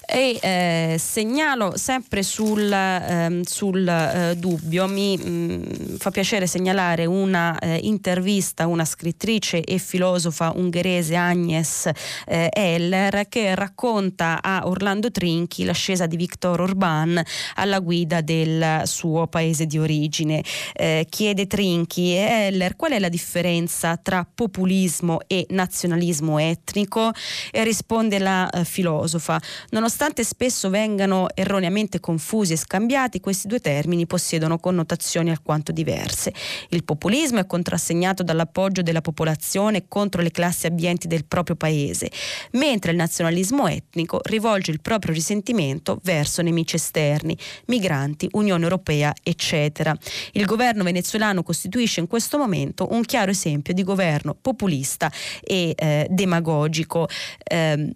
E 0.07 0.39
eh, 0.41 0.97
segnalo 0.99 1.77
sempre 1.77 2.23
sul, 2.23 2.71
ehm, 2.71 3.43
sul 3.43 3.87
eh, 3.89 4.35
dubbio, 4.37 4.87
mi 4.87 5.17
mh, 5.17 5.29
mm, 5.29 5.63
fa 5.97 6.11
piacere 6.11 6.47
segnalare 6.47 7.07
una 7.07 7.59
eh, 7.59 7.79
intervista 7.83 8.65
a 8.65 8.67
una 8.67 8.85
scrittrice 8.85 9.63
e 9.63 9.79
filosofa 9.79 10.53
ungherese 10.55 11.17
Agnes 11.17 11.91
eh, 12.27 12.51
Heller 12.53 13.29
che 13.29 13.55
racconta 13.55 14.43
a 14.43 14.67
Orlando 14.67 15.11
Trinchi 15.11 15.65
l'ascesa 15.65 16.07
di 16.07 16.17
Viktor 16.17 16.61
Orban 16.61 17.23
alla 17.55 17.79
guida 17.79 18.21
del 18.21 18.83
suo 18.85 19.27
paese 19.27 19.67
di 19.67 19.79
origine. 19.79 20.45
Eh, 20.75 21.07
chiede 21.09 21.47
Trinchi 21.47 22.15
e 22.15 22.47
Heller 22.47 22.77
qual 22.77 22.93
è 22.93 22.99
la 22.99 23.09
differenza 23.09 23.97
tra 23.97 24.27
populismo 24.33 25.21
e 25.27 25.47
nazionalismo 25.49 26.39
etnico 26.39 27.11
e 27.51 27.65
risponde 27.65 28.19
la 28.19 28.51
eh, 28.51 28.65
filosofa. 28.65 29.41
Nonostante 29.71 29.94
Nonostante 29.97 30.29
spesso 30.29 30.71
vengano 30.71 31.29
erroneamente 31.35 32.01
confusi 32.01 32.55
e 32.55 32.57
scambiati, 32.57 33.21
questi 33.21 33.47
due 33.47 33.61
termini 33.61 34.09
possiedono 34.09 34.59
connotazioni 34.59 35.31
alquanto 35.31 35.71
diverse. 35.71 36.35
Il 36.71 36.83
populismo 36.83 37.39
è 37.39 37.47
contrassegnato 37.47 38.25
dall'appoggio 38.25 38.83
della 38.83 39.01
popolazione 39.01 39.85
contro 39.87 40.21
le 40.21 40.33
classi 40.33 40.67
abbienti 40.67 41.07
del 41.07 41.25
proprio 41.25 41.55
paese, 41.55 42.11
mentre 42.55 42.91
il 42.91 42.97
nazionalismo 42.97 43.69
etnico 43.69 44.19
rivolge 44.25 44.73
il 44.73 44.81
proprio 44.81 45.15
risentimento 45.15 46.01
verso 46.03 46.43
nemici 46.43 46.75
esterni, 46.75 47.39
migranti, 47.67 48.27
Unione 48.33 48.65
Europea, 48.65 49.15
eccetera. 49.23 49.97
Il 50.33 50.45
governo 50.45 50.83
venezuelano 50.83 51.45
costituisce 51.45 52.01
in 52.01 52.09
questo 52.09 52.37
momento 52.37 52.89
un 52.91 53.05
chiaro 53.05 53.31
esempio 53.31 53.73
di 53.73 53.85
governo 53.85 54.35
populista 54.35 55.09
e 55.41 55.73
eh, 55.77 56.09
demagogico. 56.11 57.07
Eh, 57.45 57.93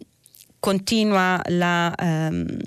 continua, 0.59 1.41
la, 1.47 1.95
ehm, 1.95 2.59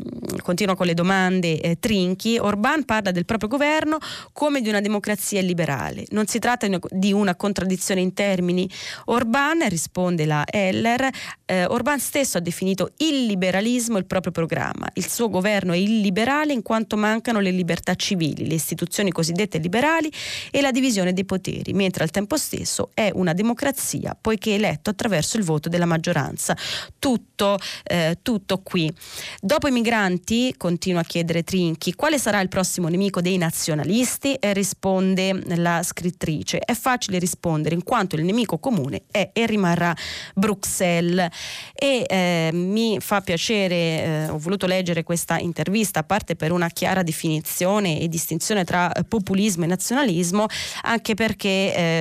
continua, 0.41 0.75
con 0.75 0.85
le 0.85 0.93
domande 0.93 1.59
eh, 1.59 1.79
Trinchi, 1.79 2.37
Orban 2.37 2.85
parla 2.85 3.11
del 3.11 3.25
proprio 3.25 3.49
governo 3.49 3.97
come 4.33 4.61
di 4.61 4.69
una 4.69 4.81
democrazia 4.81 5.41
liberale. 5.41 6.05
Non 6.09 6.27
si 6.27 6.39
tratta 6.39 6.67
di 6.89 7.11
una 7.11 7.35
contraddizione 7.35 8.01
in 8.01 8.13
termini. 8.13 8.69
Orban, 9.05 9.67
risponde 9.67 10.25
la 10.25 10.43
Heller, 10.45 11.09
eh, 11.45 11.65
Orban 11.65 11.99
stesso 11.99 12.37
ha 12.37 12.41
definito 12.41 12.91
il 12.97 13.25
liberalismo 13.25 13.97
il 13.97 14.05
proprio 14.05 14.31
programma. 14.31 14.87
Il 14.93 15.07
suo 15.07 15.29
governo 15.29 15.73
è 15.73 15.77
illiberale 15.77 16.53
in 16.53 16.61
quanto 16.61 16.97
mancano 16.97 17.39
le 17.39 17.51
libertà 17.51 17.95
civili, 17.95 18.47
le 18.47 18.55
istituzioni 18.55 19.11
cosiddette 19.11 19.57
liberali 19.57 20.11
e 20.49 20.61
la 20.61 20.71
divisione 20.71 21.13
dei 21.13 21.25
poteri, 21.25 21.73
mentre 21.73 22.03
al 22.03 22.11
tempo 22.11 22.37
stesso 22.37 22.89
è 22.93 23.11
una 23.13 23.33
democrazia 23.33 24.17
poiché 24.19 24.51
è 24.51 24.55
eletto 24.55 24.89
attraverso 24.89 25.37
il 25.37 25.43
voto 25.43 25.69
della 25.69 25.85
maggioranza. 25.85 26.55
Tutto 26.99 27.57
eh, 27.83 28.17
tutto 28.21 28.59
qui. 28.59 28.91
Dopo 29.39 29.67
i 29.67 29.71
migranti, 29.71 30.53
continua 30.57 31.01
a 31.01 31.03
chiedere 31.03 31.43
Trinchi, 31.43 31.93
quale 31.93 32.17
sarà 32.19 32.39
il 32.41 32.49
prossimo 32.49 32.87
nemico 32.87 33.21
dei 33.21 33.37
nazionalisti? 33.37 34.33
E 34.35 34.53
risponde 34.53 35.41
la 35.55 35.81
scrittrice, 35.83 36.59
è 36.59 36.73
facile 36.73 37.19
rispondere 37.19 37.75
in 37.75 37.83
quanto 37.83 38.15
il 38.15 38.23
nemico 38.23 38.57
comune 38.57 39.03
è 39.11 39.29
e 39.33 39.45
rimarrà 39.45 39.95
Bruxelles. 40.35 41.27
E 41.73 42.05
eh, 42.07 42.49
mi 42.53 42.97
fa 42.99 43.21
piacere, 43.21 43.75
eh, 43.75 44.29
ho 44.29 44.37
voluto 44.37 44.65
leggere 44.65 45.03
questa 45.03 45.39
intervista, 45.39 45.99
a 45.99 46.03
parte 46.03 46.35
per 46.35 46.51
una 46.51 46.69
chiara 46.69 47.03
definizione 47.03 47.99
e 47.99 48.07
distinzione 48.07 48.63
tra 48.63 48.91
populismo 49.07 49.63
e 49.63 49.67
nazionalismo, 49.67 50.45
anche 50.83 51.13
perché 51.13 51.49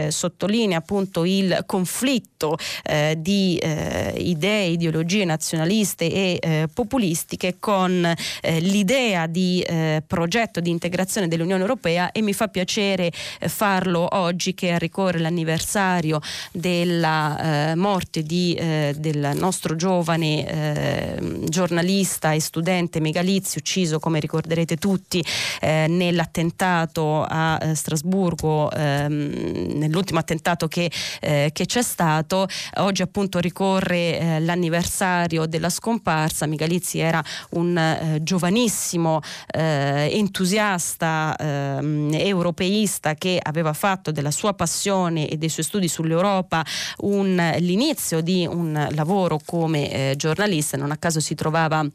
eh, 0.06 0.08
sottolinea 0.10 0.78
appunto 0.78 1.24
il 1.24 1.62
conflitto 1.66 2.56
eh, 2.82 3.16
di 3.18 3.58
idee, 3.60 4.66
ideologie 4.66 5.24
nazionalistiche 5.24 5.69
nazionaliste 5.70 6.10
e 6.10 6.38
eh, 6.40 6.68
populistiche 6.72 7.56
con 7.58 8.04
eh, 8.04 8.60
l'idea 8.60 9.26
di 9.26 9.60
eh, 9.62 10.02
progetto 10.06 10.60
di 10.60 10.70
integrazione 10.70 11.28
dell'Unione 11.28 11.60
Europea 11.60 12.10
e 12.12 12.22
mi 12.22 12.32
fa 12.32 12.48
piacere 12.48 13.10
eh, 13.38 13.48
farlo 13.48 14.08
oggi 14.12 14.54
che 14.54 14.78
ricorre 14.78 15.18
l'anniversario 15.18 16.20
della 16.52 17.70
eh, 17.70 17.74
morte 17.76 18.22
di, 18.22 18.54
eh, 18.54 18.94
del 18.98 19.32
nostro 19.34 19.76
giovane 19.76 21.38
giornalista 21.44 22.32
e 22.32 22.40
studente 22.40 23.00
Megalizzi 23.00 23.58
ucciso 23.58 23.98
come 23.98 24.18
ricorderete 24.20 24.76
tutti 24.76 25.24
nell'attentato 25.60 27.24
a 27.28 27.74
Strasburgo 27.74 28.70
ehm, 28.70 29.72
nell'ultimo 29.74 30.18
attentato 30.18 30.66
che, 30.68 30.90
che, 31.20 31.50
c'è 31.52 31.82
stato. 31.82 32.48
Oggi 32.76 33.02
appunto 33.02 33.38
ricorre 33.38 34.40
l'anniversario 34.40 35.46
del 35.46 35.59
della 35.60 35.68
scomparsa. 35.68 36.46
Migalizzi 36.46 36.98
era 36.98 37.22
un 37.50 37.76
eh, 37.76 38.22
giovanissimo 38.22 39.20
eh, 39.46 40.08
entusiasta 40.12 41.36
eh, 41.38 42.08
europeista 42.26 43.14
che 43.14 43.38
aveva 43.40 43.74
fatto 43.74 44.10
della 44.10 44.30
sua 44.30 44.54
passione 44.54 45.28
e 45.28 45.36
dei 45.36 45.50
suoi 45.50 45.64
studi 45.64 45.86
sull'Europa 45.86 46.64
un, 47.00 47.54
l'inizio 47.58 48.22
di 48.22 48.46
un 48.50 48.88
lavoro 48.92 49.38
come 49.44 49.90
eh, 50.10 50.16
giornalista. 50.16 50.76
Non 50.78 50.90
a 50.90 50.96
caso 50.96 51.20
si 51.20 51.34
trovava 51.34 51.86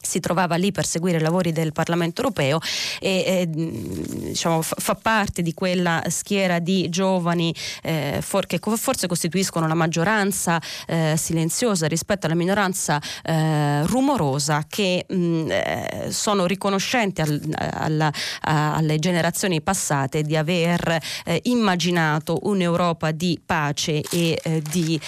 si 0.00 0.20
trovava 0.20 0.56
lì 0.56 0.72
per 0.72 0.86
seguire 0.86 1.18
i 1.18 1.20
lavori 1.20 1.52
del 1.52 1.72
Parlamento 1.72 2.22
europeo 2.22 2.58
e 2.98 3.24
eh, 3.26 3.46
diciamo, 3.48 4.62
fa, 4.62 4.94
parte 4.94 5.42
di 5.42 5.52
quella 5.52 6.02
schiera 6.08 6.58
di 6.58 6.88
giovani 6.88 7.54
eh, 7.82 8.18
for, 8.22 8.46
che 8.46 8.58
forse 8.58 9.06
costituiscono 9.06 9.66
la 9.66 9.74
maggioranza 9.74 10.60
eh, 10.86 11.14
silenziosa 11.16 11.86
rispetto 11.86 12.26
alla 12.26 12.34
minoranza 12.34 13.00
eh, 13.22 13.86
rumorosa 13.86 14.64
che 14.68 15.04
mh, 15.06 15.50
eh, 15.50 16.06
sono 16.10 16.46
riconoscenti 16.46 17.20
al, 17.20 17.40
alla, 17.54 18.12
a, 18.42 18.74
alle 18.76 18.98
generazioni 18.98 19.60
passate 19.60 20.22
di 20.22 20.36
aver 20.36 20.98
eh, 21.24 21.40
immaginato 21.44 22.38
un'Europa 22.42 23.10
di 23.10 23.38
pace 23.44 24.00
e 24.10 24.62
di 24.70 24.98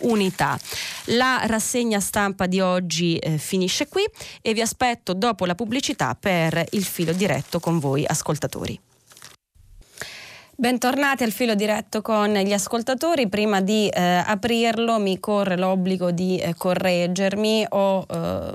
unità. 0.00 0.58
La 1.06 1.42
rassegna 1.44 2.00
stampa 2.00 2.46
di 2.46 2.60
oggi 2.60 3.18
finisce 3.38 3.88
qui 3.88 4.04
e 4.40 4.54
vi 4.54 4.60
aspetto 4.60 5.14
dopo 5.14 5.46
la 5.46 5.54
pubblicità 5.54 6.16
per 6.18 6.64
il 6.70 6.84
filo 6.84 7.12
diretto 7.12 7.60
con 7.60 7.78
voi 7.78 8.04
ascoltatori. 8.06 8.85
Bentornati 10.58 11.22
al 11.22 11.32
filo 11.32 11.54
diretto 11.54 12.00
con 12.00 12.32
gli 12.32 12.54
ascoltatori. 12.54 13.28
Prima 13.28 13.60
di 13.60 13.90
eh, 13.90 14.22
aprirlo 14.24 14.98
mi 14.98 15.20
corre 15.20 15.58
l'obbligo 15.58 16.12
di 16.12 16.38
eh, 16.38 16.54
correggermi. 16.54 17.66
Ho 17.68 18.06
eh, 18.08 18.52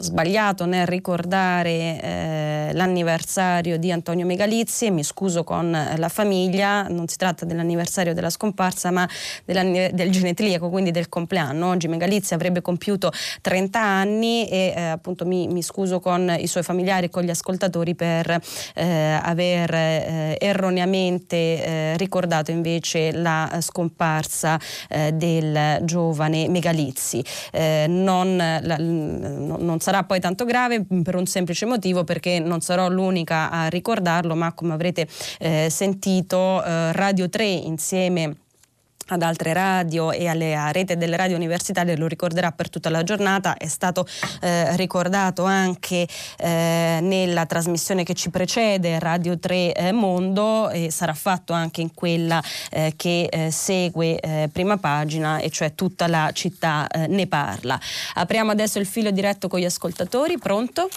sbagliato 0.00 0.66
nel 0.66 0.86
ricordare 0.86 2.00
eh, 2.00 2.70
l'anniversario 2.72 3.78
di 3.78 3.92
Antonio 3.92 4.26
Megalizzi 4.26 4.86
e 4.86 4.90
mi 4.90 5.02
scuso 5.02 5.44
con 5.44 5.70
la 5.70 6.08
famiglia, 6.08 6.88
non 6.88 7.08
si 7.08 7.16
tratta 7.16 7.44
dell'anniversario 7.44 8.14
della 8.14 8.30
scomparsa 8.30 8.90
ma 8.90 9.08
del 9.44 10.10
genetriaco, 10.10 10.70
quindi 10.70 10.90
del 10.90 11.08
compleanno. 11.08 11.68
Oggi 11.68 11.88
Megalizzi 11.88 12.34
avrebbe 12.34 12.62
compiuto 12.62 13.12
30 13.40 13.80
anni 13.80 14.48
e 14.48 14.74
eh, 14.76 14.82
appunto 14.82 15.26
mi, 15.26 15.46
mi, 15.48 15.62
scuso 15.62 16.00
con 16.00 16.34
i 16.38 16.46
suoi 16.46 16.62
familiari 16.62 17.06
e 17.06 17.10
con 17.10 17.22
gli 17.22 17.30
ascoltatori 17.30 17.94
per 17.94 18.40
eh, 18.74 19.18
aver 19.22 19.74
eh, 19.74 20.36
erroneamente 21.28 21.62
eh, 21.62 21.96
ricordato 21.96 22.50
invece 22.50 23.12
la 23.12 23.58
scomparsa 23.60 24.58
eh, 24.88 25.12
del 25.12 25.80
giovane 25.82 26.48
Megalizzi. 26.48 27.22
non, 27.52 28.36
la, 28.36 28.76
non 28.78 29.76
sarà 29.80 30.04
poi 30.04 30.20
tanto 30.20 30.44
grave 30.44 30.84
per 31.02 31.14
un 31.16 31.26
semplice 31.26 31.66
motivo 31.66 32.04
perché 32.04 32.38
non 32.38 32.60
sarò 32.60 32.88
l'unica 32.88 33.50
a 33.50 33.68
ricordarlo, 33.68 34.34
ma 34.34 34.52
come 34.52 34.72
avrete 34.72 35.06
eh, 35.38 35.68
sentito 35.70 36.64
eh, 36.64 36.92
Radio 36.92 37.28
3 37.28 37.44
insieme 37.44 38.36
ad 39.08 39.22
altre 39.22 39.52
radio 39.52 40.12
e 40.12 40.28
alle 40.28 40.56
rete 40.72 40.96
delle 40.96 41.16
radio 41.16 41.36
universitarie 41.36 41.96
lo 41.96 42.06
ricorderà 42.06 42.52
per 42.52 42.68
tutta 42.68 42.90
la 42.90 43.02
giornata, 43.02 43.56
è 43.56 43.66
stato 43.66 44.06
eh, 44.40 44.76
ricordato 44.76 45.44
anche 45.44 46.06
eh, 46.38 46.98
nella 47.00 47.46
trasmissione 47.46 48.04
che 48.04 48.14
ci 48.14 48.30
precede, 48.30 48.98
Radio 48.98 49.38
3 49.38 49.72
eh, 49.72 49.92
Mondo, 49.92 50.70
e 50.70 50.90
sarà 50.90 51.14
fatto 51.14 51.52
anche 51.52 51.80
in 51.80 51.94
quella 51.94 52.42
eh, 52.70 52.94
che 52.96 53.28
eh, 53.30 53.50
segue 53.50 54.18
eh, 54.20 54.48
prima 54.52 54.76
pagina, 54.76 55.38
e 55.38 55.50
cioè 55.50 55.74
tutta 55.74 56.06
la 56.06 56.30
città 56.32 56.86
ne 57.08 57.26
parla. 57.26 57.78
Apriamo 58.14 58.50
adesso 58.50 58.78
il 58.78 58.86
filo 58.86 59.10
diretto 59.10 59.48
con 59.48 59.60
gli 59.60 59.64
ascoltatori, 59.64 60.38
pronto? 60.38 60.88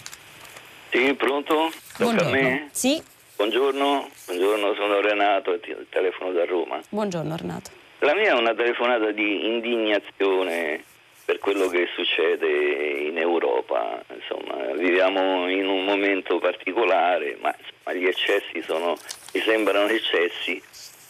Sì, 0.90 1.14
pronto? 1.14 1.72
Buongiorno. 1.98 2.30
a 2.30 2.32
me? 2.32 2.70
Sì. 2.72 3.02
Buongiorno, 3.36 4.10
buongiorno, 4.26 4.74
sono 4.76 5.02
Renato, 5.02 5.60
telefono 5.90 6.32
da 6.32 6.46
Roma. 6.46 6.80
Buongiorno 6.90 7.36
Renato. 7.36 7.81
La 8.04 8.16
mia 8.16 8.32
è 8.32 8.34
una 8.34 8.56
telefonata 8.56 9.12
di 9.12 9.46
indignazione 9.46 10.84
per 11.24 11.38
quello 11.38 11.68
che 11.68 11.88
succede 11.94 12.48
in 12.48 13.16
Europa. 13.16 14.04
Insomma, 14.12 14.74
viviamo 14.74 15.48
in 15.48 15.68
un 15.68 15.86
momento 15.86 16.40
particolare, 16.40 17.38
ma 17.40 17.56
insomma, 17.56 17.96
gli 17.96 18.08
eccessi 18.08 18.64
sono, 18.64 18.98
mi 19.34 19.42
sembrano 19.42 19.88
eccessi. 19.88 20.60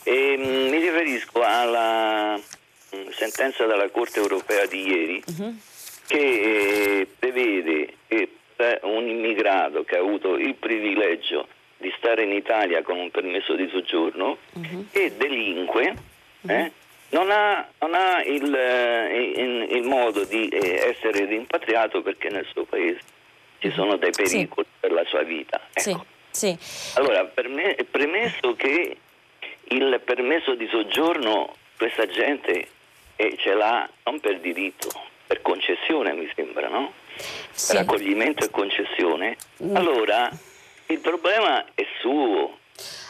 E, 0.04 0.36
mh, 0.38 0.44
mm, 0.44 0.70
mi 0.70 0.80
riferisco 0.80 1.42
alla 1.42 2.36
mh, 2.36 2.98
mm, 2.98 3.08
sentenza 3.12 3.66
della 3.66 3.90
Corte 3.90 4.20
europea 4.20 4.66
di 4.66 4.88
ieri 4.90 5.24
uh-huh. 5.26 5.56
che 6.08 6.18
eh, 6.18 7.08
prevede 7.18 7.94
che 8.08 8.30
un 8.82 9.08
immigrato 9.08 9.84
che 9.84 9.96
ha 9.96 10.00
avuto 10.00 10.36
il 10.36 10.56
privilegio 10.56 11.48
di 11.78 11.92
stare 11.98 12.24
in 12.24 12.32
Italia 12.32 12.84
con 12.84 12.98
un 12.98 13.10
permesso 13.10 13.56
di 13.56 13.68
soggiorno 13.70 14.38
uh-huh. 14.54 14.88
e 14.92 15.14
delinque, 15.18 15.96
eh, 16.48 16.72
non 17.12 17.30
ha, 17.30 17.68
non 17.80 17.94
ha 17.94 18.22
il, 18.24 18.54
eh, 18.54 19.34
il, 19.36 19.76
il, 19.78 19.84
modo 19.84 20.24
di 20.26 20.48
eh, 20.48 20.90
essere 20.90 21.26
rimpatriato 21.26 22.02
perché 22.02 22.30
nel 22.30 22.46
suo 22.52 22.64
paese 22.64 23.00
ci 23.60 23.68
mhm. 23.68 23.74
sono 23.74 23.96
dei 23.98 24.12
pericoli 24.12 24.68
sì. 24.70 24.78
per 24.80 24.92
la 24.92 25.04
sua 25.06 25.24
vita. 25.24 25.62
Ecco. 25.74 25.80
Sì. 25.80 25.98
Sì. 26.32 26.58
Allora, 26.96 27.26
per 27.26 27.50
me 27.50 27.76
premesso 27.90 28.56
che 28.56 28.98
il 29.64 30.02
permesso 30.04 30.56
di 30.56 30.68
soggiorno 30.68 31.56
questa 31.78 32.06
gente 32.08 32.68
eh, 33.18 33.36
ce 33.38 33.54
l'ha 33.54 33.88
non 34.06 34.20
per 34.20 34.40
diritto, 34.40 34.90
per 35.28 35.42
concessione, 35.42 36.14
mi 36.14 36.32
sembra, 36.34 36.70
no? 36.70 36.94
Per 37.68 37.78
accoglimento 37.78 38.46
e 38.46 38.50
concessione. 38.50 39.36
Mm. 39.62 39.76
Allora, 39.76 40.32
il 40.88 41.00
problema 41.00 41.66
è 41.76 41.86
suo. 42.00 42.60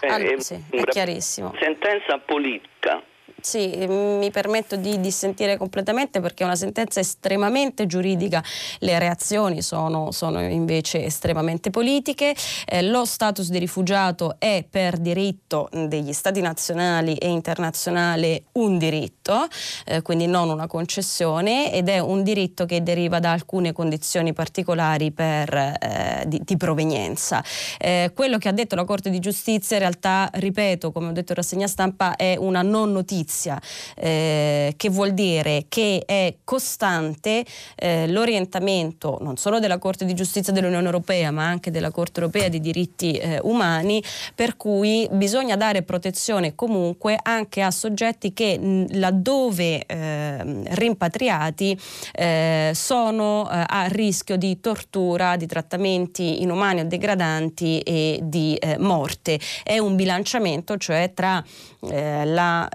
Allora, 0.02 0.32
è, 0.32 0.40
sì, 0.40 0.60
è 0.72 0.84
chiarissimo. 0.86 1.54
Sentenza 1.60 2.18
politica 2.18 3.02
sì, 3.42 3.86
mi 3.88 4.30
permetto 4.30 4.76
di 4.76 5.00
dissentire 5.00 5.58
completamente 5.58 6.20
perché 6.20 6.44
è 6.44 6.46
una 6.46 6.56
sentenza 6.56 7.00
estremamente 7.00 7.88
giuridica, 7.88 8.44
le 8.80 9.00
reazioni 9.00 9.62
sono, 9.62 10.12
sono 10.12 10.42
invece 10.42 11.06
estremamente 11.06 11.72
politiche. 11.72 12.36
Eh, 12.66 12.84
lo 12.84 13.06
status 13.06 13.50
di 13.50 13.58
rifugiato 13.58 14.36
è 14.38 14.64
per 14.70 14.98
diritto 14.98 15.70
degli 15.72 16.14
stati 16.14 16.40
nazionali 16.42 17.16
e 17.16 17.30
internazionali 17.30 18.42
un 18.54 18.78
diritto, 18.78 19.48
eh, 19.86 20.02
quindi 20.02 20.28
non 20.28 20.50
una 20.50 20.68
concessione, 20.68 21.74
ed 21.74 21.90
è 21.90 22.00
un 22.00 22.24
diritto 22.24 22.66
che 22.66 22.84
deriva 22.84 23.20
da 23.20 23.32
alcune 23.32 23.74
condizioni 23.74 24.34
particolari 24.34 25.12
per, 25.12 25.54
eh, 25.54 26.24
di, 26.28 26.42
di, 26.44 26.58
provenienza. 26.58 27.44
Eh, 27.80 28.12
quello 28.14 28.38
che 28.38 28.50
ha 28.50 28.54
detto 28.54 28.76
la 28.76 28.86
Corte 28.86 29.10
di 29.10 29.20
Giustizia 29.20 29.78
in 29.78 29.82
realtà, 29.82 30.30
ripeto, 30.32 30.92
come 30.92 31.08
ho 31.08 31.12
detto 31.12 31.32
in 31.32 31.38
rassegna 31.38 31.68
stampa, 31.68 32.16
è 32.16 32.36
una 32.38 32.62
non 32.62 32.92
notizia 32.92 33.30
notizia, 33.32 33.60
eh, 33.96 34.74
che 34.76 34.90
vuol 34.90 35.14
dire 35.14 35.66
che 35.70 36.04
è 36.06 36.36
costante 36.44 37.46
eh, 37.76 38.08
l'orientamento 38.08 39.18
non 39.22 39.38
solo 39.38 39.60
della 39.60 39.78
Corte 39.78 40.06
di 40.06 40.14
Giustizia 40.14 40.52
dell'Unione 40.52 40.86
Europea, 40.86 41.32
ma 41.32 41.46
anche 41.46 41.72
della 41.72 41.92
Corte 41.92 42.20
Europea 42.20 42.50
dei 42.50 42.60
diritti 42.60 43.14
eh, 43.14 43.40
umani, 43.44 44.04
per 44.36 44.58
cui 44.58 45.08
bisogna 45.12 45.56
dare 45.56 45.84
protezione 45.84 46.56
comunque 46.56 47.18
anche 47.22 47.62
a 47.62 47.72
soggetti 47.72 48.34
che 48.34 48.58
mh, 48.60 49.00
laddove 49.00 49.86
ehm, 49.86 50.64
rimpatriati 50.76 51.80
eh, 52.14 52.72
sono 52.74 53.50
eh, 53.50 53.64
a 53.66 53.86
rischio 53.88 54.36
di 54.36 54.60
tortura, 54.60 55.38
di 55.38 55.46
trattamenti 55.46 56.42
inumani 56.42 56.82
o 56.82 56.86
degradanti 56.86 57.80
e 57.80 58.20
di 58.24 58.56
eh, 58.56 58.78
morte. 58.78 59.40
È 59.64 59.78
un 59.78 59.96
bilanciamento, 59.96 60.78
cioè 60.78 61.12
tra 61.14 61.44
la 61.82 62.42
la, 62.42 62.68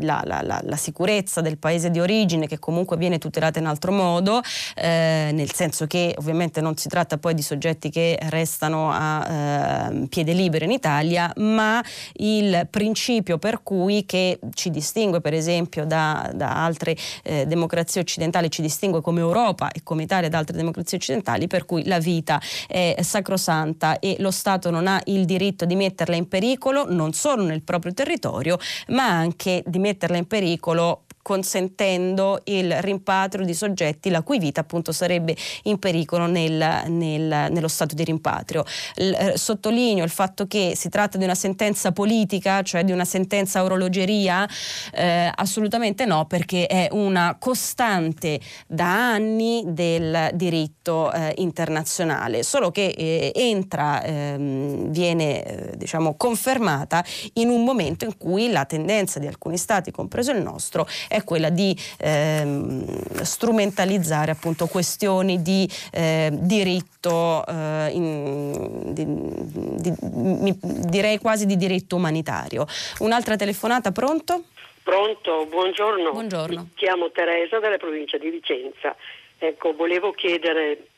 la, 0.00 0.22
la, 0.24 0.60
la, 0.62 0.76
sicurezza 0.76 1.40
del 1.40 1.58
paese 1.58 1.90
di 1.90 2.00
origine 2.00 2.46
che 2.46 2.58
comunque 2.58 2.96
viene 2.96 3.18
tutelata 3.18 3.58
in 3.58 3.66
altro 3.66 3.92
modo, 3.92 4.40
eh, 4.74 5.30
nel 5.32 5.52
senso 5.52 5.86
che 5.86 6.14
ovviamente 6.18 6.60
non 6.60 6.76
si 6.76 6.88
tratta 6.88 7.18
poi 7.18 7.34
di 7.34 7.42
soggetti 7.42 7.90
che 7.90 8.18
restano 8.28 8.90
a 8.92 9.90
eh, 9.90 10.06
piede 10.08 10.32
libero 10.32 10.64
in 10.64 10.70
Italia, 10.70 11.32
ma 11.36 11.82
il 12.14 12.66
principio 12.70 13.38
per 13.38 13.62
cui 13.62 14.04
che 14.04 14.38
ci 14.54 14.70
distingue 14.70 15.20
per 15.20 15.34
esempio 15.34 15.84
da, 15.84 16.30
da 16.34 16.64
altre 16.64 16.96
eh, 17.22 17.46
democrazie 17.46 18.00
occidentali, 18.00 18.50
ci 18.50 18.62
distingue 18.62 19.00
come 19.00 19.20
Europa 19.20 19.70
e 19.70 19.82
come 19.82 20.02
Italia 20.02 20.28
da 20.28 20.38
altre 20.38 20.56
democrazie 20.56 20.98
occidentali, 20.98 21.46
per 21.46 21.64
cui 21.64 21.84
la 21.86 21.98
vita 21.98 22.40
è 22.66 22.96
sacrosanta 23.00 23.98
e 23.98 24.16
lo 24.18 24.30
Stato 24.30 24.70
non 24.70 24.86
ha 24.86 25.00
il 25.04 25.24
diritto 25.24 25.64
di 25.64 25.74
metterla 25.74 26.16
in 26.16 26.28
pericolo 26.28 26.86
non 26.88 27.12
solo 27.12 27.44
nel 27.44 27.62
proprio 27.62 27.92
territorio, 27.94 28.58
ma 28.88 29.08
anche 29.08 29.62
di 29.66 29.78
metterla 29.84 30.16
in 30.16 30.26
pericolo 30.26 31.04
consentendo 31.24 32.42
il 32.44 32.82
rimpatrio 32.82 33.46
di 33.46 33.54
soggetti 33.54 34.10
la 34.10 34.20
cui 34.20 34.38
vita 34.38 34.60
appunto 34.60 34.92
sarebbe 34.92 35.34
in 35.62 35.78
pericolo 35.78 36.26
nel, 36.26 36.82
nel, 36.88 37.46
nello 37.50 37.68
stato 37.68 37.94
di 37.94 38.04
rimpatrio. 38.04 38.62
L, 38.96 39.12
eh, 39.12 39.32
sottolineo 39.38 40.04
il 40.04 40.10
fatto 40.10 40.46
che 40.46 40.74
si 40.76 40.90
tratta 40.90 41.16
di 41.16 41.24
una 41.24 41.34
sentenza 41.34 41.92
politica, 41.92 42.60
cioè 42.60 42.84
di 42.84 42.92
una 42.92 43.06
sentenza 43.06 43.62
orologeria, 43.64 44.46
eh, 44.92 45.32
assolutamente 45.34 46.04
no, 46.04 46.26
perché 46.26 46.66
è 46.66 46.88
una 46.90 47.36
costante 47.38 48.38
da 48.66 49.12
anni 49.12 49.62
del 49.66 50.28
diritto 50.34 51.10
eh, 51.10 51.32
internazionale, 51.38 52.42
solo 52.42 52.70
che 52.70 52.88
eh, 52.88 53.32
entra, 53.34 54.02
ehm, 54.02 54.90
viene 54.90 55.42
eh, 55.42 55.76
diciamo 55.78 56.16
confermata 56.16 57.02
in 57.34 57.48
un 57.48 57.64
momento 57.64 58.04
in 58.04 58.18
cui 58.18 58.50
la 58.50 58.66
tendenza 58.66 59.18
di 59.18 59.26
alcuni 59.26 59.56
stati, 59.56 59.90
compreso 59.90 60.32
il 60.32 60.42
nostro, 60.42 60.86
è 61.14 61.22
quella 61.22 61.48
di 61.48 61.76
ehm, 62.00 63.22
strumentalizzare 63.22 64.32
appunto 64.32 64.66
questioni 64.66 65.42
di 65.42 65.68
eh, 65.92 66.28
diritto, 66.32 67.44
eh, 67.46 67.90
in, 67.92 68.92
di, 68.92 69.04
di, 69.06 69.92
mi, 70.00 70.58
direi 70.60 71.18
quasi 71.18 71.46
di 71.46 71.56
diritto 71.56 71.94
umanitario. 71.94 72.66
Un'altra 72.98 73.36
telefonata, 73.36 73.92
pronto? 73.92 74.42
Pronto, 74.82 75.46
buongiorno. 75.46 76.10
Buongiorno. 76.10 76.60
Mi 76.60 76.70
chiamo 76.74 77.10
Teresa 77.12 77.60
della 77.60 77.76
provincia 77.76 78.18
di 78.18 78.30
Vicenza. 78.30 78.96
Ecco, 79.38 79.72
volevo 79.74 80.10
chiedere 80.10 80.88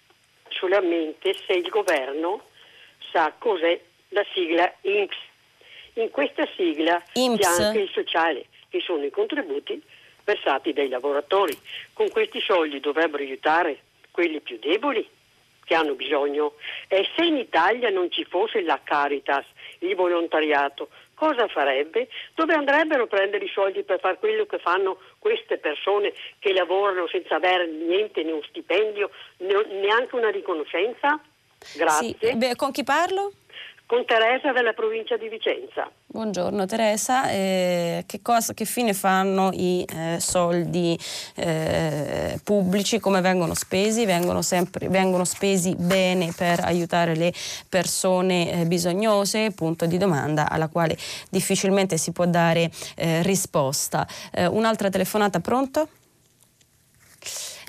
solamente 0.48 1.34
se 1.46 1.52
il 1.52 1.68
governo 1.68 2.40
sa 3.12 3.34
cos'è 3.36 3.78
la 4.08 4.24
sigla 4.32 4.72
INPS. 4.80 5.16
In 5.94 6.10
questa 6.10 6.46
sigla 6.56 7.02
INPS. 7.12 7.56
c'è 7.56 7.62
anche 7.62 7.80
il 7.80 7.90
sociale, 7.92 8.46
che 8.70 8.80
sono 8.80 9.04
i 9.04 9.10
contributi 9.10 9.82
versati 10.26 10.72
dai 10.72 10.88
lavoratori. 10.88 11.56
Con 11.92 12.10
questi 12.10 12.40
soldi 12.40 12.80
dovrebbero 12.80 13.22
aiutare 13.22 13.78
quelli 14.10 14.40
più 14.40 14.58
deboli 14.58 15.08
che 15.64 15.74
hanno 15.74 15.94
bisogno. 15.94 16.54
E 16.88 17.08
se 17.14 17.24
in 17.24 17.36
Italia 17.36 17.90
non 17.90 18.10
ci 18.10 18.24
fosse 18.24 18.60
la 18.62 18.80
Caritas, 18.82 19.44
il 19.78 19.94
volontariato, 19.94 20.88
cosa 21.14 21.46
farebbe? 21.48 22.08
Dove 22.34 22.54
andrebbero 22.54 23.04
a 23.04 23.06
prendere 23.06 23.44
i 23.44 23.50
soldi 23.50 23.82
per 23.82 24.00
fare 24.00 24.18
quello 24.18 24.46
che 24.46 24.58
fanno 24.58 24.98
queste 25.18 25.58
persone 25.58 26.12
che 26.38 26.52
lavorano 26.52 27.06
senza 27.08 27.36
avere 27.36 27.66
niente, 27.66 28.22
né 28.22 28.32
un 28.32 28.42
stipendio, 28.42 29.10
neanche 29.38 30.14
una 30.14 30.30
riconoscenza? 30.30 31.20
Grazie. 31.74 32.16
Sì. 32.20 32.36
Beh, 32.36 32.54
con 32.56 32.70
chi 32.70 32.84
parlo? 32.84 33.32
Con 33.86 34.04
Teresa 34.04 34.50
della 34.50 34.72
provincia 34.72 35.16
di 35.16 35.28
Vicenza. 35.28 35.88
Buongiorno 36.06 36.66
Teresa, 36.66 37.30
eh, 37.30 38.02
che, 38.06 38.20
cosa, 38.20 38.52
che, 38.52 38.64
fine 38.64 38.92
fanno 38.92 39.50
i 39.52 39.84
eh, 39.88 40.18
soldi 40.18 40.98
eh, 41.36 42.40
pubblici, 42.42 42.98
come 42.98 43.20
vengono 43.20 43.54
spesi? 43.54 44.04
Vengono, 44.04 44.42
sempre, 44.42 44.88
vengono, 44.88 45.24
spesi 45.24 45.76
bene 45.76 46.32
per 46.36 46.60
aiutare 46.64 47.14
le 47.14 47.32
persone 47.68 48.60
eh, 48.62 48.66
bisognose? 48.66 49.52
Punto 49.52 49.86
di 49.86 49.98
domanda 49.98 50.50
alla 50.50 50.68
quale 50.68 50.96
difficilmente 51.30 51.96
si 51.96 52.10
può 52.10 52.26
dare 52.26 52.70
eh, 52.96 53.22
risposta. 53.22 54.06
Eh, 54.32 54.46
un'altra 54.46 54.88
telefonata, 54.90 55.38
pronto? 55.38 55.88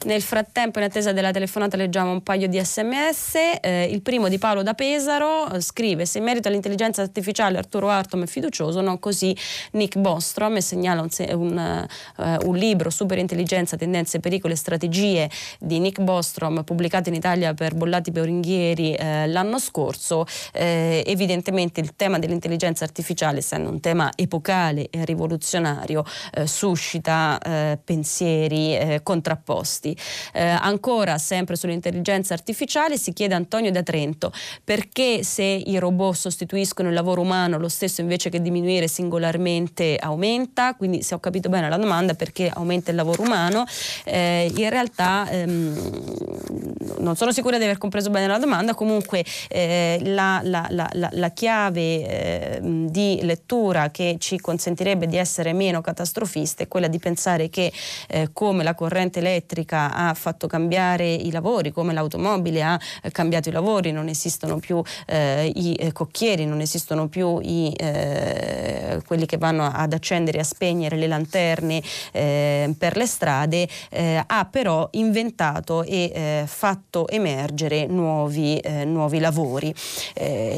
Nel 0.06 0.22
frattempo, 0.22 0.78
in 0.78 0.86
attesa 0.86 1.12
della 1.12 1.32
telefonata, 1.32 1.76
leggiamo 1.76 2.12
un 2.12 2.22
paio 2.22 2.48
di 2.48 2.64
sms. 2.64 3.34
Eh, 3.60 3.86
il 3.86 4.04
primo 4.04 4.30
di 4.30 4.38
Paolo 4.38 4.62
da 4.62 4.76
Pesaro 4.76 5.52
eh, 5.52 5.60
scrive: 5.60 6.06
Se 6.06 6.20
in 6.20 6.24
merito 6.24 6.48
all'intelligenza 6.48 7.02
artificiale 7.02 7.58
Arturo 7.58 7.90
Artom 7.90 8.22
è 8.22 8.28
fiducioso, 8.28 8.80
non 8.82 9.00
così 9.00 9.36
Nick 9.72 9.98
Bostrom 9.98 10.56
e 10.58 10.62
segnala 10.62 11.02
un, 11.02 11.10
un, 11.34 11.88
uh, 12.16 12.48
un, 12.48 12.56
libro 12.56 12.92
Superintelligenza, 12.92 13.76
tendenze, 13.76 14.20
pericoli 14.20 14.54
e 14.54 14.56
strategie 14.56 15.30
di 15.60 15.80
Nick 15.80 16.00
Bostrom 16.00 16.64
pubblicato 16.64 17.10
in 17.10 17.16
Italia 17.16 17.56
per 17.56 17.74
Bollati 17.74 18.12
Peoringhieri 18.12 18.94
eh, 18.94 19.26
l'anno 19.26 19.58
scorso. 19.58 20.28
Eh, 20.54 21.04
evidentemente 21.08 21.82
il 21.82 21.96
tema 21.96 22.20
dell'intelligenza 22.20 22.84
artificiale, 22.84 23.40
essendo 23.40 23.72
un 23.72 23.80
tema 23.80 24.12
epocale 24.16 24.90
e 24.92 25.06
rivoluzionario, 25.06 26.04
suscita 26.46 27.76
pensieri 27.84 29.00
contrapposti 29.02 29.87
avanti. 29.88 29.96
Eh, 30.34 30.44
ancora, 30.44 31.18
sempre 31.18 31.56
sull'intelligenza 31.56 32.34
artificiale, 32.34 32.98
si 32.98 33.14
chiede 33.14 33.34
a 33.34 33.38
Antonio 33.38 33.72
da 33.72 33.84
Trento 33.84 34.32
perché 34.64 35.24
se 35.24 35.44
i 35.44 35.78
robot 35.80 36.16
sostituiscono 36.16 36.90
il 36.90 36.94
lavoro 36.94 37.22
umano, 37.22 37.58
lo 37.58 37.70
stesso 37.70 38.02
invece 38.02 38.30
che 38.30 38.42
diminuire 38.42 38.88
singolarmente 38.88 39.98
aumenta, 39.98 40.76
quindi 40.76 41.02
se 41.04 41.16
ho 41.16 41.20
capito 41.20 41.50
bene 41.50 41.70
la 41.70 41.78
domanda 41.78 42.14
perché 42.14 42.50
aumenta 42.54 42.90
il 42.92 42.98
lavoro 42.98 43.22
umano, 43.22 43.66
eh, 44.06 44.52
in 44.56 44.70
realtà 44.70 45.30
ehm, 45.30 46.76
non 47.00 47.16
sono 47.16 47.32
sicura 47.32 47.58
di 47.58 47.64
aver 47.64 47.78
compreso 47.78 48.10
bene 48.10 48.28
la 48.28 48.40
domanda, 48.40 48.74
comunque 48.74 49.24
eh, 49.50 50.00
la, 50.04 50.42
la, 50.44 50.68
la, 50.70 50.90
la, 50.92 51.30
chiave 51.32 51.82
eh, 51.82 52.60
di 52.62 53.20
lettura 53.22 53.92
che 53.92 54.16
ci 54.20 54.40
consentirebbe 54.40 55.08
di 55.08 55.18
essere 55.18 55.54
meno 55.54 55.82
catastrofiste 55.82 56.64
è 56.64 56.68
quella 56.68 56.88
di 56.88 56.98
pensare 56.98 57.50
che 57.50 57.72
eh, 58.08 58.30
come 58.34 58.64
la 58.64 58.74
corrente 58.74 59.20
elettrica 59.20 59.77
elettrica 59.78 59.94
ha 59.94 60.14
fatto 60.14 60.48
cambiare 60.48 61.14
i 61.14 61.32
lavori, 61.32 61.72
come 61.72 61.94
l'automobile 61.94 62.64
ha 62.64 62.80
eh, 63.02 63.12
cambiato 63.12 63.50
i 63.50 63.52
lavori, 63.52 63.92
non 63.92 64.08
esistono 64.08 64.58
più 64.58 64.82
eh, 65.06 65.52
i 65.54 65.74
eh, 65.74 65.92
cocchieri, 65.92 66.46
non 66.46 66.60
esistono 66.60 67.08
più 67.08 67.40
i, 67.42 67.72
eh, 67.78 69.02
quelli 69.06 69.26
che 69.26 69.38
vanno 69.38 69.70
ad 69.72 69.94
accendere 69.94 70.40
e 70.40 70.42
a 70.42 70.44
spegnere 70.44 70.98
le 70.98 71.08
lanterne 71.08 71.82
eh, 72.12 72.74
per 72.78 72.98
le 72.98 73.06
strade, 73.06 73.68
eh, 73.90 74.24
ha 74.26 74.48
però 74.50 74.88
inventato 74.92 75.84
e 75.84 76.46
fatto 76.48 77.08
emergere 77.08 77.86
nuovi, 77.86 78.62
nuovi 78.86 79.20
lavori. 79.20 79.74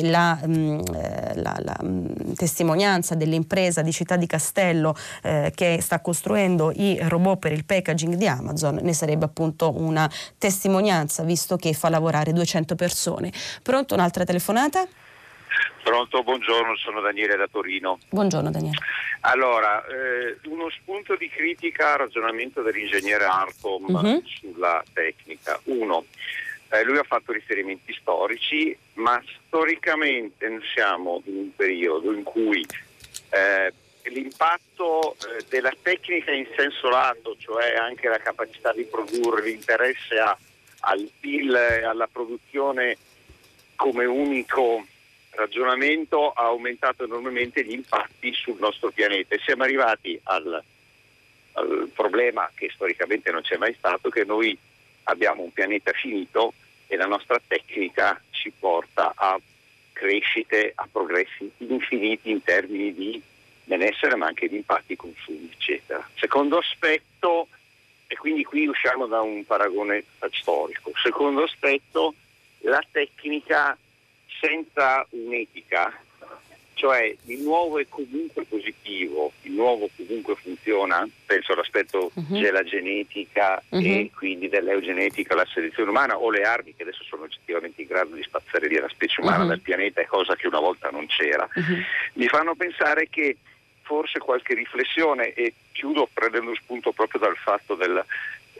La, 0.02 0.40
mh, 0.46 0.52
mm, 0.52 0.80
la, 1.36 1.56
la 1.60 1.78
mh, 1.82 1.88
mm, 1.88 2.06
testimonianza 2.36 3.16
dell'impresa 3.16 3.82
di 3.82 3.92
Città 3.92 4.16
di 4.16 4.28
Castello 4.28 4.96
che 5.22 5.80
sta 5.82 6.00
costruendo 6.00 6.72
i 6.74 6.98
robot 7.02 7.40
per 7.40 7.52
il 7.52 7.66
packaging 7.66 8.16
di 8.16 8.28
Amazon 8.28 8.80
ne 8.82 8.94
sarebbe 8.94 9.09
sarebbe 9.10 9.26
appunto 9.26 9.76
una 9.76 10.10
testimonianza 10.38 11.24
visto 11.24 11.58
che 11.58 11.74
fa 11.74 11.90
lavorare 11.90 12.32
200 12.32 12.76
persone. 12.76 13.32
Pronto 13.64 13.96
un'altra 13.96 14.24
telefonata? 14.24 14.88
Pronto, 15.84 16.22
buongiorno, 16.22 16.76
sono 16.76 17.02
Daniele 17.02 17.36
da 17.36 17.48
Torino. 17.50 17.98
Buongiorno 18.10 18.52
Daniele. 18.52 18.78
Allora, 19.22 19.84
eh, 19.88 20.38
uno 20.44 20.70
spunto 20.70 21.16
di 21.16 21.28
critica 21.28 21.94
al 21.94 22.00
ragionamento 22.00 22.62
dell'ingegnere 22.62 23.26
Arcom 23.26 23.86
uh-huh. 23.88 24.24
sulla 24.26 24.84
tecnica. 24.94 25.60
Uno, 25.64 26.06
eh, 26.70 26.84
lui 26.84 27.00
ha 27.00 27.04
fatto 27.04 27.32
riferimenti 27.32 27.94
storici, 28.00 28.78
ma 28.96 29.22
storicamente 29.46 30.60
siamo 30.74 31.22
in 31.26 31.38
un 31.38 31.56
periodo 31.56 32.14
in 32.14 32.24
cui 32.24 32.64
eh, 33.32 33.74
l'impatto 34.04 35.14
eh, 35.14 35.46
della 35.50 35.74
tecnica 35.82 36.32
in 36.32 36.48
senso 36.56 36.90
lato, 36.90 37.36
cioè 37.38 37.76
anche 37.76 38.08
la 38.08 38.20
capacità 38.20 38.72
di 38.74 38.84
produrre, 38.84 39.44
l'interesse 39.44 40.18
a, 40.18 40.38
al 40.82 41.10
PIL 41.20 41.54
e 41.54 41.84
alla 41.84 42.08
produzione 42.08 42.98
come 43.76 44.06
unico 44.06 44.86
ragionamento 45.32 46.32
ha 46.32 46.46
aumentato 46.46 47.04
enormemente 47.04 47.64
gli 47.64 47.72
impatti 47.72 48.34
sul 48.34 48.58
nostro 48.60 48.92
pianeta. 48.92 49.36
E 49.36 49.40
siamo 49.40 49.64
arrivati 49.64 50.20
al, 50.24 50.64
al 51.54 51.90
problema 51.94 52.50
che 52.54 52.70
storicamente 52.74 53.32
non 53.32 53.42
c'è 53.42 53.58
mai 53.58 53.74
stato, 53.78 54.10
che 54.10 54.24
noi 54.24 54.58
abbiamo 55.04 55.44
un 55.44 55.52
pianeta 55.52 55.92
finito 55.94 56.54
e 56.88 56.96
la 56.96 57.06
nostra 57.06 57.40
tecnica 57.46 58.22
ci 58.32 58.52
porta 58.58 59.14
a 59.16 59.40
crescite, 59.94 60.72
a 60.76 60.88
progressi 60.92 61.52
infiniti 61.58 62.32
in 62.32 62.42
termini 62.44 62.94
di 62.94 63.22
benessere 63.70 64.16
ma 64.16 64.26
anche 64.26 64.50
di 64.50 64.56
impatti 64.56 64.96
consumi 64.96 65.50
eccetera. 65.54 66.06
Secondo 66.16 66.58
aspetto, 66.58 67.48
e 68.08 68.16
quindi 68.18 68.44
qui 68.44 68.68
usciamo 68.68 69.06
da 69.06 69.22
un 69.22 69.46
paragone 69.46 70.04
storico, 70.32 70.92
secondo 71.04 71.44
aspetto 71.44 72.16
la 72.62 72.84
tecnica 72.92 73.78
senza 74.42 75.06
un'etica, 75.12 75.94
cioè 76.74 77.16
il 77.26 77.42
nuovo 77.42 77.78
è 77.78 77.86
comunque 77.88 78.46
positivo, 78.46 79.34
il 79.44 79.52
nuovo 79.52 79.90
comunque 79.96 80.36
funziona, 80.36 81.08
penso 81.26 81.52
all'aspetto 81.52 82.10
uh-huh. 82.14 82.40
della 82.40 82.64
genetica 82.64 83.62
uh-huh. 83.70 83.82
e 83.84 84.10
quindi 84.16 84.50
dell'eugenetica, 84.50 85.36
la 85.36 85.46
selezione 85.46 85.90
umana 85.90 86.18
o 86.18 86.32
le 86.32 86.44
armi 86.44 86.74
che 86.74 86.84
adesso 86.84 87.04
sono 87.04 87.24
oggettivamente 87.24 87.82
in 87.82 87.88
grado 87.88 88.16
di 88.16 88.24
spazzare 88.24 88.68
via 88.68 88.82
la 88.82 88.90
specie 88.90 89.22
umana 89.22 89.44
uh-huh. 89.44 89.50
dal 89.50 89.60
pianeta, 89.60 90.02
è 90.02 90.06
cosa 90.06 90.36
che 90.36 90.48
una 90.48 90.60
volta 90.60 90.90
non 90.90 91.06
c'era, 91.06 91.48
mi 92.14 92.28
fanno 92.28 92.56
pensare 92.56 93.10
che 93.10 93.36
forse 93.90 94.20
qualche 94.20 94.54
riflessione 94.54 95.34
e 95.34 95.52
chiudo 95.72 96.08
prendendo 96.14 96.54
spunto 96.54 96.92
proprio 96.92 97.20
dal 97.20 97.36
fatto 97.36 97.74
del, 97.74 98.06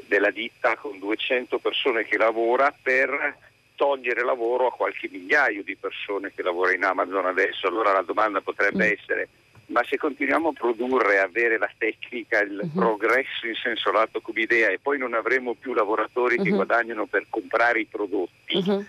della 0.08 0.32
ditta 0.32 0.76
con 0.76 0.98
200 0.98 1.60
persone 1.60 2.04
che 2.04 2.18
lavora 2.18 2.74
per 2.82 3.38
togliere 3.76 4.24
lavoro 4.24 4.66
a 4.66 4.72
qualche 4.72 5.08
migliaio 5.08 5.62
di 5.62 5.76
persone 5.76 6.34
che 6.34 6.42
lavora 6.42 6.74
in 6.74 6.84
Amazon 6.84 7.28
adesso. 7.28 7.68
Allora 7.68 7.94
la 7.94 8.02
domanda 8.02 8.42
potrebbe 8.42 8.88
mm. 8.88 8.92
essere 8.92 9.30
ma 9.68 9.84
se 9.88 9.98
continuiamo 9.98 10.50
a 10.50 10.54
produrre, 10.54 11.20
avere 11.20 11.60
la 11.60 11.70
tecnica, 11.78 12.42
il 12.42 12.60
uh-huh. 12.60 12.72
progresso 12.72 13.46
in 13.46 13.54
senso 13.54 13.92
lato 13.92 14.20
come 14.20 14.42
idea 14.42 14.70
e 14.70 14.80
poi 14.82 14.98
non 14.98 15.14
avremo 15.14 15.54
più 15.54 15.76
lavoratori 15.76 16.38
uh-huh. 16.38 16.44
che 16.44 16.50
mhm. 16.50 16.56
guadagnano 16.56 17.06
per 17.06 17.28
comprare 17.30 17.82
i 17.82 17.86
prodotti 17.86 18.56
uh-huh. 18.56 18.84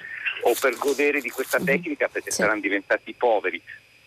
o 0.45 0.55
per 0.59 0.79
godere 0.79 1.21
di 1.21 1.29
questa 1.29 1.61
tecnica 1.61 2.09
perché 2.09 2.31
sì. 2.31 2.41
saranno 2.41 2.61
diventati 2.61 3.13
poveri, 3.13 3.61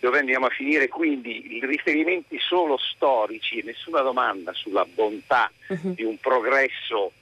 dove 0.03 0.19
andiamo 0.19 0.47
a 0.47 0.49
finire? 0.49 0.89
Quindi 0.89 1.55
i 1.55 1.65
riferimenti 1.65 2.37
solo 2.37 2.77
storici 2.77 3.61
nessuna 3.63 4.01
domanda 4.01 4.51
sulla 4.51 4.85
bontà 4.85 5.49
di 5.81 6.03
un 6.03 6.17
progresso 6.17 7.13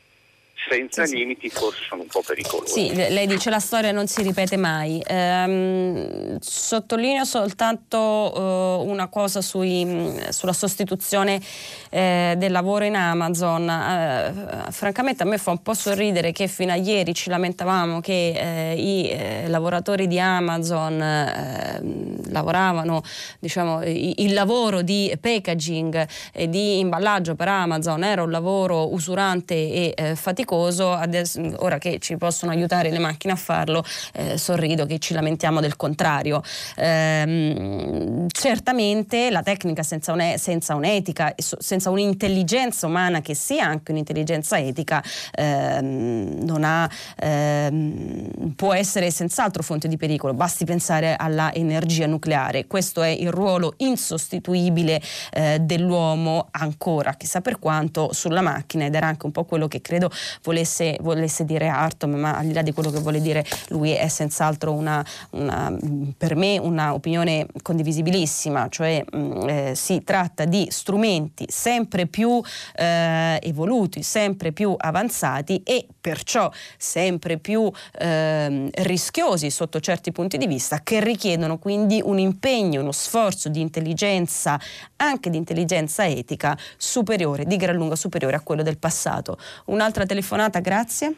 senza 0.70 1.06
sì, 1.06 1.16
limiti 1.16 1.50
forse 1.50 1.84
sono 1.88 2.04
un 2.04 2.08
po' 2.08 2.22
pericolosi. 2.26 2.90
Sì, 2.90 2.94
lei 2.94 3.26
dice 3.26 3.50
la 3.50 3.60
storia 3.60 3.92
non 3.92 4.08
si 4.08 4.22
ripete 4.22 4.58
mai. 4.58 5.02
Ehm, 5.06 6.38
sottolineo 6.40 7.26
soltanto 7.26 7.98
uh, 7.98 8.88
una 8.88 9.08
cosa 9.08 9.42
sui, 9.42 10.16
sulla 10.30 10.54
sostituzione 10.54 11.42
eh, 11.90 12.36
del 12.38 12.52
lavoro 12.52 12.86
in 12.86 12.96
Amazon. 12.96 13.64
Uh, 13.64 14.72
francamente 14.72 15.24
a 15.24 15.26
me 15.26 15.38
fa 15.38 15.52
un 15.52 15.62
po' 15.62 15.74
sorridere 15.74 16.32
che 16.32 16.48
fino 16.48 16.72
a 16.72 16.76
ieri 16.76 17.14
ci 17.14 17.30
lamentavamo 17.30 18.00
che 18.00 18.34
eh, 18.72 18.76
i 18.76 19.10
eh, 19.10 19.48
lavoratori 19.48 20.08
di 20.08 20.20
Amazon 20.20 21.02
ehm, 21.02 22.32
lavoravano, 22.32 23.02
diciamo, 23.40 23.84
il 23.84 24.34
lavoro 24.34 24.82
di 24.82 25.14
packaging 25.20 26.08
e 26.32 26.50
di 26.50 26.80
imballaggio 26.80 27.36
per 27.36 27.48
Amazon 27.48 28.04
era 28.04 28.24
un 28.24 28.32
lavoro 28.32 28.94
usurante 28.94 29.54
e 29.56 29.94
eh, 29.96 30.16
faticoso 30.16 30.51
faticoso, 30.52 30.92
adesso, 30.92 31.42
ora 31.58 31.78
che 31.78 32.00
ci 32.00 32.18
possono 32.18 32.52
aiutare 32.52 32.92
le 32.92 33.00
macchine 33.00 33.34
a 33.34 33.36
farlo, 33.38 33.84
eh, 34.14 34.38
sorrido 34.38 34.86
che 34.86 35.00
ci 35.00 35.14
lamentiamo 35.14 35.62
del 35.62 35.78
contrario. 35.78 36.44
Ehm, 36.76 38.28
certamente 38.28 39.30
la 39.30 39.42
tecnica 39.42 39.84
senza, 39.84 40.12
un, 40.12 40.34
senza 40.38 40.76
un'etica, 40.76 41.34
senza 41.38 41.90
un'intelligenza 41.90 42.88
umana 42.88 43.22
che 43.22 43.34
sia 43.34 43.66
anche 43.66 43.92
un'intelligenza 43.92 44.58
etica, 44.58 45.02
ehm, 45.34 46.40
non 46.44 46.64
ha, 46.64 46.90
ehm, 47.18 48.54
può 48.56 48.74
essere 48.74 49.10
senz'altro 49.10 49.64
fonte 49.64 49.88
di 49.88 49.96
pericolo. 49.96 50.34
Basti 50.34 50.66
pensare 50.66 51.16
alla 51.16 51.54
energia 51.54 52.08
nucleare. 52.08 52.68
Questo 52.68 53.02
è 53.02 53.10
il 53.10 53.32
ruolo 53.32 53.74
insostituibile 53.78 55.02
eh, 55.32 55.60
dell'uomo 55.60 56.48
ancora, 56.52 57.14
chissà 57.14 57.40
per 57.42 57.60
quanto, 57.60 58.12
sulla 58.12 58.42
macchina 58.42 58.86
ed 58.86 58.96
era 58.96 59.08
anche 59.08 59.26
un 59.26 59.32
po' 59.32 59.46
quello 59.46 59.68
che 59.68 59.82
credo 59.82 60.10
volesse, 60.44 60.98
volesse 61.02 61.46
dire 61.46 61.68
Artom, 61.68 62.16
ma 62.16 62.38
al 62.38 62.48
di 62.48 62.54
là 62.54 62.62
di 62.62 62.74
quello 62.74 62.90
che 62.90 63.00
vuole 63.00 63.22
dire 63.22 63.46
lui 63.70 63.92
è 63.92 64.08
senz'altro 64.08 64.72
una, 64.72 65.06
una, 65.32 65.76
per 66.18 66.36
me 66.36 66.58
un'opinione 66.58 67.48
condivisibilissima, 67.62 68.68
cioè 68.70 69.04
mh, 69.10 69.18
mm, 69.18 69.50
eh, 69.50 69.76
si 69.76 70.04
tratta 70.04 70.46
di 70.46 70.68
strumenti 70.70 71.46
sempre 71.48 72.08
più 72.08 72.42
eh, 72.76 73.40
evoluti, 73.42 74.04
sempre 74.04 74.52
più 74.52 74.74
avanzati 74.78 75.62
e 75.64 75.86
perciò 76.00 76.52
sempre 76.78 77.38
più 77.38 77.72
eh, 78.00 78.70
rischiosi 78.74 79.50
sotto 79.50 79.80
certi 79.80 80.12
punti 80.12 80.38
di 80.38 80.48
vista 80.48 80.82
che 80.82 81.00
richiedono 81.04 81.60
quindi 81.60 82.02
un 82.04 82.18
impegno, 82.18 82.82
uno 82.82 82.92
sforzo 82.92 83.50
di 83.50 83.62
intelligenza, 83.62 84.60
anche 84.98 85.30
di 85.30 85.38
intelligenza 85.38 86.06
etica 86.06 86.58
superiore, 86.78 87.46
di 87.46 87.58
gran 87.58 87.76
lunga 87.76 87.96
superiore 87.96 88.36
a 88.36 88.42
quello 88.42 88.64
del 88.64 88.78
passato. 88.78 89.38
Un'altra 89.66 90.06
telefonata 90.06 90.21
telefonata, 90.22 90.60
grazie. 90.60 91.14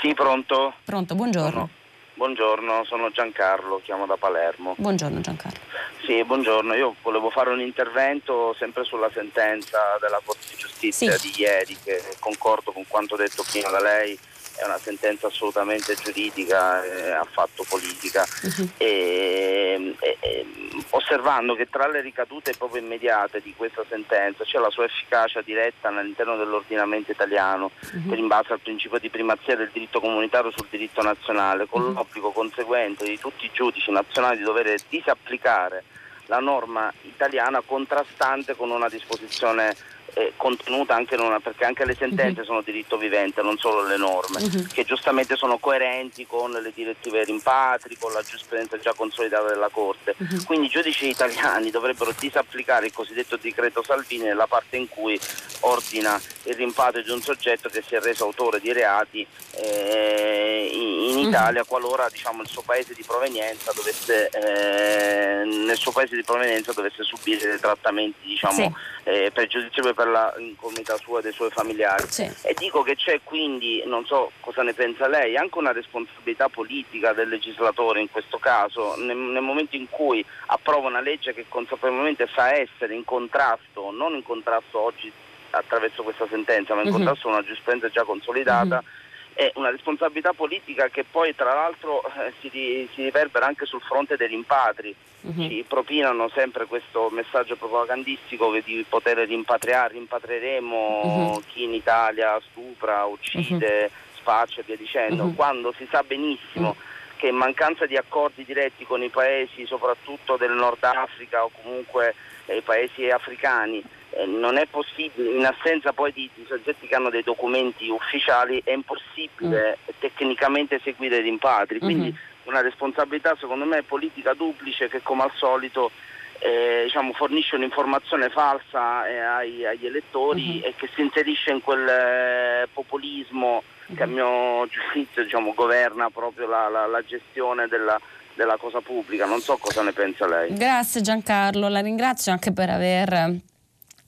Sì, 0.00 0.14
pronto. 0.14 0.74
Pronto, 0.84 1.14
buongiorno. 1.14 1.68
Buongiorno, 2.14 2.84
sono 2.84 3.10
Giancarlo, 3.10 3.80
chiamo 3.84 4.06
da 4.06 4.16
Palermo. 4.16 4.74
Buongiorno 4.76 5.20
Giancarlo. 5.20 5.58
Sì, 6.04 6.22
buongiorno. 6.24 6.74
Io 6.74 6.96
volevo 7.02 7.30
fare 7.30 7.50
un 7.50 7.60
intervento 7.60 8.54
sempre 8.58 8.84
sulla 8.84 9.10
sentenza 9.12 9.78
della 10.00 10.20
Corte 10.24 10.46
di 10.50 10.56
Giustizia 10.56 11.16
sì. 11.16 11.30
di 11.30 11.40
ieri, 11.40 11.76
che 11.82 12.00
concordo 12.18 12.72
con 12.72 12.84
quanto 12.88 13.16
detto 13.16 13.44
prima 13.48 13.70
da 13.70 13.80
lei 13.80 14.18
è 14.62 14.64
una 14.66 14.78
sentenza 14.78 15.26
assolutamente 15.26 15.94
giuridica, 15.94 16.82
eh, 16.84 17.10
affatto 17.10 17.64
politica, 17.68 18.24
uh-huh. 18.42 18.68
e, 18.76 19.94
e, 19.98 20.16
e, 20.20 20.46
osservando 20.90 21.54
che 21.54 21.68
tra 21.68 21.88
le 21.88 22.00
ricadute 22.00 22.54
proprio 22.56 22.80
immediate 22.80 23.40
di 23.40 23.54
questa 23.56 23.84
sentenza 23.88 24.44
c'è 24.44 24.58
la 24.58 24.70
sua 24.70 24.84
efficacia 24.84 25.42
diretta 25.42 25.88
all'interno 25.88 26.36
dell'ordinamento 26.36 27.10
italiano, 27.10 27.70
uh-huh. 27.80 28.14
in 28.14 28.26
base 28.28 28.52
al 28.52 28.60
principio 28.60 28.98
di 28.98 29.10
primazia 29.10 29.56
del 29.56 29.70
diritto 29.72 30.00
comunitario 30.00 30.52
sul 30.54 30.68
diritto 30.70 31.02
nazionale, 31.02 31.66
con 31.66 31.82
uh-huh. 31.82 31.92
l'obbligo 31.92 32.30
conseguente 32.30 33.04
di 33.04 33.18
tutti 33.18 33.46
i 33.46 33.50
giudici 33.52 33.90
nazionali 33.90 34.38
di 34.38 34.44
dover 34.44 34.74
disapplicare 34.88 35.84
la 36.26 36.38
norma 36.38 36.92
italiana 37.02 37.60
contrastante 37.60 38.54
con 38.54 38.70
una 38.70 38.88
disposizione 38.88 39.74
eh, 40.14 40.32
contenuta 40.36 40.94
anche 40.94 41.16
una, 41.16 41.40
perché 41.40 41.64
anche 41.64 41.84
le 41.84 41.94
sentenze 41.94 42.40
uh-huh. 42.40 42.46
sono 42.46 42.60
diritto 42.62 42.96
vivente, 42.96 43.42
non 43.42 43.56
solo 43.56 43.86
le 43.86 43.96
norme, 43.96 44.42
uh-huh. 44.42 44.66
che 44.72 44.84
giustamente 44.84 45.36
sono 45.36 45.58
coerenti 45.58 46.26
con 46.26 46.50
le 46.50 46.72
direttive 46.74 47.24
rimpatri, 47.24 47.96
con 47.98 48.12
la 48.12 48.22
giurisprudenza 48.22 48.78
già 48.78 48.92
consolidata 48.94 49.48
della 49.48 49.70
Corte. 49.70 50.14
Uh-huh. 50.16 50.44
Quindi 50.44 50.66
i 50.66 50.70
giudici 50.70 51.08
italiani 51.08 51.70
dovrebbero 51.70 52.12
disapplicare 52.18 52.86
il 52.86 52.92
cosiddetto 52.92 53.36
decreto 53.36 53.82
Salvini 53.82 54.24
nella 54.24 54.46
parte 54.46 54.76
in 54.76 54.88
cui 54.88 55.18
ordina 55.60 56.20
il 56.44 56.54
rimpatrio 56.54 57.02
di 57.02 57.10
un 57.10 57.20
soggetto 57.20 57.68
che 57.68 57.82
si 57.86 57.94
è 57.94 58.00
reso 58.00 58.24
autore 58.24 58.60
di 58.60 58.72
reati 58.72 59.26
eh, 59.54 60.70
in, 60.72 61.10
in, 61.10 61.18
Italia 61.28 61.64
qualora 61.64 62.08
diciamo, 62.10 62.42
il 62.42 62.48
suo 62.48 62.62
paese 62.62 62.94
di 62.94 63.04
provenienza 63.06 63.72
dovesse, 63.74 64.28
eh, 64.30 65.44
nel 65.44 65.76
suo 65.76 65.92
paese 65.92 66.16
di 66.16 66.22
provenienza 66.22 66.72
dovesse 66.72 67.02
subire 67.02 67.48
dei 67.48 67.60
trattamenti 67.60 68.26
diciamo, 68.28 68.54
sì. 68.54 69.10
eh, 69.10 69.30
pregiudizievoli 69.32 69.94
per 70.02 70.08
la 70.08 70.34
incolumità 70.38 70.96
sua 70.96 71.20
e 71.20 71.22
dei 71.22 71.32
suoi 71.32 71.50
familiari. 71.50 72.04
Sì. 72.08 72.28
E 72.42 72.54
dico 72.58 72.82
che 72.82 72.96
c'è 72.96 73.20
quindi, 73.22 73.82
non 73.86 74.04
so 74.04 74.32
cosa 74.40 74.62
ne 74.62 74.74
pensa 74.74 75.06
lei, 75.06 75.36
anche 75.36 75.58
una 75.58 75.72
responsabilità 75.72 76.48
politica 76.48 77.12
del 77.12 77.28
legislatore 77.28 78.00
in 78.00 78.10
questo 78.10 78.38
caso, 78.38 78.96
nel, 78.96 79.16
nel 79.16 79.42
momento 79.42 79.76
in 79.76 79.88
cui 79.88 80.24
approva 80.46 80.88
una 80.88 81.00
legge 81.00 81.32
che 81.32 81.46
consapevolmente 81.48 82.28
sa 82.34 82.52
essere 82.52 82.94
in 82.94 83.04
contrasto, 83.04 83.92
non 83.92 84.14
in 84.14 84.24
contrasto 84.24 84.80
oggi 84.80 85.10
attraverso 85.50 86.02
questa 86.02 86.26
sentenza, 86.28 86.74
ma 86.74 86.80
in 86.80 86.88
uh-huh. 86.88 86.94
contrasto 86.94 87.22
con 87.24 87.32
una 87.32 87.42
giurisprudenza 87.42 87.88
già 87.88 88.04
consolidata. 88.04 88.76
Uh-huh 88.76 89.00
è 89.34 89.50
una 89.54 89.70
responsabilità 89.70 90.32
politica 90.32 90.88
che 90.88 91.04
poi 91.08 91.34
tra 91.34 91.54
l'altro 91.54 92.02
eh, 92.04 92.32
si, 92.40 92.50
si, 92.94 93.02
riverbera 93.02 93.46
anche 93.46 93.66
sul 93.66 93.80
fronte 93.80 94.16
dei 94.16 94.28
rimpatri. 94.28 94.94
Uh-huh. 95.22 95.48
Ci 95.48 95.64
propinano 95.68 96.28
sempre 96.30 96.66
questo 96.66 97.08
messaggio 97.10 97.56
propagandistico 97.56 98.52
di 98.64 98.84
poter 98.88 99.18
rimpatriare, 99.18 99.94
rimpatrieremo 99.94 101.00
uh-huh. 101.02 101.42
chi 101.46 101.62
in 101.64 101.74
Italia 101.74 102.40
stupra, 102.50 103.04
uccide, 103.04 103.84
uh-huh. 103.84 104.16
spaccia 104.16 104.60
e 104.60 104.64
via 104.66 104.76
dicendo, 104.76 105.32
quando 105.34 105.72
si 105.76 105.86
sa 105.90 106.02
benissimo 106.02 106.76
che 107.16 107.28
in 107.28 107.36
mancanza 107.36 107.86
di 107.86 107.96
accordi 107.96 108.44
diretti 108.44 108.84
con 108.84 109.00
i 109.00 109.08
paesi 109.08 109.64
soprattutto 109.64 110.36
del 110.36 110.50
Nord 110.50 110.82
Africa 110.82 111.44
o 111.44 111.50
comunque 111.62 112.16
i 112.46 112.62
paesi 112.62 113.08
africani 113.08 113.80
non 114.26 114.56
è 114.56 114.66
possibile, 114.66 115.36
in 115.36 115.44
assenza 115.44 115.92
poi 115.92 116.12
di, 116.12 116.28
di, 116.34 116.44
soggetti 116.46 116.86
che 116.86 116.94
hanno 116.94 117.10
dei 117.10 117.22
documenti 117.22 117.88
ufficiali, 117.88 118.60
è 118.64 118.72
impossibile 118.72 119.78
mm. 119.80 119.94
tecnicamente 119.98 120.76
eseguire 120.76 121.18
i 121.18 121.22
rimpatri. 121.22 121.78
Quindi 121.78 122.04
mm-hmm. 122.04 122.44
una 122.44 122.60
responsabilità 122.60 123.36
secondo 123.38 123.64
me 123.64 123.82
politica 123.82 124.34
duplice 124.34 124.88
che 124.88 125.02
come 125.02 125.22
al 125.22 125.32
solito 125.34 125.90
eh, 126.38 126.82
diciamo, 126.84 127.12
fornisce 127.12 127.54
un'informazione 127.56 128.28
falsa 128.28 129.06
eh, 129.08 129.18
ai, 129.18 129.64
agli 129.64 129.86
elettori 129.86 130.58
mm-hmm. 130.58 130.64
e 130.64 130.74
che 130.76 130.88
si 130.94 131.00
inserisce 131.00 131.50
in 131.50 131.62
quel 131.62 131.88
eh, 131.88 132.68
populismo 132.72 133.62
mm-hmm. 133.62 133.96
che 133.96 134.02
a 134.02 134.06
mio 134.06 134.66
giudizio 134.68 135.22
diciamo, 135.22 135.54
governa 135.54 136.10
proprio 136.10 136.48
la, 136.48 136.68
la, 136.68 136.86
la 136.86 137.02
gestione 137.04 137.66
della, 137.68 137.98
della 138.34 138.56
cosa 138.56 138.80
pubblica. 138.80 139.24
Non 139.24 139.40
so 139.40 139.56
cosa 139.56 139.82
ne 139.82 139.92
pensa 139.92 140.26
lei. 140.26 140.52
Grazie 140.52 141.00
Giancarlo, 141.00 141.68
la 141.68 141.80
ringrazio 141.80 142.32
anche 142.32 142.52
per 142.52 142.70
aver 142.70 143.50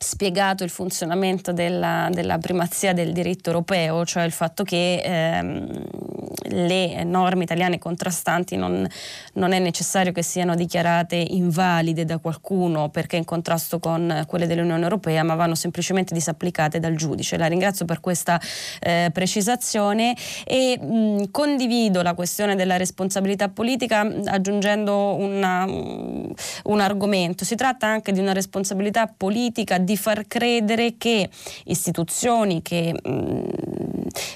spiegato 0.04 0.62
il 0.64 0.70
funzionamento 0.70 1.52
della, 1.52 2.08
della, 2.12 2.38
primazia 2.38 2.92
del 2.92 3.12
diritto 3.12 3.48
europeo, 3.50 4.04
cioè 4.04 4.24
il 4.24 4.32
fatto 4.32 4.62
che 4.62 5.00
ehm, 5.02 6.13
le 6.54 7.04
norme 7.04 7.42
italiane 7.44 7.78
contrastanti 7.78 8.56
non, 8.56 8.86
non, 9.34 9.52
è 9.52 9.58
necessario 9.58 10.12
che 10.12 10.22
siano 10.22 10.54
dichiarate 10.54 11.16
invalide 11.16 12.04
da 12.04 12.18
qualcuno 12.18 12.88
perché 12.88 13.16
in 13.16 13.24
contrasto 13.24 13.78
con 13.78 14.24
quelle 14.26 14.46
dell'Unione 14.46 14.82
Europea, 14.82 15.22
ma 15.22 15.34
vanno 15.34 15.54
semplicemente 15.54 16.14
disapplicate 16.14 16.78
dal 16.78 16.94
giudice. 16.94 17.36
La 17.36 17.46
ringrazio 17.46 17.84
per 17.84 18.00
questa 18.00 18.40
eh, 18.80 19.10
precisazione 19.12 20.14
e 20.44 20.78
mh, 20.78 21.30
condivido 21.30 22.02
la 22.02 22.14
questione 22.14 22.54
della 22.54 22.76
responsabilità 22.76 23.48
politica 23.48 24.00
aggiungendo 24.26 25.14
una, 25.14 25.64
un 25.64 26.80
argomento. 26.80 27.44
Si 27.44 27.56
tratta 27.56 27.86
anche 27.86 28.12
di 28.12 28.20
una 28.20 28.32
responsabilità 28.32 29.12
politica 29.14 29.78
di 29.78 29.96
far 29.96 30.26
credere 30.26 30.94
che 30.96 31.28
istituzioni 31.64 32.62
che 32.62 32.94
mh, 33.02 33.82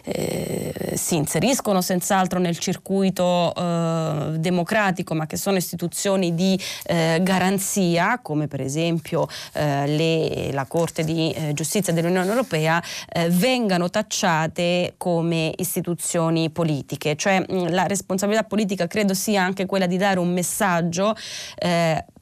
eh, 0.04 0.92
si 0.94 1.16
inseriscono 1.16 1.80
senz'altro 2.08 2.38
nel 2.38 2.58
circuito 2.58 3.52
eh, 3.54 4.38
democratico, 4.38 5.14
ma 5.14 5.26
che 5.26 5.36
sono 5.36 5.58
istituzioni 5.58 6.34
di 6.34 6.58
eh, 6.84 7.20
garanzia, 7.22 8.20
come 8.22 8.48
per 8.48 8.62
esempio 8.62 9.28
eh, 9.52 9.86
le, 9.86 10.52
la 10.52 10.64
Corte 10.64 11.04
di 11.04 11.30
eh, 11.32 11.52
Giustizia 11.52 11.92
dell'Unione 11.92 12.28
Europea, 12.28 12.82
eh, 13.12 13.28
vengano 13.28 13.90
tacciate 13.90 14.94
come 14.96 15.52
istituzioni 15.56 16.50
politiche. 16.50 17.14
Cioè 17.14 17.44
mh, 17.46 17.72
la 17.72 17.86
responsabilità 17.86 18.44
politica 18.44 18.86
credo 18.86 19.12
sia 19.12 19.42
anche 19.42 19.66
quella 19.66 19.86
di 19.86 19.98
dare 19.98 20.18
un 20.18 20.32
messaggio 20.32 21.14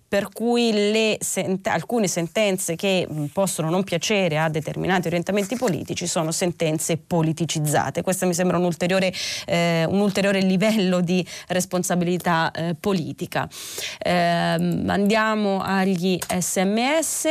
per 0.09 0.29
cui 0.33 1.17
sent- 1.21 1.67
alcune 1.67 2.07
sentenze 2.09 2.77
che 2.77 3.07
possono 3.33 3.71
non 3.71 3.85
piacere 3.85 4.39
a 4.39 4.49
determinati 4.49 5.07
orientamenti 5.09 5.57
politici 5.57 6.07
sono 6.07 6.31
sentenze 6.31 6.97
politicizzate. 6.97 8.03
Questo 8.03 8.27
mi 8.27 8.35
sembra 8.35 8.59
un 8.59 8.65
ulteriore, 8.65 9.13
eh, 9.47 9.85
un 9.89 10.01
ulteriore 10.01 10.41
livello 10.41 11.01
di 11.01 11.27
responsabilità 11.49 12.51
eh, 12.51 12.75
politica. 12.79 13.49
Eh, 13.99 14.13
andiamo 14.13 15.61
agli 15.63 16.19
sms. 16.39 17.27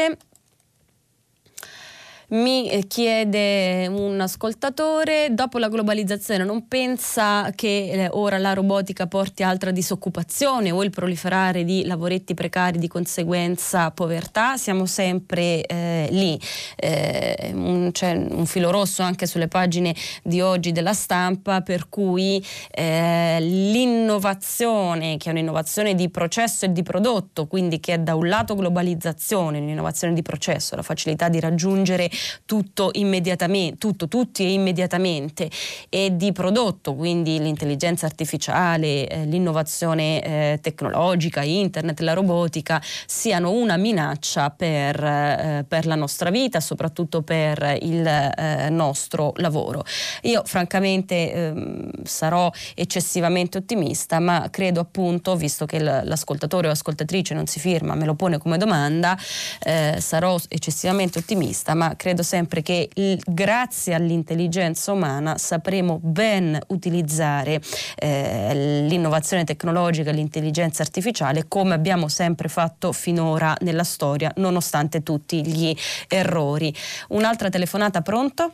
Mi 2.28 2.84
chiede 2.88 3.86
un 3.86 4.20
ascoltatore, 4.20 5.28
dopo 5.30 5.60
la 5.60 5.70
globalizzazione 5.70 6.44
non 6.44 6.68
pensa 6.68 7.52
che 7.54 7.92
eh, 7.92 8.10
ora 8.14 8.40
la 8.40 8.54
robotica 8.54 9.06
porti 9.06 9.44
altra 9.44 9.70
disoccupazione 9.70 10.72
o 10.72 10.84
il 10.84 10.90
proliferare 10.90 11.64
di 11.64 11.86
lavoretti 11.86 12.34
precari 12.34 12.80
di 12.80 12.88
conseguenza 12.88 13.92
povertà? 13.92 14.58
Siamo 14.58 14.88
sempre 14.88 15.66
eh, 15.68 16.08
lì. 16.10 16.40
Eh, 16.78 17.52
un, 17.54 17.92
c'è 17.92 18.14
un 18.16 18.48
filo 18.48 18.72
rosso 18.72 19.04
anche 19.04 19.28
sulle 19.28 19.48
pagine 19.48 19.94
di 20.24 20.42
oggi 20.42 20.72
della 20.72 20.94
stampa 20.94 21.62
per 21.62 21.90
cui 21.90 22.44
eh, 22.72 23.38
l'innovazione, 23.40 25.18
che 25.18 25.30
è 25.30 25.32
un'innovazione 25.32 25.94
di 25.94 26.10
processo 26.10 26.66
e 26.66 26.72
di 26.72 26.82
prodotto, 26.82 27.46
quindi 27.46 27.80
che 27.80 27.94
è 27.94 28.00
da 28.00 28.16
un 28.16 28.28
lato 28.28 28.56
globalizzazione, 28.56 29.60
un'innovazione 29.60 30.16
di 30.16 30.24
processo, 30.24 30.76
la 30.76 30.82
facilità 30.82 31.30
di 31.30 31.40
raggiungere 31.40 32.10
tutto 32.46 32.90
immediatamente, 32.94 33.78
tutto, 33.78 34.08
tutti 34.08 34.44
e 34.44 34.54
immediatamente 34.54 35.50
e 35.90 36.16
di 36.16 36.32
prodotto, 36.32 36.96
quindi 36.96 37.40
l'intelligenza 37.40 38.06
artificiale, 38.06 39.08
eh, 39.08 39.26
l'innovazione 39.26 40.22
eh, 40.22 40.60
tecnologica, 40.62 41.42
internet, 41.42 42.00
la 42.02 42.14
robotica, 42.14 42.82
siano 43.06 43.52
una 43.52 43.78
minaccia 43.78 44.50
per, 44.50 45.04
eh, 45.04 45.66
per 45.68 45.86
la 45.86 45.96
nostra 45.96 46.30
vita, 46.30 46.60
soprattutto 46.60 47.22
per 47.22 47.78
il 47.82 48.06
eh, 48.06 48.70
nostro 48.70 49.34
lavoro. 49.38 49.84
Io 50.24 50.42
francamente 50.46 51.32
ehm, 51.32 51.90
sarò 52.04 52.50
eccessivamente 52.74 53.58
ottimista, 53.58 54.20
ma 54.20 54.48
credo 54.50 54.80
appunto, 54.80 55.36
visto 55.36 55.66
che 55.66 55.80
l'ascoltatore 55.80 56.68
o 56.68 56.72
ascoltatrice 56.72 57.34
non 57.34 57.48
si 57.48 57.60
firma, 57.60 57.96
me 57.96 58.06
lo 58.06 58.16
pone 58.16 58.38
come 58.38 58.58
domanda, 58.58 59.18
eh, 59.62 59.98
sarò 60.00 60.38
eccessivamente 60.48 61.20
ottimista, 61.20 61.74
ma 61.74 61.96
credo 61.96 62.05
sempre 62.22 62.62
che 62.62 62.90
il, 62.94 63.20
grazie 63.26 63.96
all'intelligenza 63.96 64.92
umana 64.92 65.38
sapremo 65.38 66.00
ben 66.02 66.60
utilizzare 66.68 67.60
eh, 67.96 68.86
l'innovazione 68.88 69.44
tecnologica 69.44 70.12
e 70.12 70.14
l'intelligenza 70.14 70.84
artificiale 70.84 71.48
come 71.48 71.74
abbiamo 71.74 72.08
sempre 72.08 72.48
fatto 72.48 72.92
finora 72.92 73.56
nella 73.62 73.84
storia, 73.84 74.32
nonostante 74.36 75.02
tutti 75.02 75.46
gli 75.46 75.76
errori. 76.08 76.74
Un'altra 77.10 77.50
telefonata, 77.50 78.02
pronto? 78.02 78.52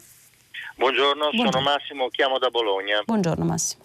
Buongiorno, 0.75 1.29
Buongiorno. 1.31 1.51
sono 1.51 1.63
Massimo, 1.63 2.07
chiamo 2.07 2.39
da 2.39 2.49
Bologna. 2.49 3.01
Buongiorno 3.05 3.43
Massimo. 3.43 3.83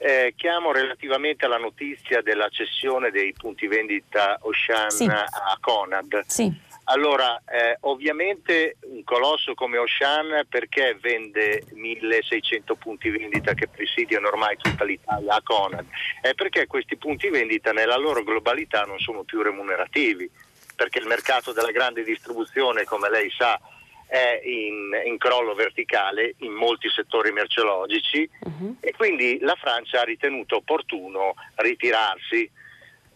Eh, 0.00 0.34
chiamo 0.36 0.70
relativamente 0.70 1.46
alla 1.46 1.56
notizia 1.56 2.22
della 2.22 2.48
cessione 2.50 3.10
dei 3.10 3.34
punti 3.36 3.66
vendita 3.66 4.38
Ocean 4.42 4.90
sì. 4.90 5.04
a 5.06 5.56
Conad. 5.60 6.24
Sì. 6.26 6.66
Allora, 6.90 7.42
eh, 7.46 7.76
ovviamente 7.80 8.76
un 8.82 9.04
colosso 9.04 9.52
come 9.52 9.76
Ocean 9.76 10.46
perché 10.48 10.96
vende 10.98 11.64
1600 11.72 12.76
punti 12.76 13.10
vendita 13.10 13.52
che 13.52 13.68
presidiano 13.68 14.28
ormai 14.28 14.56
tutta 14.56 14.84
l'Italia 14.84 15.34
a 15.34 15.42
Conad? 15.42 15.84
È 16.22 16.32
perché 16.32 16.66
questi 16.66 16.96
punti 16.96 17.28
vendita 17.28 17.72
nella 17.72 17.98
loro 17.98 18.22
globalità 18.22 18.84
non 18.84 18.98
sono 19.00 19.22
più 19.22 19.42
remunerativi, 19.42 20.30
perché 20.74 20.98
il 20.98 21.06
mercato 21.06 21.52
della 21.52 21.72
grande 21.72 22.02
distribuzione, 22.02 22.84
come 22.84 23.10
lei 23.10 23.30
sa, 23.36 23.60
è 24.06 24.40
in, 24.44 24.90
in 25.04 25.18
crollo 25.18 25.52
verticale 25.54 26.36
in 26.38 26.52
molti 26.52 26.88
settori 26.88 27.30
merceologici 27.32 28.26
uh-huh. 28.40 28.76
e 28.80 28.92
quindi 28.96 29.38
la 29.40 29.54
Francia 29.56 30.00
ha 30.00 30.04
ritenuto 30.04 30.56
opportuno 30.56 31.34
ritirarsi 31.56 32.50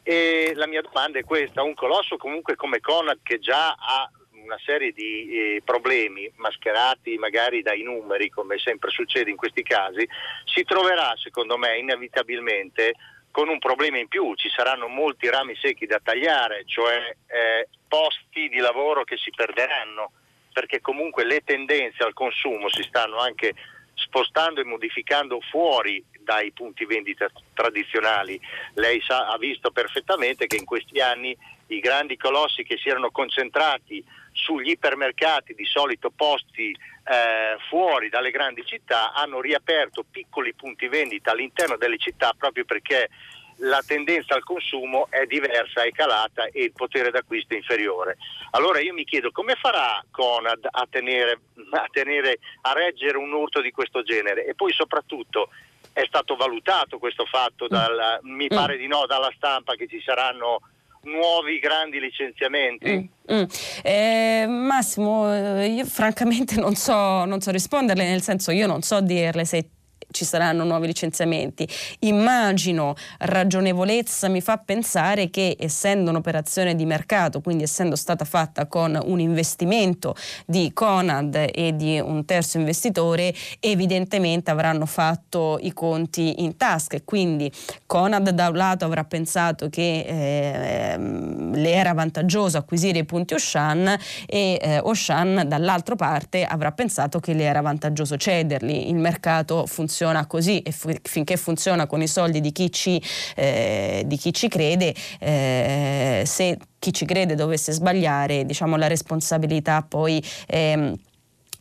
e 0.03 0.53
la 0.55 0.67
mia 0.67 0.83
domanda 0.83 1.19
è 1.19 1.25
questa, 1.25 1.63
un 1.63 1.75
colosso 1.75 2.17
comunque 2.17 2.57
come 2.57 2.81
Conad 2.81 3.21
che 3.23 3.39
già 3.39 3.75
ha 3.79 4.11
una 4.43 4.59
serie 4.65 4.93
di 4.93 5.29
eh, 5.29 5.63
problemi 5.65 6.31
mascherati 6.37 7.17
magari 7.17 7.63
dai 7.63 7.83
numeri, 7.83 8.29
come 8.29 8.59
sempre 8.59 8.91
succede 8.91 9.31
in 9.31 9.37
questi 9.37 9.63
casi, 9.63 10.07
si 10.45 10.65
troverà 10.65 11.15
secondo 11.17 11.57
me 11.57 11.79
inevitabilmente 11.79 12.95
con 13.31 13.49
un 13.49 13.59
problema 13.59 13.99
in 13.99 14.09
più, 14.09 14.35
ci 14.35 14.51
saranno 14.51 14.89
molti 14.89 15.31
rami 15.31 15.57
secchi 15.57 15.87
da 15.87 16.01
tagliare, 16.03 16.65
cioè 16.67 17.17
eh, 17.27 17.69
posti 17.89 18.49
di 18.49 18.59
lavoro 18.59 19.05
che 19.05 19.17
si 19.17 19.31
perderanno, 19.35 20.13
perché 20.53 20.83
comunque 20.83 21.25
le 21.25 21.41
tendenze 21.41 22.03
al 22.03 22.13
consumo 22.13 22.69
si 22.69 22.83
stanno 22.83 23.17
anche 23.17 23.55
spostando 23.95 24.61
e 24.61 24.65
modificando 24.65 25.41
fuori 25.41 26.05
dai 26.23 26.53
punti 26.53 26.85
vendita 26.85 27.29
tradizionali. 27.55 28.41
Lei 28.75 29.01
sa, 29.01 29.29
ha 29.29 29.39
visto 29.39 29.70
perfettamente 29.70 30.47
che 30.47 30.57
in 30.57 30.64
questi 30.64 31.01
anni 31.01 31.37
i 31.68 31.81
grandi 31.81 32.16
colossi 32.16 32.62
che 32.62 32.77
si 32.77 32.89
erano 32.89 33.11
concentrati 33.11 34.05
sugli 34.33 34.70
ipermercati 34.70 35.55
di 35.55 35.64
solito 35.64 36.11
posti 36.11 36.70
eh, 36.70 37.57
fuori 37.68 38.09
dalle 38.09 38.31
grandi 38.31 38.64
città 38.64 39.12
hanno 39.12 39.41
riaperto 39.41 40.05
piccoli 40.09 40.55
punti 40.55 40.89
vendita 40.89 41.33
all'interno 41.33 41.77
delle 41.77 41.99
città 41.99 42.33
proprio 42.37 42.64
perché 42.64 43.09
la 43.57 43.83
tendenza 43.87 44.35
al 44.35 44.43
consumo 44.43 45.07
è 45.11 45.27
diversa, 45.27 45.83
è 45.83 45.91
calata 45.93 46.47
e 46.47 46.64
il 46.64 46.73
potere 46.73 47.11
d'acquisto 47.11 47.55
è 47.55 47.59
inferiore. 47.59 48.16
Allora 48.53 48.81
io 48.81 48.93
mi 48.93 49.05
chiedo 49.05 49.31
come 49.31 49.55
farà 49.55 50.03
Conad 50.11 50.66
a 50.68 50.87
tenere, 50.91 51.41
a, 51.70 51.87
tenere, 51.91 52.39
a 52.62 52.73
reggere 52.73 53.18
un 53.18 53.33
urto 53.33 53.61
di 53.61 53.70
questo 53.70 54.03
genere 54.03 54.47
e 54.47 54.55
poi 54.55 54.73
soprattutto 54.73 55.51
è 55.93 56.05
stato 56.07 56.36
valutato 56.36 56.99
questo 56.99 57.24
fatto, 57.26 57.68
dal, 57.68 58.20
mi 58.22 58.47
mm. 58.47 58.57
pare 58.57 58.76
di 58.76 58.86
no, 58.86 59.07
dalla 59.07 59.32
stampa 59.36 59.74
che 59.74 59.86
ci 59.88 60.01
saranno 60.05 60.61
nuovi 61.03 61.59
grandi 61.59 62.01
licenziamenti? 62.01 63.11
Mm, 63.30 63.34
mm. 63.34 63.45
Eh, 63.82 64.47
Massimo, 64.47 65.62
io 65.64 65.84
francamente 65.84 66.59
non 66.61 66.74
so, 66.74 67.24
non 67.24 67.40
so 67.40 67.51
risponderle, 67.51 68.05
nel 68.05 68.22
senso 68.22 68.51
io 68.51 68.66
non 68.66 68.82
so 68.82 69.01
dirle 69.01 69.45
se 69.45 69.68
ci 70.13 70.25
saranno 70.25 70.65
nuovi 70.65 70.87
licenziamenti. 70.87 71.69
Immagino 72.01 72.95
ragionevolezza 73.19 74.29
mi 74.29 74.41
fa 74.41 74.59
pensare 74.59 75.31
che 75.31 75.57
essendo 75.59 76.11
un'operazione 76.11 76.75
di 76.75 76.85
mercato, 76.85 77.41
quindi 77.41 77.65
essendo 77.65 77.97
stata 77.97 78.25
fatta 78.25 78.67
con 78.67 78.99
un 79.03 79.19
investimento 79.19 80.15
di 80.47 80.73
Conad 80.73 81.49
e 81.53 81.75
di 81.75 81.99
un 81.99 82.25
terzo 82.25 82.59
investitore, 82.59 83.35
evidentemente 83.59 84.51
avranno 84.51 84.87
fatto 84.87 85.59
i 85.61 85.73
conti 85.73 86.43
in 86.43 86.57
tasca 86.57 86.97
e 86.97 87.03
quindi 87.05 87.51
Conad 87.87 88.31
da 88.31 88.49
un 88.49 88.57
lato 88.57 88.85
avrà 88.85 89.05
pensato 89.05 89.69
che 89.69 90.05
eh, 90.07 90.99
le 90.99 91.73
era 91.73 91.93
vantaggioso 91.93 92.59
acquisire 92.59 93.01
i 93.01 93.05
punti 93.05 93.35
Oshan 93.35 93.97
e 94.27 94.59
eh, 94.61 94.79
Oshan 94.79 95.45
dall'altra 95.47 95.97
parte 95.97 96.45
avrà 96.45 96.73
pensato 96.73 97.19
che 97.19 97.33
le 97.33 97.45
era 97.45 97.61
vantaggioso 97.61 98.17
cederli. 98.17 98.89
Il 98.89 98.97
mercato 98.97 99.67
funziona 99.67 100.02
funziona 100.03 100.27
così 100.27 100.61
e 100.63 100.73
f- 100.73 101.01
finché 101.03 101.37
funziona 101.37 101.87
con 101.87 102.03
i 102.03 102.09
soldi 102.09 102.41
di 102.41 102.51
chi 102.51 102.73
ci, 102.73 103.01
eh, 103.37 104.03
di 104.05 104.17
chi 104.17 104.33
ci 104.33 104.49
crede, 104.49 104.95
eh, 105.21 106.23
se 106.27 106.59
chi 106.79 106.93
ci 106.93 107.05
crede 107.05 107.37
dovesse 107.37 107.71
sbagliare, 107.73 108.45
diciamo 108.45 108.77
la 108.77 108.89
responsabilità 108.89 109.85
poi... 109.89 110.23
Ehm, 110.49 110.97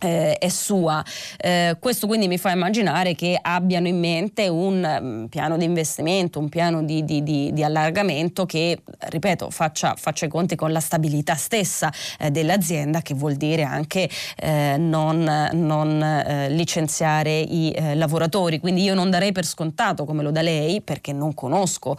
eh, 0.01 0.37
è 0.37 0.49
sua. 0.49 1.03
Eh, 1.37 1.77
questo 1.79 2.07
quindi 2.07 2.27
mi 2.27 2.37
fa 2.37 2.51
immaginare 2.51 3.15
che 3.15 3.37
abbiano 3.39 3.87
in 3.87 3.99
mente 3.99 4.47
un 4.47 4.99
um, 5.01 5.27
piano 5.29 5.57
di 5.57 5.65
investimento, 5.65 6.39
un 6.39 6.49
piano 6.49 6.83
di, 6.83 7.05
di, 7.05 7.23
di, 7.23 7.51
di 7.53 7.63
allargamento 7.63 8.45
che, 8.45 8.81
ripeto, 8.99 9.49
faccia, 9.49 9.95
faccia, 9.97 10.25
i 10.25 10.29
conti 10.29 10.55
con 10.55 10.71
la 10.71 10.79
stabilità 10.79 11.35
stessa 11.35 11.91
eh, 12.19 12.31
dell'azienda, 12.31 13.01
che 13.01 13.13
vuol 13.13 13.35
dire 13.35 13.63
anche 13.63 14.09
eh, 14.37 14.75
non, 14.77 15.49
non 15.53 16.01
eh, 16.01 16.49
licenziare 16.49 17.39
i 17.39 17.71
eh, 17.71 17.95
lavoratori. 17.95 18.59
Quindi 18.59 18.83
io 18.83 18.93
non 18.93 19.09
darei 19.09 19.31
per 19.31 19.45
scontato, 19.45 20.05
come 20.05 20.23
lo 20.23 20.31
da 20.31 20.41
lei, 20.41 20.81
perché 20.81 21.13
non 21.13 21.33
conosco 21.33 21.95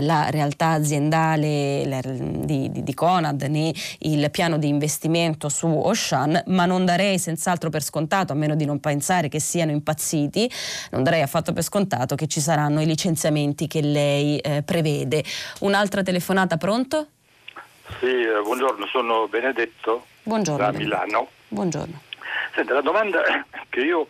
la 0.00 0.30
realtà 0.30 0.70
aziendale 0.70 2.00
di, 2.44 2.70
di 2.72 2.94
Conad 2.94 3.42
né 3.42 3.72
il 4.00 4.30
piano 4.30 4.58
di 4.58 4.68
investimento 4.68 5.48
su 5.48 5.66
Oshan, 5.66 6.42
ma 6.46 6.66
non 6.66 6.84
darei 6.84 7.18
senza 7.18 7.45
senz'altro 7.46 7.70
per 7.70 7.82
scontato, 7.82 8.32
a 8.32 8.34
meno 8.36 8.56
di 8.56 8.64
non 8.64 8.80
pensare 8.80 9.28
che 9.28 9.38
siano 9.38 9.70
impazziti, 9.70 10.50
non 10.90 11.04
darei 11.04 11.22
affatto 11.22 11.52
per 11.52 11.62
scontato 11.62 12.16
che 12.16 12.26
ci 12.26 12.40
saranno 12.40 12.80
i 12.80 12.86
licenziamenti 12.86 13.68
che 13.68 13.80
lei 13.80 14.38
eh, 14.38 14.62
prevede. 14.64 15.22
Un'altra 15.60 16.02
telefonata, 16.02 16.56
pronto? 16.56 17.06
Sì, 18.00 18.06
eh, 18.06 18.40
buongiorno, 18.42 18.86
sono 18.86 19.28
Benedetto 19.28 20.06
buongiorno, 20.24 20.64
da 20.64 20.76
Milano. 20.76 21.28
Buongiorno. 21.48 22.02
Senta, 22.54 22.74
la 22.74 22.80
domanda 22.80 23.22
che 23.68 23.80
io 23.80 24.06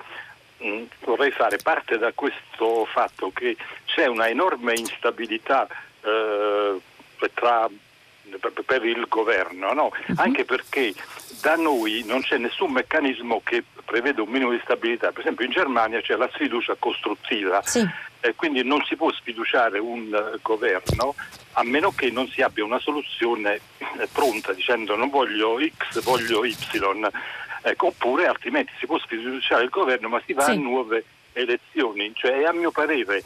mh, 0.58 0.66
mm, 0.66 0.82
vorrei 1.04 1.30
fare 1.30 1.58
parte 1.58 1.98
da 1.98 2.12
questo 2.14 2.86
fatto 2.86 3.30
che 3.34 3.56
c'è 3.84 4.06
una 4.06 4.28
enorme 4.28 4.72
instabilità 4.76 5.66
eh, 6.00 6.80
tra 7.34 7.68
per 8.64 8.84
il 8.84 9.06
governo, 9.08 9.72
no? 9.72 9.84
uh-huh. 9.84 10.14
anche 10.16 10.44
perché 10.44 10.92
da 11.40 11.56
noi 11.56 12.02
non 12.06 12.22
c'è 12.22 12.38
nessun 12.38 12.72
meccanismo 12.72 13.40
che 13.44 13.64
prevede 13.84 14.20
un 14.20 14.28
minimo 14.28 14.50
di 14.50 14.60
stabilità. 14.62 15.12
Per 15.12 15.20
esempio 15.20 15.44
in 15.44 15.52
Germania 15.52 16.00
c'è 16.00 16.16
la 16.16 16.28
sfiducia 16.32 16.76
costruttiva 16.78 17.62
sì. 17.62 17.86
e 18.20 18.34
quindi 18.34 18.62
non 18.64 18.82
si 18.84 18.96
può 18.96 19.12
sfiduciare 19.12 19.78
un 19.78 20.12
uh, 20.12 20.38
governo 20.42 21.14
a 21.52 21.62
meno 21.62 21.92
che 21.92 22.10
non 22.10 22.28
si 22.28 22.42
abbia 22.42 22.64
una 22.64 22.78
soluzione 22.78 23.60
eh, 23.78 24.08
pronta 24.12 24.52
dicendo 24.52 24.96
non 24.96 25.10
voglio 25.10 25.58
X, 25.58 26.02
voglio 26.02 26.44
Y. 26.44 26.54
Ecco, 27.62 27.86
oppure 27.88 28.26
altrimenti 28.26 28.72
si 28.78 28.86
può 28.86 28.98
sfiduciare 28.98 29.64
il 29.64 29.70
governo 29.70 30.08
ma 30.08 30.22
si 30.24 30.32
va 30.32 30.44
sì. 30.44 30.50
a 30.50 30.54
nuove 30.54 31.04
elezioni. 31.32 32.12
Cioè, 32.14 32.44
a 32.44 32.52
mio 32.52 32.70
parere 32.70 33.22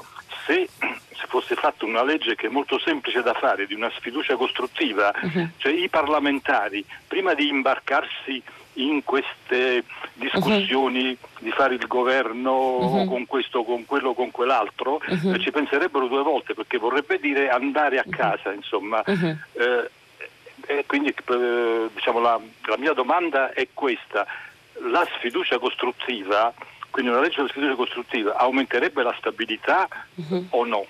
se 0.46 0.68
si 0.76 1.26
fosse 1.26 1.54
fatta 1.54 1.84
una 1.84 2.02
legge 2.02 2.34
che 2.34 2.46
è 2.46 2.50
molto 2.50 2.78
semplice 2.78 3.22
da 3.22 3.34
fare, 3.34 3.66
di 3.66 3.74
una 3.74 3.90
sfiducia 3.96 4.36
costruttiva, 4.36 5.12
uh-huh. 5.20 5.48
cioè 5.58 5.72
i 5.72 5.88
parlamentari, 5.88 6.84
prima 7.06 7.34
di 7.34 7.48
imbarcarsi 7.48 8.42
in 8.74 9.02
queste 9.04 9.84
discussioni 10.14 11.08
uh-huh. 11.08 11.38
di 11.40 11.50
fare 11.50 11.74
il 11.74 11.86
governo 11.86 12.78
uh-huh. 12.78 13.06
con 13.06 13.26
questo, 13.26 13.64
con 13.64 13.84
quello, 13.84 14.14
con 14.14 14.30
quell'altro, 14.30 15.00
uh-huh. 15.06 15.34
eh, 15.34 15.40
ci 15.40 15.50
penserebbero 15.50 16.06
due 16.06 16.22
volte 16.22 16.54
perché 16.54 16.78
vorrebbe 16.78 17.18
dire 17.18 17.50
andare 17.50 17.98
a 17.98 18.04
casa, 18.08 18.52
insomma. 18.52 19.02
Eh, 19.04 19.90
e 20.66 20.84
quindi 20.86 21.08
eh, 21.08 21.88
diciamo, 21.92 22.20
la, 22.20 22.38
la 22.66 22.76
mia 22.78 22.92
domanda 22.92 23.52
è 23.52 23.68
questa. 23.74 24.26
La 24.90 25.06
sfiducia 25.16 25.58
costruttiva 25.58 26.54
quindi 26.90 27.10
una 27.10 27.20
legge 27.20 27.34
sulla 27.36 27.48
sfiducia 27.48 27.74
costruttiva 27.74 28.36
aumenterebbe 28.36 29.02
la 29.02 29.14
stabilità 29.18 29.88
uh-huh. 30.14 30.46
o 30.50 30.64
no? 30.64 30.84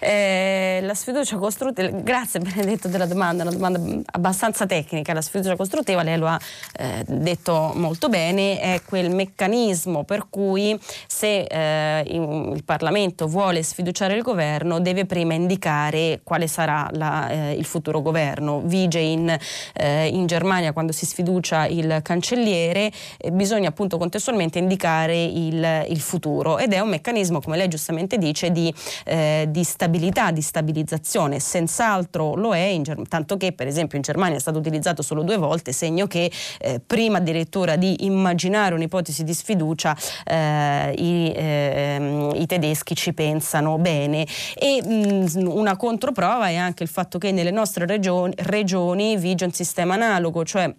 Eh, 0.00 0.80
la 0.82 0.94
sfiducia 0.94 1.36
costruttiva, 1.36 1.88
grazie 1.90 2.40
Benedetto 2.40 2.88
della 2.88 3.06
domanda, 3.06 3.42
una 3.42 3.52
domanda 3.52 3.80
abbastanza 4.12 4.66
tecnica, 4.66 5.12
la 5.12 5.20
sfiducia 5.20 5.56
costruttiva, 5.56 6.02
lei 6.02 6.18
lo 6.18 6.26
ha 6.26 6.38
eh, 6.78 7.04
detto 7.06 7.72
molto 7.74 8.08
bene, 8.08 8.58
è 8.60 8.82
quel 8.84 9.10
meccanismo 9.10 10.04
per 10.04 10.26
cui 10.28 10.78
se 11.06 11.42
eh, 11.42 12.04
il 12.06 12.62
Parlamento 12.64 13.26
vuole 13.26 13.62
sfiduciare 13.62 14.14
il 14.14 14.22
governo 14.22 14.80
deve 14.80 15.06
prima 15.06 15.34
indicare 15.34 16.20
quale 16.24 16.46
sarà 16.46 16.88
la, 16.92 17.28
eh, 17.28 17.52
il 17.52 17.64
futuro 17.64 18.02
governo. 18.02 18.60
Vige 18.64 18.98
in, 18.98 19.36
eh, 19.74 20.06
in, 20.08 20.26
Germania 20.26 20.72
quando 20.72 20.92
si 20.92 21.06
sfiducia 21.06 21.66
il 21.66 22.00
cancelliere, 22.02 22.90
eh, 23.18 23.30
bisogna 23.30 23.68
appunto 23.68 23.98
contestualmente 23.98 24.58
indicare 24.58 25.14
il, 25.32 25.86
il, 25.88 26.00
futuro 26.00 26.58
ed 26.58 26.72
è 26.72 26.80
un 26.80 26.88
meccanismo, 26.88 27.40
come 27.40 27.56
lei 27.56 27.68
giustamente 27.68 28.18
dice, 28.18 28.50
di, 28.50 28.72
eh, 29.04 29.46
di 29.48 29.64
stabilità, 29.64 30.30
di 30.30 30.42
stabilizzazione. 30.42 31.40
Senz'altro 31.40 32.34
lo 32.34 32.54
è, 32.54 32.58
in, 32.58 32.84
tanto 33.08 33.36
che 33.36 33.52
per 33.52 33.66
esempio 33.66 33.96
in 33.96 34.02
Germania 34.02 34.36
è 34.36 34.40
stato 34.40 34.58
utilizzato 34.58 35.02
solo 35.02 35.22
due 35.22 35.36
volte, 35.36 35.72
segno 35.72 36.06
che 36.06 36.30
eh, 36.60 36.80
prima 36.84 37.18
addirittura 37.18 37.76
di 37.76 38.04
immaginare 38.04 38.74
un'ipotesi 38.74 39.24
di 39.24 39.34
sfiducia 39.34 39.96
eh, 40.24 40.92
i, 40.96 41.32
ehm, 41.34 42.32
i, 42.34 42.46
tedeschi 42.46 42.94
ci 42.94 43.12
pensano 43.12 43.78
bene. 43.78 44.26
E 44.54 44.82
mh, 44.82 45.46
una 45.46 45.76
controprova 45.76 46.48
è 46.48 46.56
anche 46.56 46.82
il 46.82 46.88
fatto 46.88 47.18
che 47.18 47.32
nelle 47.32 47.50
nostre 47.50 47.86
regioni, 47.86 48.34
regioni 48.36 49.16
vige 49.16 49.44
un 49.44 49.52
sistema 49.52 49.94
analogo, 49.94 50.44
cioè 50.44 50.72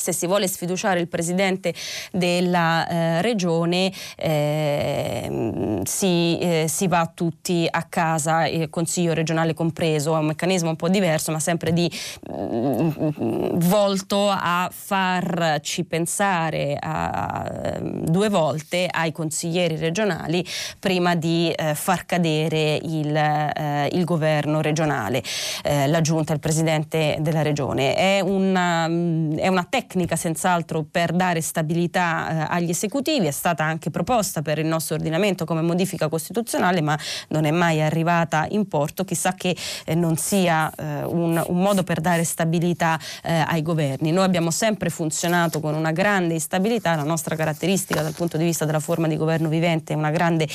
se 0.00 0.12
si 0.12 0.26
vuole 0.26 0.48
sfiduciare 0.48 0.98
il 0.98 1.08
presidente 1.08 1.74
della 2.10 2.88
eh, 2.88 3.22
regione 3.22 3.92
eh, 4.16 5.80
si, 5.84 6.38
eh, 6.38 6.64
si, 6.68 6.88
va 6.88 7.10
tutti 7.14 7.66
a 7.70 7.82
casa, 7.84 8.46
il 8.46 8.70
consiglio 8.70 9.12
regionale 9.12 9.54
compreso, 9.54 10.14
è 10.14 10.18
un 10.18 10.26
meccanismo 10.26 10.70
un 10.70 10.76
po' 10.76 10.88
diverso 10.88 11.30
ma 11.30 11.38
sempre 11.38 11.72
di 11.72 11.90
mm, 12.32 12.88
volto 13.68 14.28
a 14.30 14.70
farci 14.72 15.84
pensare 15.84 16.76
a, 16.80 17.78
due 17.80 18.28
volte 18.28 18.88
ai 18.90 19.12
consiglieri 19.12 19.76
regionali 19.76 20.44
prima 20.78 21.14
di 21.14 21.50
eh, 21.50 21.74
far 21.74 22.06
cadere 22.06 22.78
il, 22.82 23.14
eh, 23.14 23.88
il 23.92 24.04
governo 24.04 24.60
regionale, 24.60 25.22
eh, 25.62 25.86
la 25.86 26.00
giunta, 26.00 26.32
il 26.32 26.40
presidente 26.40 27.16
della 27.20 27.42
regione. 27.42 27.94
È 27.94 28.20
una, 28.20 28.86
è 28.86 29.48
una 29.48 29.66
tecnica 29.68 29.89
tecnica 29.90 30.14
senz'altro 30.14 30.86
per 30.88 31.10
dare 31.10 31.40
stabilità 31.40 32.46
eh, 32.48 32.54
agli 32.54 32.70
esecutivi, 32.70 33.26
è 33.26 33.32
stata 33.32 33.64
anche 33.64 33.90
proposta 33.90 34.40
per 34.40 34.58
il 34.58 34.66
nostro 34.66 34.94
ordinamento 34.94 35.44
come 35.44 35.62
modifica 35.62 36.08
costituzionale, 36.08 36.80
ma 36.80 36.96
non 37.28 37.44
è 37.44 37.50
mai 37.50 37.82
arrivata 37.82 38.46
in 38.50 38.68
porto. 38.68 39.04
Chissà 39.04 39.34
che 39.34 39.56
eh, 39.84 39.96
non 39.96 40.16
sia 40.16 40.70
eh, 40.70 41.02
un, 41.02 41.42
un, 41.44 41.60
modo 41.60 41.82
per 41.82 42.00
dare 42.00 42.22
stabilità 42.22 43.00
eh, 43.24 43.42
ai 43.44 43.62
governi. 43.62 44.12
Noi 44.12 44.24
abbiamo 44.24 44.52
sempre 44.52 44.90
funzionato 44.90 45.58
con 45.58 45.74
una 45.74 45.90
grande 45.90 46.34
instabilità, 46.34 46.94
la 46.94 47.02
nostra 47.02 47.34
caratteristica 47.34 48.00
dal 48.02 48.14
punto 48.14 48.36
di 48.36 48.44
vista 48.44 48.64
della 48.64 48.80
forma 48.80 49.08
di 49.08 49.16
governo 49.16 49.48
vivente 49.48 49.92
è 49.92 49.96
una 49.96 50.10
grande 50.10 50.46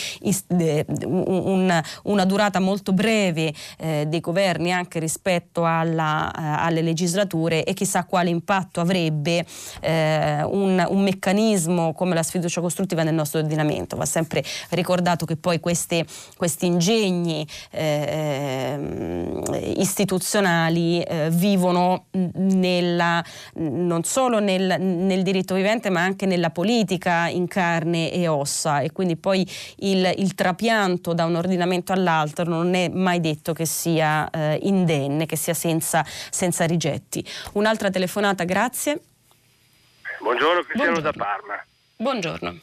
un, 1.06 1.82
una 2.04 2.26
durata 2.26 2.60
molto 2.60 2.94
breve 2.94 3.54
eh, 3.78 4.06
dei 4.08 4.22
governi 4.22 4.72
anche 4.72 5.00
rispetto 5.00 5.66
alla, 5.66 6.32
eh, 6.32 6.66
alle 6.66 6.82
legislature 6.82 7.66
e 7.66 7.74
chissà 7.74 8.06
quale 8.06 8.30
impatto 8.30 8.80
avrebbe 8.80 9.25
sarebbe 9.26 9.46
eh, 9.82 10.44
un, 10.44 10.86
un, 10.88 11.04
meccanismo 11.04 11.94
come 11.94 12.14
la 12.14 12.24
sfiducia 12.24 12.62
costruttiva 12.62 13.04
nel 13.04 13.16
nostro 13.16 13.40
ordinamento. 13.40 13.96
Va 13.96 14.06
sempre 14.06 14.44
ricordato 14.70 15.26
che 15.26 15.36
poi 15.36 15.60
queste, 15.60 16.06
questi 16.38 16.68
ingegni 16.68 17.46
eh, 17.72 18.80
istituzionali 19.78 21.02
eh, 21.02 21.30
vivono 21.32 22.06
nella, 22.12 23.24
non 23.56 24.04
solo 24.04 24.40
nel, 24.40 24.80
nel, 24.80 25.24
diritto 25.24 25.56
vivente 25.56 25.90
ma 25.90 26.02
anche 26.02 26.26
nella 26.26 26.52
politica 26.52 27.28
in 27.28 27.48
carne 27.48 28.12
e 28.12 28.28
ossa 28.28 28.82
e 28.82 28.92
quindi 28.92 29.16
poi 29.16 29.48
il, 29.78 30.14
il 30.18 30.36
trapianto 30.36 31.14
da 31.14 31.26
un 31.26 31.36
ordinamento 31.36 31.94
all'altro 31.94 32.44
non 32.46 32.76
è 32.76 32.90
mai 32.90 33.20
detto 33.20 33.54
che 33.54 33.66
sia 33.66 34.30
eh, 34.30 34.60
indenne, 34.64 35.26
che 35.26 35.36
sia 35.36 35.54
senza, 35.54 36.06
senza 36.30 36.66
rigetti. 36.66 37.26
Un'altra 37.54 37.90
telefonata, 37.90 38.44
grazie. 38.44 39.00
Buongiorno 40.26 40.64
Cristiano 40.64 41.00
da 41.02 41.14
Parma. 41.14 41.64
Buongiorno. 41.98 42.58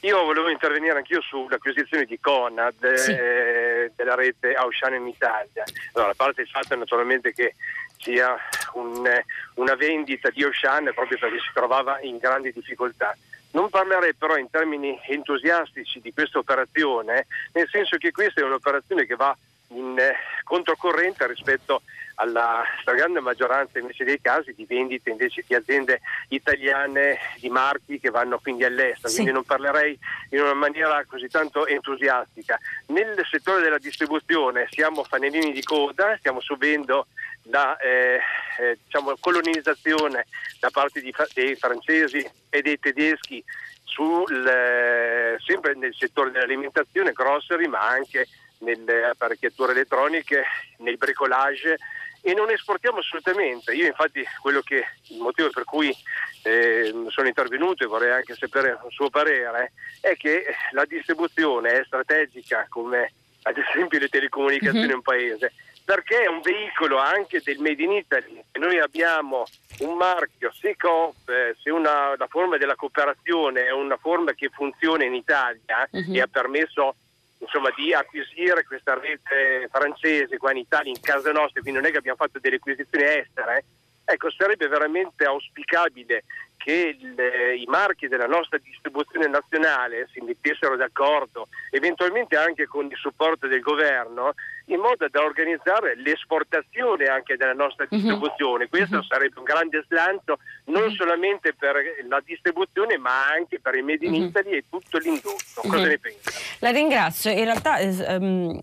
Io 0.00 0.24
volevo 0.24 0.48
intervenire 0.48 0.96
anch'io 0.96 1.20
sull'acquisizione 1.20 2.04
di 2.04 2.18
Conad 2.18 2.94
sì. 2.94 3.12
eh, 3.12 3.92
della 3.94 4.16
rete 4.16 4.54
Auchan 4.54 4.94
in 4.94 5.06
Italia. 5.06 5.62
Allora, 5.92 6.10
a 6.10 6.14
parte 6.16 6.40
il 6.40 6.48
fatto 6.48 6.74
naturalmente 6.74 7.32
che 7.32 7.54
sia 7.98 8.36
un, 8.72 9.08
una 9.54 9.74
vendita 9.76 10.30
di 10.30 10.42
Auchan 10.42 10.90
proprio 10.96 11.16
perché 11.16 11.38
si 11.38 11.50
trovava 11.54 12.00
in 12.00 12.18
grandi 12.18 12.50
difficoltà. 12.52 13.16
Non 13.52 13.70
parlerei 13.70 14.14
però 14.14 14.36
in 14.36 14.50
termini 14.50 14.98
entusiastici 15.06 16.00
di 16.00 16.12
questa 16.12 16.38
operazione, 16.38 17.28
nel 17.52 17.68
senso 17.70 17.98
che 17.98 18.10
questa 18.10 18.40
è 18.40 18.44
un'operazione 18.44 19.06
che 19.06 19.14
va 19.14 19.34
in 19.68 19.98
eh, 19.98 20.14
controcorrente 20.44 21.26
rispetto 21.26 21.82
alla 22.16 22.64
stragrande 22.80 23.20
maggioranza 23.20 23.78
invece 23.78 24.04
dei 24.04 24.20
casi 24.20 24.54
di 24.54 24.64
vendite 24.64 25.10
invece 25.10 25.44
di 25.46 25.54
aziende 25.54 26.00
italiane 26.28 27.18
di 27.40 27.50
marchi 27.50 28.00
che 28.00 28.10
vanno 28.10 28.38
quindi 28.38 28.64
all'estero, 28.64 29.08
sì. 29.08 29.16
quindi 29.16 29.32
non 29.32 29.44
parlerei 29.44 29.98
in 30.30 30.40
una 30.40 30.54
maniera 30.54 31.04
così 31.04 31.28
tanto 31.28 31.66
entusiastica. 31.66 32.58
Nel 32.86 33.20
settore 33.30 33.60
della 33.60 33.78
distribuzione 33.78 34.66
siamo 34.70 35.04
fanalini 35.04 35.52
di 35.52 35.62
coda, 35.62 36.16
stiamo 36.18 36.40
subendo 36.40 37.06
la 37.48 37.76
eh, 37.76 38.18
eh, 38.58 38.78
diciamo, 38.82 39.14
colonizzazione 39.20 40.26
da 40.58 40.70
parte 40.70 41.00
di, 41.00 41.14
dei 41.34 41.54
francesi 41.56 42.26
e 42.48 42.62
dei 42.62 42.78
tedeschi 42.78 43.44
sul, 43.84 44.46
eh, 44.46 45.36
sempre 45.44 45.74
nel 45.74 45.94
settore 45.94 46.30
dell'alimentazione, 46.30 47.12
grocery, 47.12 47.66
ma 47.66 47.80
anche 47.80 48.26
nelle 48.58 49.04
apparecchiature 49.04 49.72
elettroniche, 49.72 50.44
nel 50.78 50.96
bricolage 50.96 51.78
e 52.26 52.34
non 52.34 52.50
esportiamo 52.50 52.98
assolutamente. 52.98 53.72
Io 53.72 53.86
infatti 53.86 54.24
quello 54.40 54.60
che 54.60 54.84
il 55.10 55.18
motivo 55.18 55.48
per 55.50 55.64
cui 55.64 55.94
eh, 56.42 56.92
sono 57.08 57.28
intervenuto 57.28 57.84
e 57.84 57.86
vorrei 57.86 58.10
anche 58.10 58.34
sapere 58.34 58.78
un 58.82 58.90
suo 58.90 59.10
parere 59.10 59.72
è 60.00 60.16
che 60.16 60.44
la 60.72 60.84
distribuzione 60.84 61.70
è 61.70 61.84
strategica 61.84 62.66
come 62.68 63.12
ad 63.42 63.56
esempio 63.58 64.00
le 64.00 64.08
telecomunicazioni 64.08 64.86
in 64.86 64.90
uh-huh. 64.90 64.96
un 64.96 65.02
paese 65.02 65.52
perché 65.84 66.22
è 66.22 66.26
un 66.26 66.40
veicolo 66.40 66.98
anche 66.98 67.40
del 67.44 67.58
Made 67.58 67.82
in 67.82 67.92
Italy 67.92 68.42
noi 68.54 68.80
abbiamo 68.80 69.44
un 69.80 69.96
marchio, 69.96 70.50
se, 70.52 70.76
coop, 70.76 71.14
se 71.60 71.70
una, 71.70 72.16
la 72.16 72.26
forma 72.28 72.56
della 72.56 72.74
cooperazione 72.74 73.66
è 73.66 73.72
una 73.72 73.96
forma 73.96 74.32
che 74.32 74.48
funziona 74.48 75.04
in 75.04 75.14
Italia 75.14 75.88
uh-huh. 75.88 76.12
e 76.12 76.20
ha 76.20 76.26
permesso 76.26 76.96
insomma, 77.38 77.70
di 77.76 77.92
acquisire 77.92 78.64
questa 78.64 78.98
rete 78.98 79.68
francese 79.70 80.38
qua 80.38 80.52
in 80.52 80.58
Italia, 80.58 80.90
in 80.90 81.00
casa 81.00 81.32
nostra, 81.32 81.60
quindi 81.60 81.80
non 81.80 81.88
è 81.88 81.92
che 81.92 81.98
abbiamo 81.98 82.16
fatto 82.16 82.38
delle 82.38 82.56
acquisizioni 82.56 83.04
estere, 83.04 83.64
ecco, 84.06 84.30
sarebbe 84.30 84.68
veramente 84.68 85.24
auspicabile 85.24 86.24
che 86.56 86.96
il, 86.98 87.14
i 87.60 87.64
marchi 87.68 88.08
della 88.08 88.26
nostra 88.26 88.58
distribuzione 88.58 89.28
nazionale 89.28 90.08
si 90.12 90.20
mettessero 90.20 90.76
d'accordo, 90.76 91.48
eventualmente 91.70 92.36
anche 92.36 92.66
con 92.66 92.86
il 92.86 92.96
supporto 92.96 93.46
del 93.46 93.60
governo, 93.60 94.34
in 94.66 94.80
modo 94.80 95.06
da 95.08 95.22
organizzare 95.22 95.94
l'esportazione 95.96 97.06
anche 97.06 97.36
della 97.36 97.52
nostra 97.52 97.86
mhm. 97.88 97.96
distribuzione. 97.96 98.64
Uh-huh. 98.64 98.70
Questo 98.70 98.96
uh-huh. 98.96 99.02
sarebbe 99.04 99.38
un 99.38 99.44
grande 99.44 99.84
slancio 99.86 100.38
non 100.64 100.90
solamente 100.92 101.54
per 101.54 101.76
la 102.08 102.20
distribuzione 102.24 102.98
ma 102.98 103.28
anche 103.28 103.60
per 103.60 103.76
i 103.76 103.82
Made 103.82 104.04
in 104.04 104.14
uh-huh. 104.14 104.24
Italy 104.24 104.56
e 104.56 104.64
tutto 104.68 104.98
l'indotto. 104.98 105.60
Cosa 105.62 105.86
ne 105.86 105.98
pensa? 105.98 106.30
La 106.58 106.70
ringrazio. 106.70 107.30
In 107.30 107.44
realtà 107.44 107.78
um, 108.18 108.60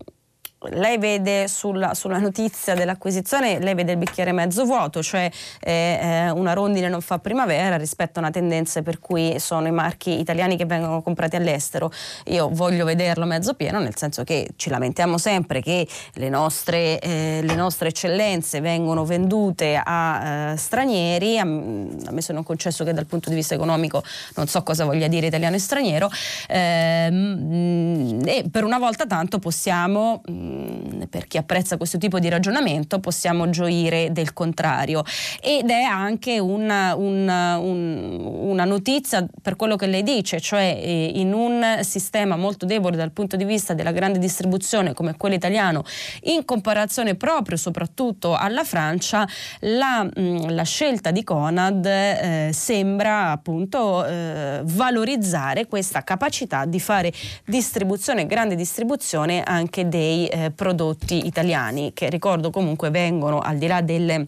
lei 0.70 0.98
vede 0.98 1.48
sulla, 1.48 1.94
sulla, 1.94 2.18
notizia 2.18 2.74
dell'acquisizione, 2.74 3.58
lei 3.60 3.74
vede 3.74 3.92
il 3.92 3.98
bicchiere 3.98 4.32
mezzo 4.32 4.64
vuoto, 4.64 5.02
cioè 5.02 5.30
eh, 5.60 6.30
una 6.30 6.52
rondine 6.52 6.88
non 6.88 7.00
fa 7.00 7.18
primavera 7.18 7.76
rispetto 7.76 8.18
a 8.18 8.22
una 8.22 8.30
tendenza 8.30 8.82
per 8.82 8.98
cui 8.98 9.38
sono 9.38 9.66
i 9.66 9.72
marchi 9.72 10.18
italiani 10.18 10.56
che 10.56 10.64
vengono 10.64 11.02
comprati 11.02 11.36
all'estero. 11.36 11.90
Io 12.26 12.48
voglio 12.52 12.84
vederlo 12.84 13.24
mezzo 13.26 13.54
pieno, 13.54 13.80
nel 13.80 13.96
senso 13.96 14.24
che 14.24 14.50
ci 14.56 14.70
lamentiamo 14.70 15.18
sempre 15.18 15.60
che 15.60 15.86
le 16.14 16.28
nostre, 16.28 16.98
eh, 16.98 17.40
le 17.42 17.54
nostre 17.54 17.88
eccellenze 17.88 18.60
vengono 18.60 19.04
vendute 19.04 19.80
a 19.82 20.52
eh, 20.52 20.56
stranieri, 20.56 21.38
a, 21.38 21.42
a, 21.42 21.46
me 21.46 22.20
sono 22.20 22.42
concesso 22.42 22.84
che 22.84 22.92
dal 22.92 23.06
punto 23.06 23.28
di 23.28 23.34
vista 23.34 23.54
economico 23.54 24.02
non 24.36 24.46
so 24.46 24.62
cosa 24.62 24.84
voglia 24.84 25.08
dire 25.08 25.26
italiano 25.26 25.56
e 25.56 25.58
straniero, 25.58 26.10
ehm, 26.48 28.20
e 28.24 28.44
per 28.50 28.64
una 28.64 28.78
volta 28.78 29.06
tanto 29.06 29.38
possiamo 29.38 30.22
Mm, 30.54 31.02
per 31.10 31.26
chi 31.26 31.36
apprezza 31.36 31.76
questo 31.76 31.98
tipo 31.98 32.18
di 32.18 32.28
ragionamento 32.28 33.00
possiamo 33.00 33.50
gioire 33.50 34.12
del 34.12 34.32
contrario. 34.32 35.02
Ed 35.40 35.68
è 35.68 35.82
anche 35.82 36.38
una, 36.38 36.94
una, 36.94 37.58
un, 37.58 38.24
una 38.24 38.64
notizia 38.64 39.26
per 39.42 39.56
quello 39.56 39.76
che 39.76 39.86
lei 39.86 40.02
dice, 40.02 40.40
cioè 40.40 40.78
eh, 40.80 41.12
in 41.14 41.32
un 41.32 41.78
sistema 41.80 42.36
molto 42.36 42.66
debole 42.66 42.96
dal 42.96 43.10
punto 43.10 43.36
di 43.36 43.44
vista 43.44 43.74
della 43.74 43.92
grande 43.92 44.18
distribuzione 44.18 44.94
come 44.94 45.16
quello 45.16 45.34
italiano, 45.34 45.84
in 46.22 46.44
comparazione 46.44 47.16
proprio 47.16 47.56
soprattutto 47.56 48.34
alla 48.34 48.64
Francia, 48.64 49.26
la, 49.60 50.04
mm, 50.04 50.48
la 50.50 50.64
scelta 50.64 51.10
di 51.10 51.24
Conad 51.24 51.84
eh, 51.86 52.50
sembra 52.52 53.30
appunto 53.30 54.04
eh, 54.04 54.60
valorizzare 54.64 55.66
questa 55.66 56.02
capacità 56.02 56.64
di 56.64 56.80
fare 56.80 57.12
distribuzione, 57.44 58.26
grande 58.26 58.54
distribuzione 58.54 59.42
anche 59.42 59.88
dei 59.88 60.26
eh, 60.26 60.43
prodotti 60.50 61.26
italiani 61.26 61.92
che 61.92 62.08
ricordo 62.08 62.50
comunque 62.50 62.90
vengono 62.90 63.40
al 63.40 63.58
di 63.58 63.66
là 63.66 63.80
delle 63.80 64.26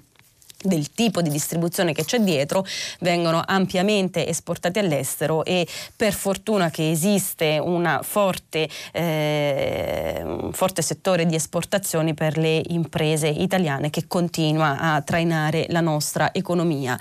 del 0.63 0.93
tipo 0.93 1.21
di 1.21 1.31
distribuzione 1.31 1.93
che 1.93 2.05
c'è 2.05 2.19
dietro 2.19 2.65
vengono 3.01 3.43
ampiamente 3.45 4.27
esportati 4.27 4.79
all'estero 4.79 5.45
e 5.45 5.67
per 5.95 6.13
fortuna 6.13 6.71
che 6.71 6.91
esiste 6.91 7.63
forte, 8.03 8.69
eh, 8.93 10.23
un 10.25 10.53
forte 10.53 10.83
settore 10.83 11.27
di 11.27 11.35
esportazioni 11.35 12.15
per 12.15 12.39
le 12.39 12.63
imprese 12.69 13.29
italiane 13.29 13.91
che 13.91 14.07
continua 14.07 14.79
a 14.79 15.03
trainare 15.03 15.67
la 15.69 15.81
nostra 15.81 16.33
economia. 16.33 16.99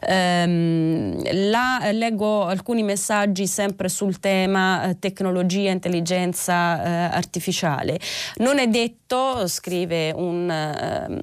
Ehm, 0.00 1.50
la, 1.50 1.90
leggo 1.92 2.46
alcuni 2.46 2.82
messaggi 2.82 3.46
sempre 3.46 3.88
sul 3.88 4.18
tema 4.18 4.88
eh, 4.88 4.98
tecnologia, 4.98 5.70
intelligenza 5.70 6.82
eh, 6.82 7.16
artificiale. 7.16 7.98
Non 8.36 8.58
è 8.58 8.66
detto, 8.66 9.03
scrive 9.46 10.12
un, 10.14 10.48
um, 11.08 11.20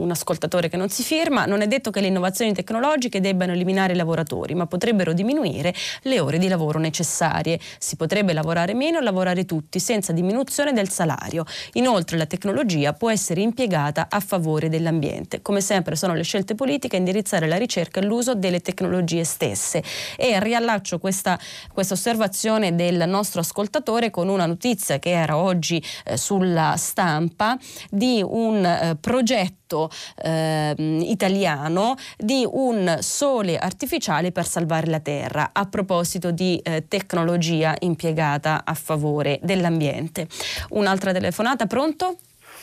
un 0.00 0.10
ascoltatore 0.10 0.68
che 0.68 0.76
non 0.76 0.88
si 0.88 1.02
firma, 1.02 1.44
non 1.44 1.60
è 1.60 1.66
detto 1.66 1.90
che 1.90 2.00
le 2.00 2.06
innovazioni 2.06 2.52
tecnologiche 2.52 3.20
debbano 3.20 3.52
eliminare 3.52 3.92
i 3.92 3.96
lavoratori, 3.96 4.54
ma 4.54 4.66
potrebbero 4.66 5.12
diminuire 5.12 5.74
le 6.02 6.20
ore 6.20 6.38
di 6.38 6.48
lavoro 6.48 6.78
necessarie. 6.78 7.58
Si 7.78 7.96
potrebbe 7.96 8.32
lavorare 8.32 8.74
meno 8.74 8.98
e 8.98 9.02
lavorare 9.02 9.44
tutti 9.44 9.78
senza 9.78 10.12
diminuzione 10.12 10.72
del 10.72 10.88
salario. 10.88 11.44
Inoltre 11.74 12.16
la 12.16 12.26
tecnologia 12.26 12.92
può 12.92 13.10
essere 13.10 13.40
impiegata 13.40 14.06
a 14.08 14.20
favore 14.20 14.68
dell'ambiente. 14.68 15.42
Come 15.42 15.60
sempre 15.60 15.96
sono 15.96 16.14
le 16.14 16.22
scelte 16.22 16.54
politiche 16.54 16.96
a 16.96 16.98
indirizzare 16.98 17.46
la 17.46 17.56
ricerca 17.56 18.00
e 18.00 18.04
l'uso 18.04 18.34
delle 18.34 18.60
tecnologie 18.60 19.24
stesse. 19.24 19.82
E 20.16 20.38
riallaccio 20.40 20.98
questa, 20.98 21.38
questa 21.72 21.94
osservazione 21.94 22.74
del 22.74 23.04
nostro 23.06 23.40
ascoltatore 23.40 24.10
con 24.10 24.28
una 24.28 24.46
notizia 24.46 24.98
che 24.98 25.10
era 25.10 25.36
oggi 25.36 25.82
eh, 26.04 26.16
sulla 26.16 26.74
stampa 26.76 27.33
di 27.90 28.22
un 28.24 28.64
eh, 28.64 28.96
progetto 29.00 29.90
eh, 30.22 30.74
italiano 30.78 31.96
di 32.16 32.46
un 32.48 32.98
sole 33.00 33.58
artificiale 33.58 34.30
per 34.30 34.44
salvare 34.44 34.86
la 34.86 35.00
Terra, 35.00 35.50
a 35.52 35.66
proposito 35.66 36.30
di 36.30 36.60
eh, 36.62 36.86
tecnologia 36.88 37.74
impiegata 37.80 38.62
a 38.64 38.74
favore 38.74 39.38
dell'ambiente. 39.42 40.28
Un'altra 40.70 41.12
telefonata, 41.12 41.66
pronto? 41.66 42.18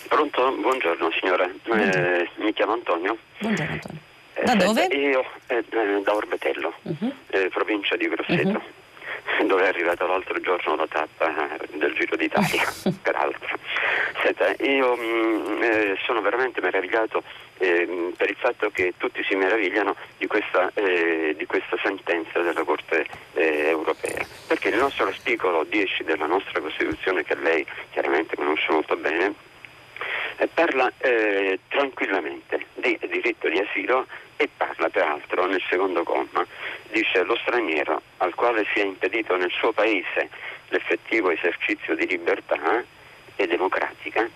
Pronto, 0.08 0.56
buongiorno 0.60 1.10
signora, 1.20 1.46
eh, 1.46 2.30
mi 2.38 2.54
chiamo 2.54 2.74
Antonio. 2.74 3.18
Buongiorno 3.40 3.74
Antonio. 3.74 4.10
Da 4.44 4.56
dove? 4.56 4.86
Io 4.86 5.24
eh, 5.48 5.64
da 6.04 6.16
Orbetello, 6.16 6.74
uh-huh. 6.82 7.14
provincia 7.50 7.96
di 7.96 8.08
Grosseto. 8.08 8.50
Uh-huh. 8.50 8.62
dove 9.46 9.64
è 9.64 9.68
arrivata 9.68 10.06
l'altro 10.06 10.40
giorno 10.40 10.76
la 10.76 10.88
tappa 10.88 11.58
eh, 11.58 11.78
del 11.78 11.94
Giro 11.94 12.16
d'Italia, 12.16 12.64
peraltro. 13.02 13.58
Senta, 14.22 14.54
io 14.64 14.96
mm, 14.96 15.62
eh, 15.62 15.98
sono 16.06 16.22
veramente 16.22 16.62
meravigliato 16.62 17.24
eh, 17.58 18.14
per 18.16 18.30
il 18.30 18.36
fatto 18.38 18.70
che 18.72 18.94
tutti 18.98 19.24
si 19.24 19.36
meravigliano 19.36 19.96
di 20.18 20.28
questa, 20.28 20.72
eh, 20.74 21.36
di 21.38 21.46
questa 21.46 21.78
sentenza 21.84 22.40
della 22.42 22.64
Corte 22.64 23.06
eh, 23.34 23.68
europea, 23.68 24.26
perché 24.48 24.70
il 24.70 24.78
nostro 24.78 25.08
articolo 25.08 25.64
10 25.64 26.04
della 26.04 26.26
nostra 26.26 26.60
Costituzione, 26.60 27.24
che 27.24 27.36
lei 27.36 27.66
chiaramente 27.92 28.36
conosce 28.36 28.72
molto 28.72 28.96
bene, 28.98 29.34
eh, 30.38 30.48
parla 30.48 30.92
tranquillamente 31.68 32.66
di 32.74 32.98
diritto 33.10 33.48
di 33.48 33.60
asilo 33.60 34.08
e 34.42 34.50
parla 34.58 34.90
peraltro 34.90 35.46
nel 35.46 35.62
secondo 35.70 36.02
comma, 36.02 36.44
dice 36.90 37.22
lo 37.24 37.38
straniero 37.44 38.02
al 38.18 38.34
quale 38.34 38.66
sia 38.74 38.84
impedito 38.84 39.36
nel 39.38 39.52
suo 39.52 39.72
paese 39.72 40.30
l'effettivo 40.70 41.30
esercizio 41.30 41.94
di 41.96 42.08
libertà 42.08 42.84
e 43.36 43.46
democratica 43.46 44.28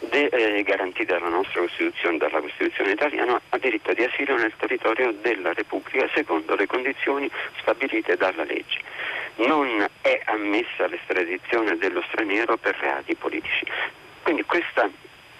de, 0.00 0.24
eh, 0.26 0.62
garantita 0.64 1.16
dalla 1.18 1.28
nostra 1.28 1.60
Costituzione, 1.60 2.18
dalla 2.18 2.40
Costituzione 2.40 2.90
italiana, 2.90 3.40
ha 3.50 3.58
diritto 3.58 3.92
di 3.92 4.02
asilo 4.02 4.36
nel 4.36 4.54
territorio 4.56 5.12
della 5.12 5.52
Repubblica 5.52 6.08
secondo 6.12 6.56
le 6.56 6.66
condizioni 6.66 7.30
stabilite 7.60 8.16
dalla 8.16 8.42
legge. 8.42 8.80
Non 9.36 9.86
è 10.00 10.20
ammessa 10.24 10.88
l'estradizione 10.88 11.76
dello 11.76 12.02
straniero 12.08 12.56
per 12.56 12.76
reati 12.80 13.14
politici. 13.14 13.64
Quindi 14.22 14.42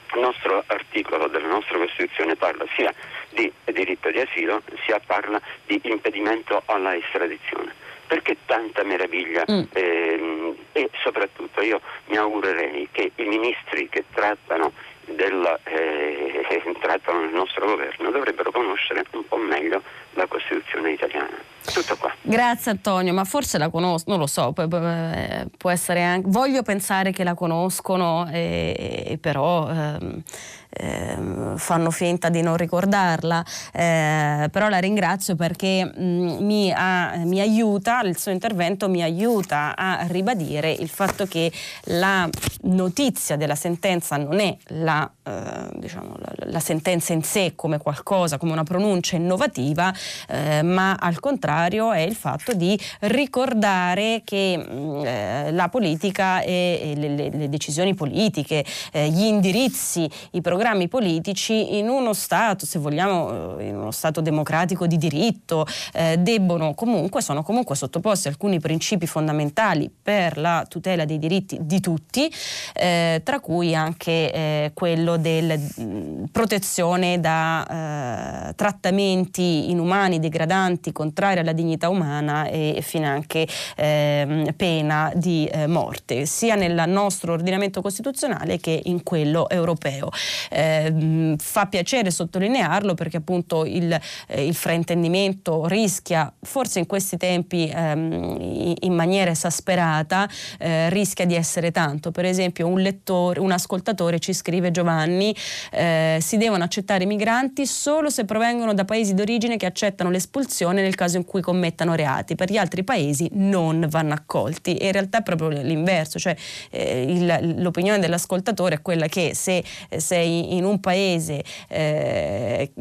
questo 0.08 0.20
nostro 0.20 0.64
articolo 0.66 1.28
della 1.28 1.48
nostra 1.48 1.76
Costituzione 1.76 2.34
parla 2.34 2.64
sia 2.74 2.92
di 3.30 3.52
diritto 3.64 4.10
di 4.10 4.20
asilo, 4.20 4.62
sia 4.84 5.00
parla 5.04 5.40
di 5.66 5.80
impedimento 5.84 6.62
alla 6.66 6.96
estradizione. 6.96 7.72
Perché 8.06 8.38
tanta 8.46 8.82
meraviglia? 8.84 9.44
Mm. 9.50 9.62
Eh, 9.72 10.54
e 10.72 10.90
soprattutto 11.02 11.60
io 11.60 11.80
mi 12.06 12.16
augurerei 12.16 12.88
che 12.90 13.12
i 13.14 13.24
ministri 13.24 13.88
che 13.90 14.04
trattano, 14.14 14.72
del, 15.04 15.60
eh, 15.64 16.44
trattano 16.80 17.24
il 17.24 17.34
nostro 17.34 17.66
governo 17.66 18.10
dovrebbero 18.10 18.50
conoscere 18.50 19.04
un 19.10 19.28
po' 19.28 19.36
meglio 19.36 19.82
la 20.12 20.26
Costituzione 20.26 20.92
italiana. 20.92 21.36
Tutto 21.64 21.96
qua. 21.96 22.12
Grazie 22.22 22.72
Antonio, 22.72 23.12
ma 23.12 23.24
forse 23.24 23.58
la 23.58 23.68
conosco, 23.68 24.10
non 24.10 24.18
lo 24.18 24.26
so, 24.26 24.52
può 24.52 25.70
essere 25.70 26.02
anche... 26.02 26.28
Voglio 26.28 26.62
pensare 26.62 27.12
che 27.12 27.24
la 27.24 27.34
conoscono, 27.34 28.28
e, 28.30 29.04
e 29.06 29.18
però... 29.18 29.68
Ehm, 29.68 30.22
eh, 30.70 31.16
fanno 31.56 31.90
finta 31.90 32.28
di 32.28 32.42
non 32.42 32.56
ricordarla, 32.56 33.44
eh, 33.72 34.48
però 34.50 34.68
la 34.68 34.78
ringrazio 34.78 35.34
perché 35.34 35.84
mh, 35.84 36.02
mm, 36.02 36.44
mi, 36.44 36.72
ha, 36.74 37.14
mi, 37.24 37.40
aiuta, 37.40 38.00
il 38.02 38.18
suo 38.18 38.30
intervento 38.30 38.88
mi 38.88 39.02
aiuta 39.02 39.74
a 39.76 40.06
ribadire 40.08 40.70
il 40.70 40.88
fatto 40.88 41.26
che 41.26 41.50
la 41.84 42.28
notizia 42.62 43.36
della 43.36 43.54
sentenza 43.54 44.16
non 44.16 44.40
è 44.40 44.56
la, 44.68 45.10
eh, 45.22 45.68
diciamo, 45.74 46.14
la, 46.18 46.32
la 46.50 46.60
sentenza 46.60 47.12
in 47.12 47.22
sé 47.22 47.52
come 47.54 47.78
qualcosa, 47.78 48.36
come 48.36 48.52
una 48.52 48.64
pronuncia 48.64 49.16
innovativa, 49.16 49.92
eh, 50.28 50.62
ma 50.62 50.94
al 50.94 51.18
contrario 51.18 51.57
è 51.66 52.00
il 52.00 52.14
fatto 52.14 52.52
di 52.52 52.78
ricordare 53.00 54.22
che 54.24 54.56
mm, 54.58 55.04
eh, 55.04 55.52
la 55.52 55.68
politica 55.68 56.40
e, 56.42 56.78
e 56.82 56.94
le, 56.96 57.30
le, 57.30 57.48
decisioni 57.48 57.94
politiche, 57.94 58.64
eh, 58.92 59.08
gli 59.08 59.24
indirizzi, 59.24 60.08
i 60.32 60.40
programmi 60.40 60.88
politici 60.88 61.78
in 61.78 61.88
uno 61.88 62.12
Stato, 62.12 62.66
se 62.66 62.78
vogliamo, 62.78 63.58
eh, 63.58 63.68
in 63.68 63.76
uno 63.76 63.90
Stato 63.90 64.20
democratico 64.20 64.86
di 64.86 64.96
diritto, 64.96 65.66
eh, 65.92 66.16
debbono 66.18 66.74
comunque, 66.74 67.22
sono 67.22 67.42
comunque 67.42 67.76
sottoposti 67.76 68.28
a 68.28 68.30
alcuni 68.30 68.60
principi 68.60 69.06
fondamentali 69.06 69.90
per 70.02 70.38
la 70.38 70.64
tutela 70.68 71.04
dei 71.04 71.18
diritti 71.18 71.58
di 71.60 71.80
tutti, 71.80 72.30
eh, 72.74 73.20
tra 73.24 73.40
cui 73.40 73.74
anche 73.74 74.32
eh, 74.32 74.70
quello 74.74 75.16
della 75.16 75.56
mm, 75.56 76.24
protezione 76.30 77.20
da 77.20 78.54
trattamenti 78.54 79.70
inumani, 79.70 80.18
degradanti, 80.18 80.92
contrari 80.92 81.37
alla 81.38 81.52
dignità 81.52 81.88
umana 81.88 82.46
e 82.48 82.80
finanche 82.82 83.46
ehm, 83.76 84.52
pena 84.56 85.12
di 85.14 85.46
eh, 85.46 85.66
morte, 85.66 86.26
sia 86.26 86.54
nel 86.54 86.84
nostro 86.86 87.32
ordinamento 87.32 87.80
costituzionale 87.80 88.58
che 88.58 88.80
in 88.84 89.02
quello 89.02 89.48
europeo. 89.48 90.08
Eh, 90.50 91.36
fa 91.38 91.66
piacere 91.66 92.10
sottolinearlo 92.10 92.94
perché 92.94 93.18
appunto 93.18 93.64
il, 93.64 93.98
eh, 94.26 94.46
il, 94.46 94.54
fraintendimento 94.54 95.66
rischia, 95.66 96.32
forse 96.42 96.78
in 96.78 96.86
questi 96.86 97.16
tempi 97.16 97.70
ehm, 97.72 98.74
in 98.80 98.92
maniera 98.92 99.30
esasperata, 99.30 100.28
eh, 100.58 100.88
rischia 100.90 101.26
di 101.26 101.34
essere 101.34 101.70
tanto. 101.70 102.10
Per 102.10 102.24
esempio 102.24 102.66
un 102.66 102.80
lettore, 102.80 103.40
un 103.40 103.52
ascoltatore 103.52 104.18
ci 104.18 104.32
scrive 104.32 104.70
Giovanni, 104.70 105.34
eh, 105.70 106.18
si 106.20 106.36
devono 106.36 106.64
accettare 106.64 107.04
i 107.04 107.06
migranti 107.06 107.66
solo 107.66 108.10
se 108.10 108.24
provengono 108.24 108.74
da 108.74 108.84
paesi 108.84 109.14
d'origine 109.14 109.56
che 109.56 109.66
accettano 109.66 110.10
l'espulsione 110.10 110.82
nel 110.82 110.94
caso 110.94 111.16
in 111.16 111.24
cui 111.28 111.42
commettano 111.42 111.94
reati, 111.94 112.34
per 112.34 112.50
gli 112.50 112.56
altri 112.56 112.82
paesi 112.82 113.28
non 113.34 113.86
vanno 113.88 114.14
accolti. 114.14 114.74
E 114.74 114.86
in 114.86 114.92
realtà 114.92 115.18
è 115.18 115.22
proprio 115.22 115.48
l'inverso, 115.48 116.18
cioè 116.18 116.34
eh, 116.70 117.02
il, 117.02 117.54
l'opinione 117.62 118.00
dell'ascoltatore 118.00 118.76
è 118.76 118.82
quella 118.82 119.06
che 119.06 119.34
se 119.34 119.62
sei 119.96 120.56
in 120.56 120.64
un 120.64 120.80
paese 120.80 121.44
eh, 121.68 122.72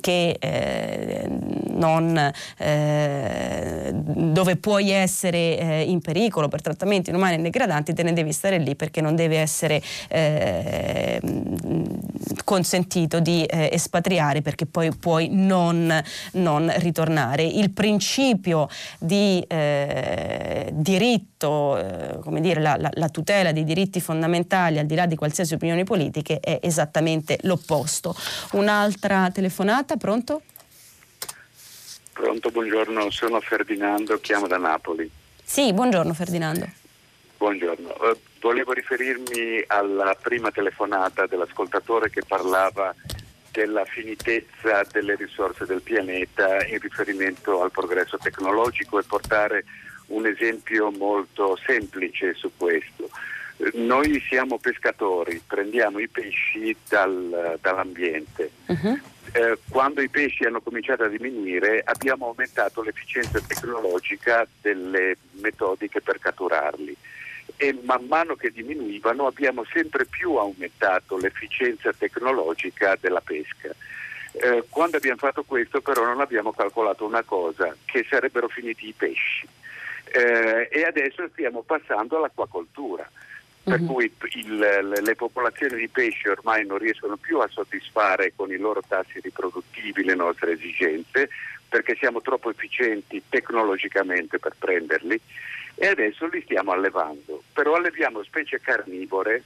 che 0.00 0.36
eh, 0.38 1.28
non, 1.70 2.32
eh, 2.58 3.92
dove 3.94 4.56
puoi 4.56 4.90
essere 4.90 5.58
eh, 5.58 5.82
in 5.82 6.00
pericolo 6.00 6.48
per 6.48 6.60
trattamenti 6.60 7.10
inumani 7.10 7.36
e 7.36 7.38
degradanti, 7.38 7.94
te 7.94 8.02
ne 8.02 8.12
devi 8.12 8.32
stare 8.32 8.58
lì 8.58 8.74
perché 8.74 9.00
non 9.00 9.14
deve 9.14 9.38
essere 9.38 9.80
eh, 10.08 11.20
consentito 12.48 13.20
di 13.20 13.44
eh, 13.44 13.68
espatriare 13.70 14.40
perché 14.40 14.64
poi 14.64 14.90
puoi 14.96 15.28
non, 15.30 16.02
non, 16.32 16.72
ritornare. 16.78 17.42
Il 17.42 17.72
principio 17.72 18.68
di 18.98 19.44
diritto, 20.72 22.18
come 22.22 22.40
dire, 22.40 22.62
la, 22.62 22.76
la, 22.78 22.88
la 22.94 23.08
tutela 23.10 23.52
dei 23.52 23.64
diritti 23.64 24.00
fondamentali 24.00 24.78
al 24.78 24.86
di 24.86 24.94
là 24.94 25.04
di 25.04 25.14
qualsiasi 25.14 25.52
opinione 25.52 25.84
politica 25.84 26.38
è 26.40 26.58
esattamente 26.62 27.38
l'opposto. 27.42 28.14
Un'altra 28.52 29.30
telefonata, 29.30 29.98
pronto? 29.98 30.40
Pronto, 32.14 32.50
buongiorno, 32.50 33.10
sono 33.10 33.40
Ferdinando, 33.40 34.18
chiamo 34.20 34.46
da 34.46 34.56
Napoli. 34.56 35.10
Sì, 35.44 35.74
buongiorno 35.74 36.14
Ferdinando. 36.14 36.66
Buongiorno, 37.36 37.88
uh, 37.88 38.18
volevo 38.40 38.72
riferirmi 38.72 39.64
alla 39.66 40.16
prima 40.20 40.50
telefonata 40.50 41.26
dell'ascoltatore 41.26 42.10
che 42.10 42.22
parlava 42.26 42.94
della 43.50 43.84
finitezza 43.84 44.82
delle 44.92 45.16
risorse 45.16 45.64
del 45.64 45.82
pianeta 45.82 46.64
in 46.66 46.78
riferimento 46.78 47.62
al 47.62 47.70
progresso 47.70 48.18
tecnologico 48.18 48.98
e 48.98 49.04
portare 49.04 49.64
un 50.08 50.26
esempio 50.26 50.90
molto 50.90 51.58
semplice 51.64 52.34
su 52.34 52.52
questo. 52.56 53.10
Noi 53.74 54.22
siamo 54.28 54.58
pescatori, 54.58 55.42
prendiamo 55.44 55.98
i 55.98 56.08
pesci 56.08 56.76
dal, 56.88 57.58
dall'ambiente. 57.60 58.50
Uh-huh. 58.66 58.98
Eh, 59.32 59.58
quando 59.68 60.00
i 60.00 60.08
pesci 60.08 60.44
hanno 60.44 60.60
cominciato 60.60 61.02
a 61.02 61.08
diminuire 61.08 61.82
abbiamo 61.84 62.26
aumentato 62.26 62.82
l'efficienza 62.82 63.40
tecnologica 63.40 64.46
delle 64.62 65.16
metodiche 65.32 66.00
per 66.00 66.18
catturarli 66.18 66.96
e 67.56 67.78
man 67.82 68.04
mano 68.06 68.34
che 68.34 68.50
diminuivano 68.50 69.26
abbiamo 69.26 69.64
sempre 69.72 70.04
più 70.04 70.34
aumentato 70.34 71.16
l'efficienza 71.16 71.92
tecnologica 71.92 72.96
della 73.00 73.20
pesca. 73.20 73.74
Eh, 74.32 74.64
quando 74.68 74.98
abbiamo 74.98 75.18
fatto 75.18 75.42
questo 75.42 75.80
però 75.80 76.04
non 76.04 76.20
abbiamo 76.20 76.52
calcolato 76.52 77.04
una 77.04 77.22
cosa, 77.22 77.74
che 77.84 78.06
sarebbero 78.08 78.48
finiti 78.48 78.88
i 78.88 78.94
pesci 78.96 79.48
eh, 80.12 80.68
e 80.70 80.84
adesso 80.84 81.28
stiamo 81.32 81.62
passando 81.62 82.16
all'acquacoltura 82.16 83.08
per 83.62 83.80
uh-huh. 83.80 83.86
cui 83.86 84.12
il, 84.34 85.00
le 85.04 85.14
popolazioni 85.14 85.76
di 85.76 85.88
pesce 85.88 86.30
ormai 86.30 86.64
non 86.64 86.78
riescono 86.78 87.16
più 87.16 87.38
a 87.38 87.48
soddisfare 87.48 88.32
con 88.34 88.50
i 88.50 88.56
loro 88.56 88.82
tassi 88.86 89.20
riproduttivi 89.20 90.04
le 90.04 90.14
nostre 90.14 90.52
esigenze 90.52 91.28
perché 91.68 91.94
siamo 91.96 92.22
troppo 92.22 92.50
efficienti 92.50 93.22
tecnologicamente 93.28 94.38
per 94.38 94.54
prenderli 94.58 95.20
e 95.78 95.86
adesso 95.86 96.26
li 96.26 96.42
stiamo 96.42 96.72
allevando, 96.72 97.42
però 97.52 97.76
alleviamo 97.76 98.24
specie 98.24 98.60
carnivore 98.60 99.44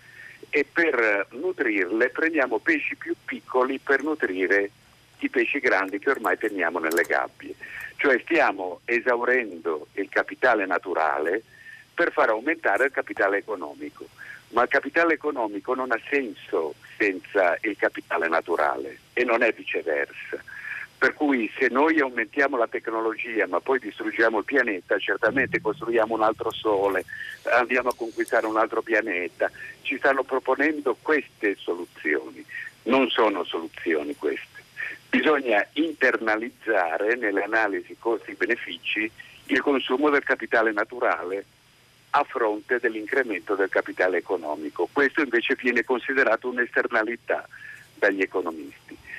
e 0.48 0.66
per 0.70 1.26
nutrirle 1.30 2.08
prendiamo 2.08 2.58
pesci 2.58 2.96
più 2.96 3.14
piccoli 3.24 3.78
per 3.78 4.02
nutrire 4.02 4.70
i 5.18 5.28
pesci 5.28 5.60
grandi 5.60 5.98
che 5.98 6.10
ormai 6.10 6.38
teniamo 6.38 6.78
nelle 6.78 7.02
gabbie, 7.02 7.54
cioè 7.96 8.18
stiamo 8.24 8.80
esaurendo 8.86 9.88
il 9.94 10.08
capitale 10.08 10.66
naturale 10.66 11.42
per 11.94 12.10
far 12.12 12.30
aumentare 12.30 12.86
il 12.86 12.92
capitale 12.92 13.36
economico. 13.38 14.08
Ma 14.48 14.62
il 14.62 14.68
capitale 14.68 15.14
economico 15.14 15.74
non 15.74 15.92
ha 15.92 16.00
senso 16.10 16.74
senza 16.98 17.56
il 17.62 17.76
capitale 17.76 18.28
naturale 18.28 18.98
e 19.12 19.24
non 19.24 19.42
è 19.42 19.52
viceversa. 19.52 20.42
Per 21.02 21.14
cui 21.14 21.50
se 21.58 21.66
noi 21.66 21.98
aumentiamo 21.98 22.56
la 22.56 22.68
tecnologia 22.68 23.48
ma 23.48 23.58
poi 23.58 23.80
distruggiamo 23.80 24.38
il 24.38 24.44
pianeta, 24.44 25.00
certamente 25.00 25.60
costruiamo 25.60 26.14
un 26.14 26.22
altro 26.22 26.52
sole, 26.52 27.04
andiamo 27.58 27.88
a 27.88 27.94
conquistare 27.96 28.46
un 28.46 28.56
altro 28.56 28.82
pianeta. 28.82 29.50
Ci 29.80 29.96
stanno 29.96 30.22
proponendo 30.22 30.96
queste 31.02 31.56
soluzioni, 31.56 32.46
non 32.84 33.08
sono 33.08 33.42
soluzioni 33.42 34.14
queste. 34.14 34.62
Bisogna 35.10 35.66
internalizzare 35.72 37.16
nelle 37.16 37.42
analisi 37.42 37.96
costi-benefici 37.98 39.10
il 39.46 39.60
consumo 39.60 40.08
del 40.08 40.22
capitale 40.22 40.70
naturale 40.70 41.44
a 42.10 42.22
fronte 42.22 42.78
dell'incremento 42.78 43.56
del 43.56 43.70
capitale 43.70 44.18
economico. 44.18 44.88
Questo 44.92 45.20
invece 45.20 45.56
viene 45.60 45.82
considerato 45.82 46.48
un'esternalità 46.48 47.44
dagli 47.96 48.20
economisti 48.20 49.10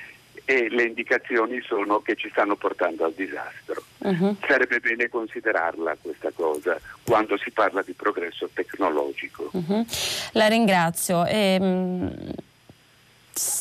e 0.44 0.68
le 0.68 0.84
indicazioni 0.84 1.60
sono 1.62 2.00
che 2.00 2.16
ci 2.16 2.28
stanno 2.30 2.56
portando 2.56 3.04
al 3.04 3.12
disastro. 3.14 3.82
Uh-huh. 3.98 4.36
Sarebbe 4.46 4.80
bene 4.80 5.08
considerarla 5.08 5.96
questa 6.00 6.30
cosa 6.34 6.78
quando 7.02 7.36
si 7.38 7.50
parla 7.50 7.82
di 7.82 7.92
progresso 7.92 8.48
tecnologico. 8.52 9.50
Uh-huh. 9.52 9.86
La 10.32 10.46
ringrazio. 10.48 11.24
Ehm 11.26 12.34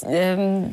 Ehm, 0.05 0.69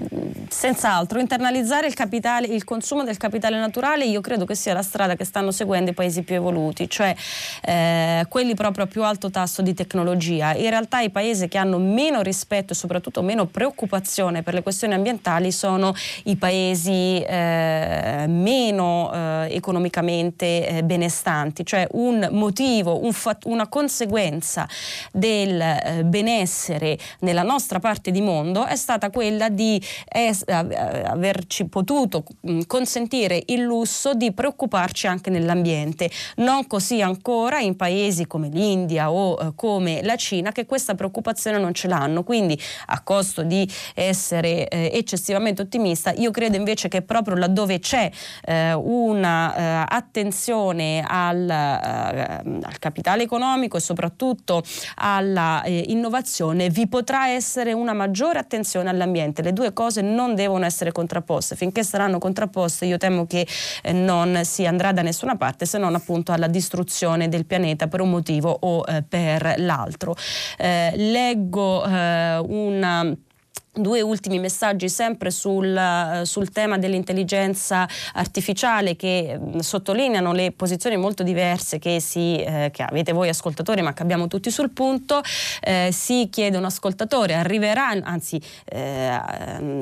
senz'altro 0.48 1.20
internalizzare 1.20 1.86
il, 1.86 1.94
capitale, 1.94 2.46
il 2.48 2.64
consumo 2.64 3.02
del 3.02 3.16
capitale 3.16 3.58
naturale 3.58 4.04
io 4.04 4.20
credo 4.20 4.44
che 4.44 4.54
sia 4.54 4.74
la 4.74 4.82
strada 4.82 5.16
che 5.16 5.24
stanno 5.24 5.52
seguendo 5.52 5.90
i 5.90 5.94
paesi 5.94 6.22
più 6.22 6.34
evoluti, 6.34 6.88
cioè 6.88 7.14
eh, 7.62 8.26
quelli 8.28 8.54
proprio 8.54 8.84
a 8.84 8.86
più 8.88 9.02
alto 9.02 9.30
tasso 9.30 9.62
di 9.62 9.72
tecnologia. 9.72 10.54
In 10.54 10.68
realtà 10.68 11.00
i 11.00 11.08
paesi 11.08 11.48
che 11.48 11.56
hanno 11.56 11.78
meno 11.78 12.20
rispetto 12.20 12.74
e 12.74 12.76
soprattutto 12.76 13.22
meno 13.22 13.46
preoccupazione 13.46 14.42
per 14.42 14.52
le 14.52 14.62
questioni 14.62 14.92
ambientali 14.92 15.50
sono 15.50 15.94
i 16.24 16.36
paesi 16.36 17.22
eh, 17.22 18.26
meno 18.28 19.10
eh, 19.12 19.48
economicamente 19.54 20.66
eh, 20.66 20.82
benestanti, 20.84 21.64
cioè 21.64 21.86
un 21.92 22.28
motivo, 22.32 23.02
un 23.02 23.14
fat- 23.14 23.46
una 23.46 23.66
conseguenza 23.66 24.68
del 25.10 25.58
eh, 25.58 26.04
benessere 26.04 26.98
nella 27.20 27.42
nostra 27.42 27.78
parte 27.78 28.10
di 28.10 28.20
mondo 28.20 28.66
è 28.66 28.76
stata 28.76 28.89
quella 29.10 29.48
di 29.48 29.80
es- 30.08 30.44
averci 30.46 31.66
potuto 31.66 32.24
mm, 32.48 32.62
consentire 32.66 33.42
il 33.46 33.60
lusso 33.60 34.14
di 34.14 34.32
preoccuparci 34.32 35.06
anche 35.06 35.30
nell'ambiente. 35.30 36.10
Non 36.36 36.66
così 36.66 37.02
ancora 37.02 37.58
in 37.60 37.76
paesi 37.76 38.26
come 38.26 38.48
l'India 38.48 39.10
o 39.10 39.38
eh, 39.40 39.52
come 39.54 40.02
la 40.02 40.16
Cina 40.16 40.52
che 40.52 40.66
questa 40.66 40.94
preoccupazione 40.94 41.58
non 41.58 41.74
ce 41.74 41.88
l'hanno. 41.88 42.22
Quindi 42.22 42.58
a 42.86 43.02
costo 43.02 43.42
di 43.42 43.68
essere 43.94 44.68
eh, 44.68 44.90
eccessivamente 44.92 45.62
ottimista, 45.62 46.12
io 46.12 46.30
credo 46.30 46.56
invece 46.56 46.88
che 46.88 47.02
proprio 47.02 47.36
laddove 47.36 47.78
c'è 47.78 48.10
eh, 48.44 48.72
una 48.72 49.54
eh, 49.54 49.86
attenzione 49.88 51.04
al, 51.06 51.48
eh, 51.48 51.52
al, 51.52 52.78
capitale 52.78 53.22
economico 53.22 53.76
e 53.76 53.80
soprattutto 53.80 54.62
alla 54.96 55.62
eh, 55.62 55.84
innovazione 55.88 56.70
vi 56.70 56.88
potrà 56.88 57.28
essere 57.28 57.72
una 57.72 57.92
maggiore 57.92 58.38
attenzione 58.38 58.79
attenzione 58.80 58.88
all'ambiente. 58.90 59.42
Le 59.42 59.52
due 59.52 59.72
cose 59.72 60.00
non 60.00 60.34
devono 60.34 60.64
essere 60.64 60.92
contrapposte. 60.92 61.56
Finché 61.56 61.84
saranno 61.84 62.18
contrapposte 62.18 62.86
io 62.86 62.96
temo 62.96 63.26
che 63.26 63.46
eh, 63.82 63.92
non 63.92 64.40
si 64.44 64.66
andrà 64.66 64.92
da 64.92 65.02
nessuna 65.02 65.36
parte 65.36 65.66
se 65.66 65.78
non 65.78 65.94
appunto 65.94 66.32
alla 66.32 66.48
distruzione 66.48 67.28
del 67.28 67.46
pianeta 67.46 67.86
per 67.88 68.00
un 68.00 68.10
motivo 68.10 68.56
o 68.60 68.84
eh, 68.86 69.02
per 69.02 69.54
l'altro. 69.58 70.16
Eh, 70.58 70.92
leggo 70.96 71.84
eh, 71.84 72.38
una 72.38 73.14
Due 73.72 74.00
ultimi 74.00 74.40
messaggi 74.40 74.88
sempre 74.88 75.30
sul, 75.30 75.76
eh, 75.76 76.22
sul, 76.24 76.50
tema 76.50 76.76
dell'intelligenza 76.76 77.88
artificiale 78.14 78.96
che 78.96 79.38
mm, 79.38 79.58
sottolineano 79.58 80.32
le 80.32 80.50
posizioni 80.50 80.96
molto 80.96 81.22
diverse 81.22 81.78
che, 81.78 82.00
si, 82.00 82.42
eh, 82.42 82.70
che, 82.72 82.82
avete 82.82 83.12
voi 83.12 83.28
ascoltatori 83.28 83.80
ma 83.80 83.92
che 83.92 84.02
abbiamo 84.02 84.26
tutti 84.26 84.50
sul 84.50 84.70
punto. 84.70 85.22
Eh, 85.60 85.90
si 85.92 86.28
chiede 86.32 86.56
un 86.56 86.64
ascoltatore, 86.64 87.34
arriverà, 87.34 87.90
anzi 88.02 88.40
eh, 88.64 89.16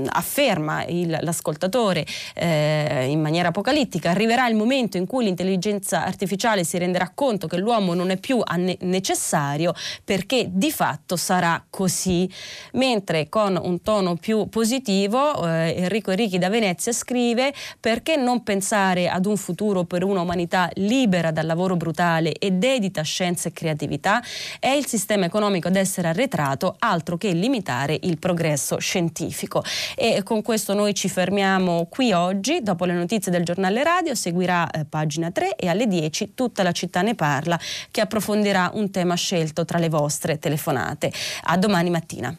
afferma 0.07 0.85
il, 0.85 1.17
l'ascoltatore 1.23 2.05
eh, 2.35 3.07
in 3.09 3.23
maniera 3.23 3.49
apocalittica, 3.49 4.11
arriverà 4.11 4.49
il 4.49 4.55
momento 4.55 4.99
in 4.99 5.07
cui 5.07 5.25
l'intelligenza 5.25 6.05
artificiale 6.05 6.63
si 6.63 6.77
renderà 6.77 7.11
conto 7.15 7.47
che 7.47 7.57
l'uomo 7.57 7.95
non 7.95 8.11
è 8.11 8.19
più 8.19 8.43
necessario 8.81 9.73
perché 10.05 10.49
di 10.51 10.71
fatto 10.71 11.17
sarà 11.17 11.65
così. 11.71 12.31
Mentre 12.73 13.31
con 13.31 13.57
tono 13.83 14.17
più 14.17 14.49
positivo, 14.49 15.47
eh, 15.47 15.75
Enrico 15.77 16.11
Enrichi 16.11 16.39
da 16.39 16.49
Venezia 16.49 16.93
scrive 16.93 17.53
perché 17.81 18.17
non 18.17 18.43
pensare 18.43 19.09
ad 19.09 19.27
un 19.27 19.37
futuro 19.37 19.85
per 19.85 20.05
una 20.05 20.21
umanità 20.21 20.71
libera 20.75 21.31
dal 21.31 21.47
lavoro 21.47 21.77
brutale 21.77 22.33
e 22.33 22.53
dedita 22.53 23.01
a 23.01 23.05
scienza 23.05 23.49
e 23.49 23.53
creatività? 23.53 24.23
È 24.59 24.69
il 24.69 24.87
sistema 24.87 25.25
economico 25.25 25.69
ad 25.69 25.77
essere 25.77 26.09
arretrato, 26.09 26.77
altro 26.79 27.17
che 27.17 27.31
limitare 27.33 27.99
il 28.03 28.19
progresso 28.19 28.79
scientifico. 28.79 29.63
E 29.97 30.23
con 30.23 30.43
questo 30.43 30.75
noi 30.75 30.95
ci 30.95 31.09
fermiamo 31.09 31.87
qui 31.91 32.13
oggi, 32.13 32.61
dopo 32.63 32.85
le 32.85 32.95
notizie 32.95 33.33
del 33.33 33.45
giornale 33.45 33.83
radio 33.83 34.15
seguirà 34.15 34.71
eh, 34.71 34.85
pagina 34.85 35.31
3 35.31 35.57
e 35.57 35.69
alle 35.69 35.87
10 35.87 36.35
tutta 36.35 36.63
la 36.63 36.73
città 36.73 37.03
ne 37.03 37.15
parla 37.15 37.59
che 37.91 38.01
approfondirà 38.01 38.71
un 38.75 38.91
tema 38.91 39.15
scelto 39.15 39.65
tra 39.65 39.79
le 39.79 39.89
vostre 39.89 40.39
telefonate. 40.39 41.13
A 41.45 41.57
domani 41.57 41.91
mattina. 41.91 42.39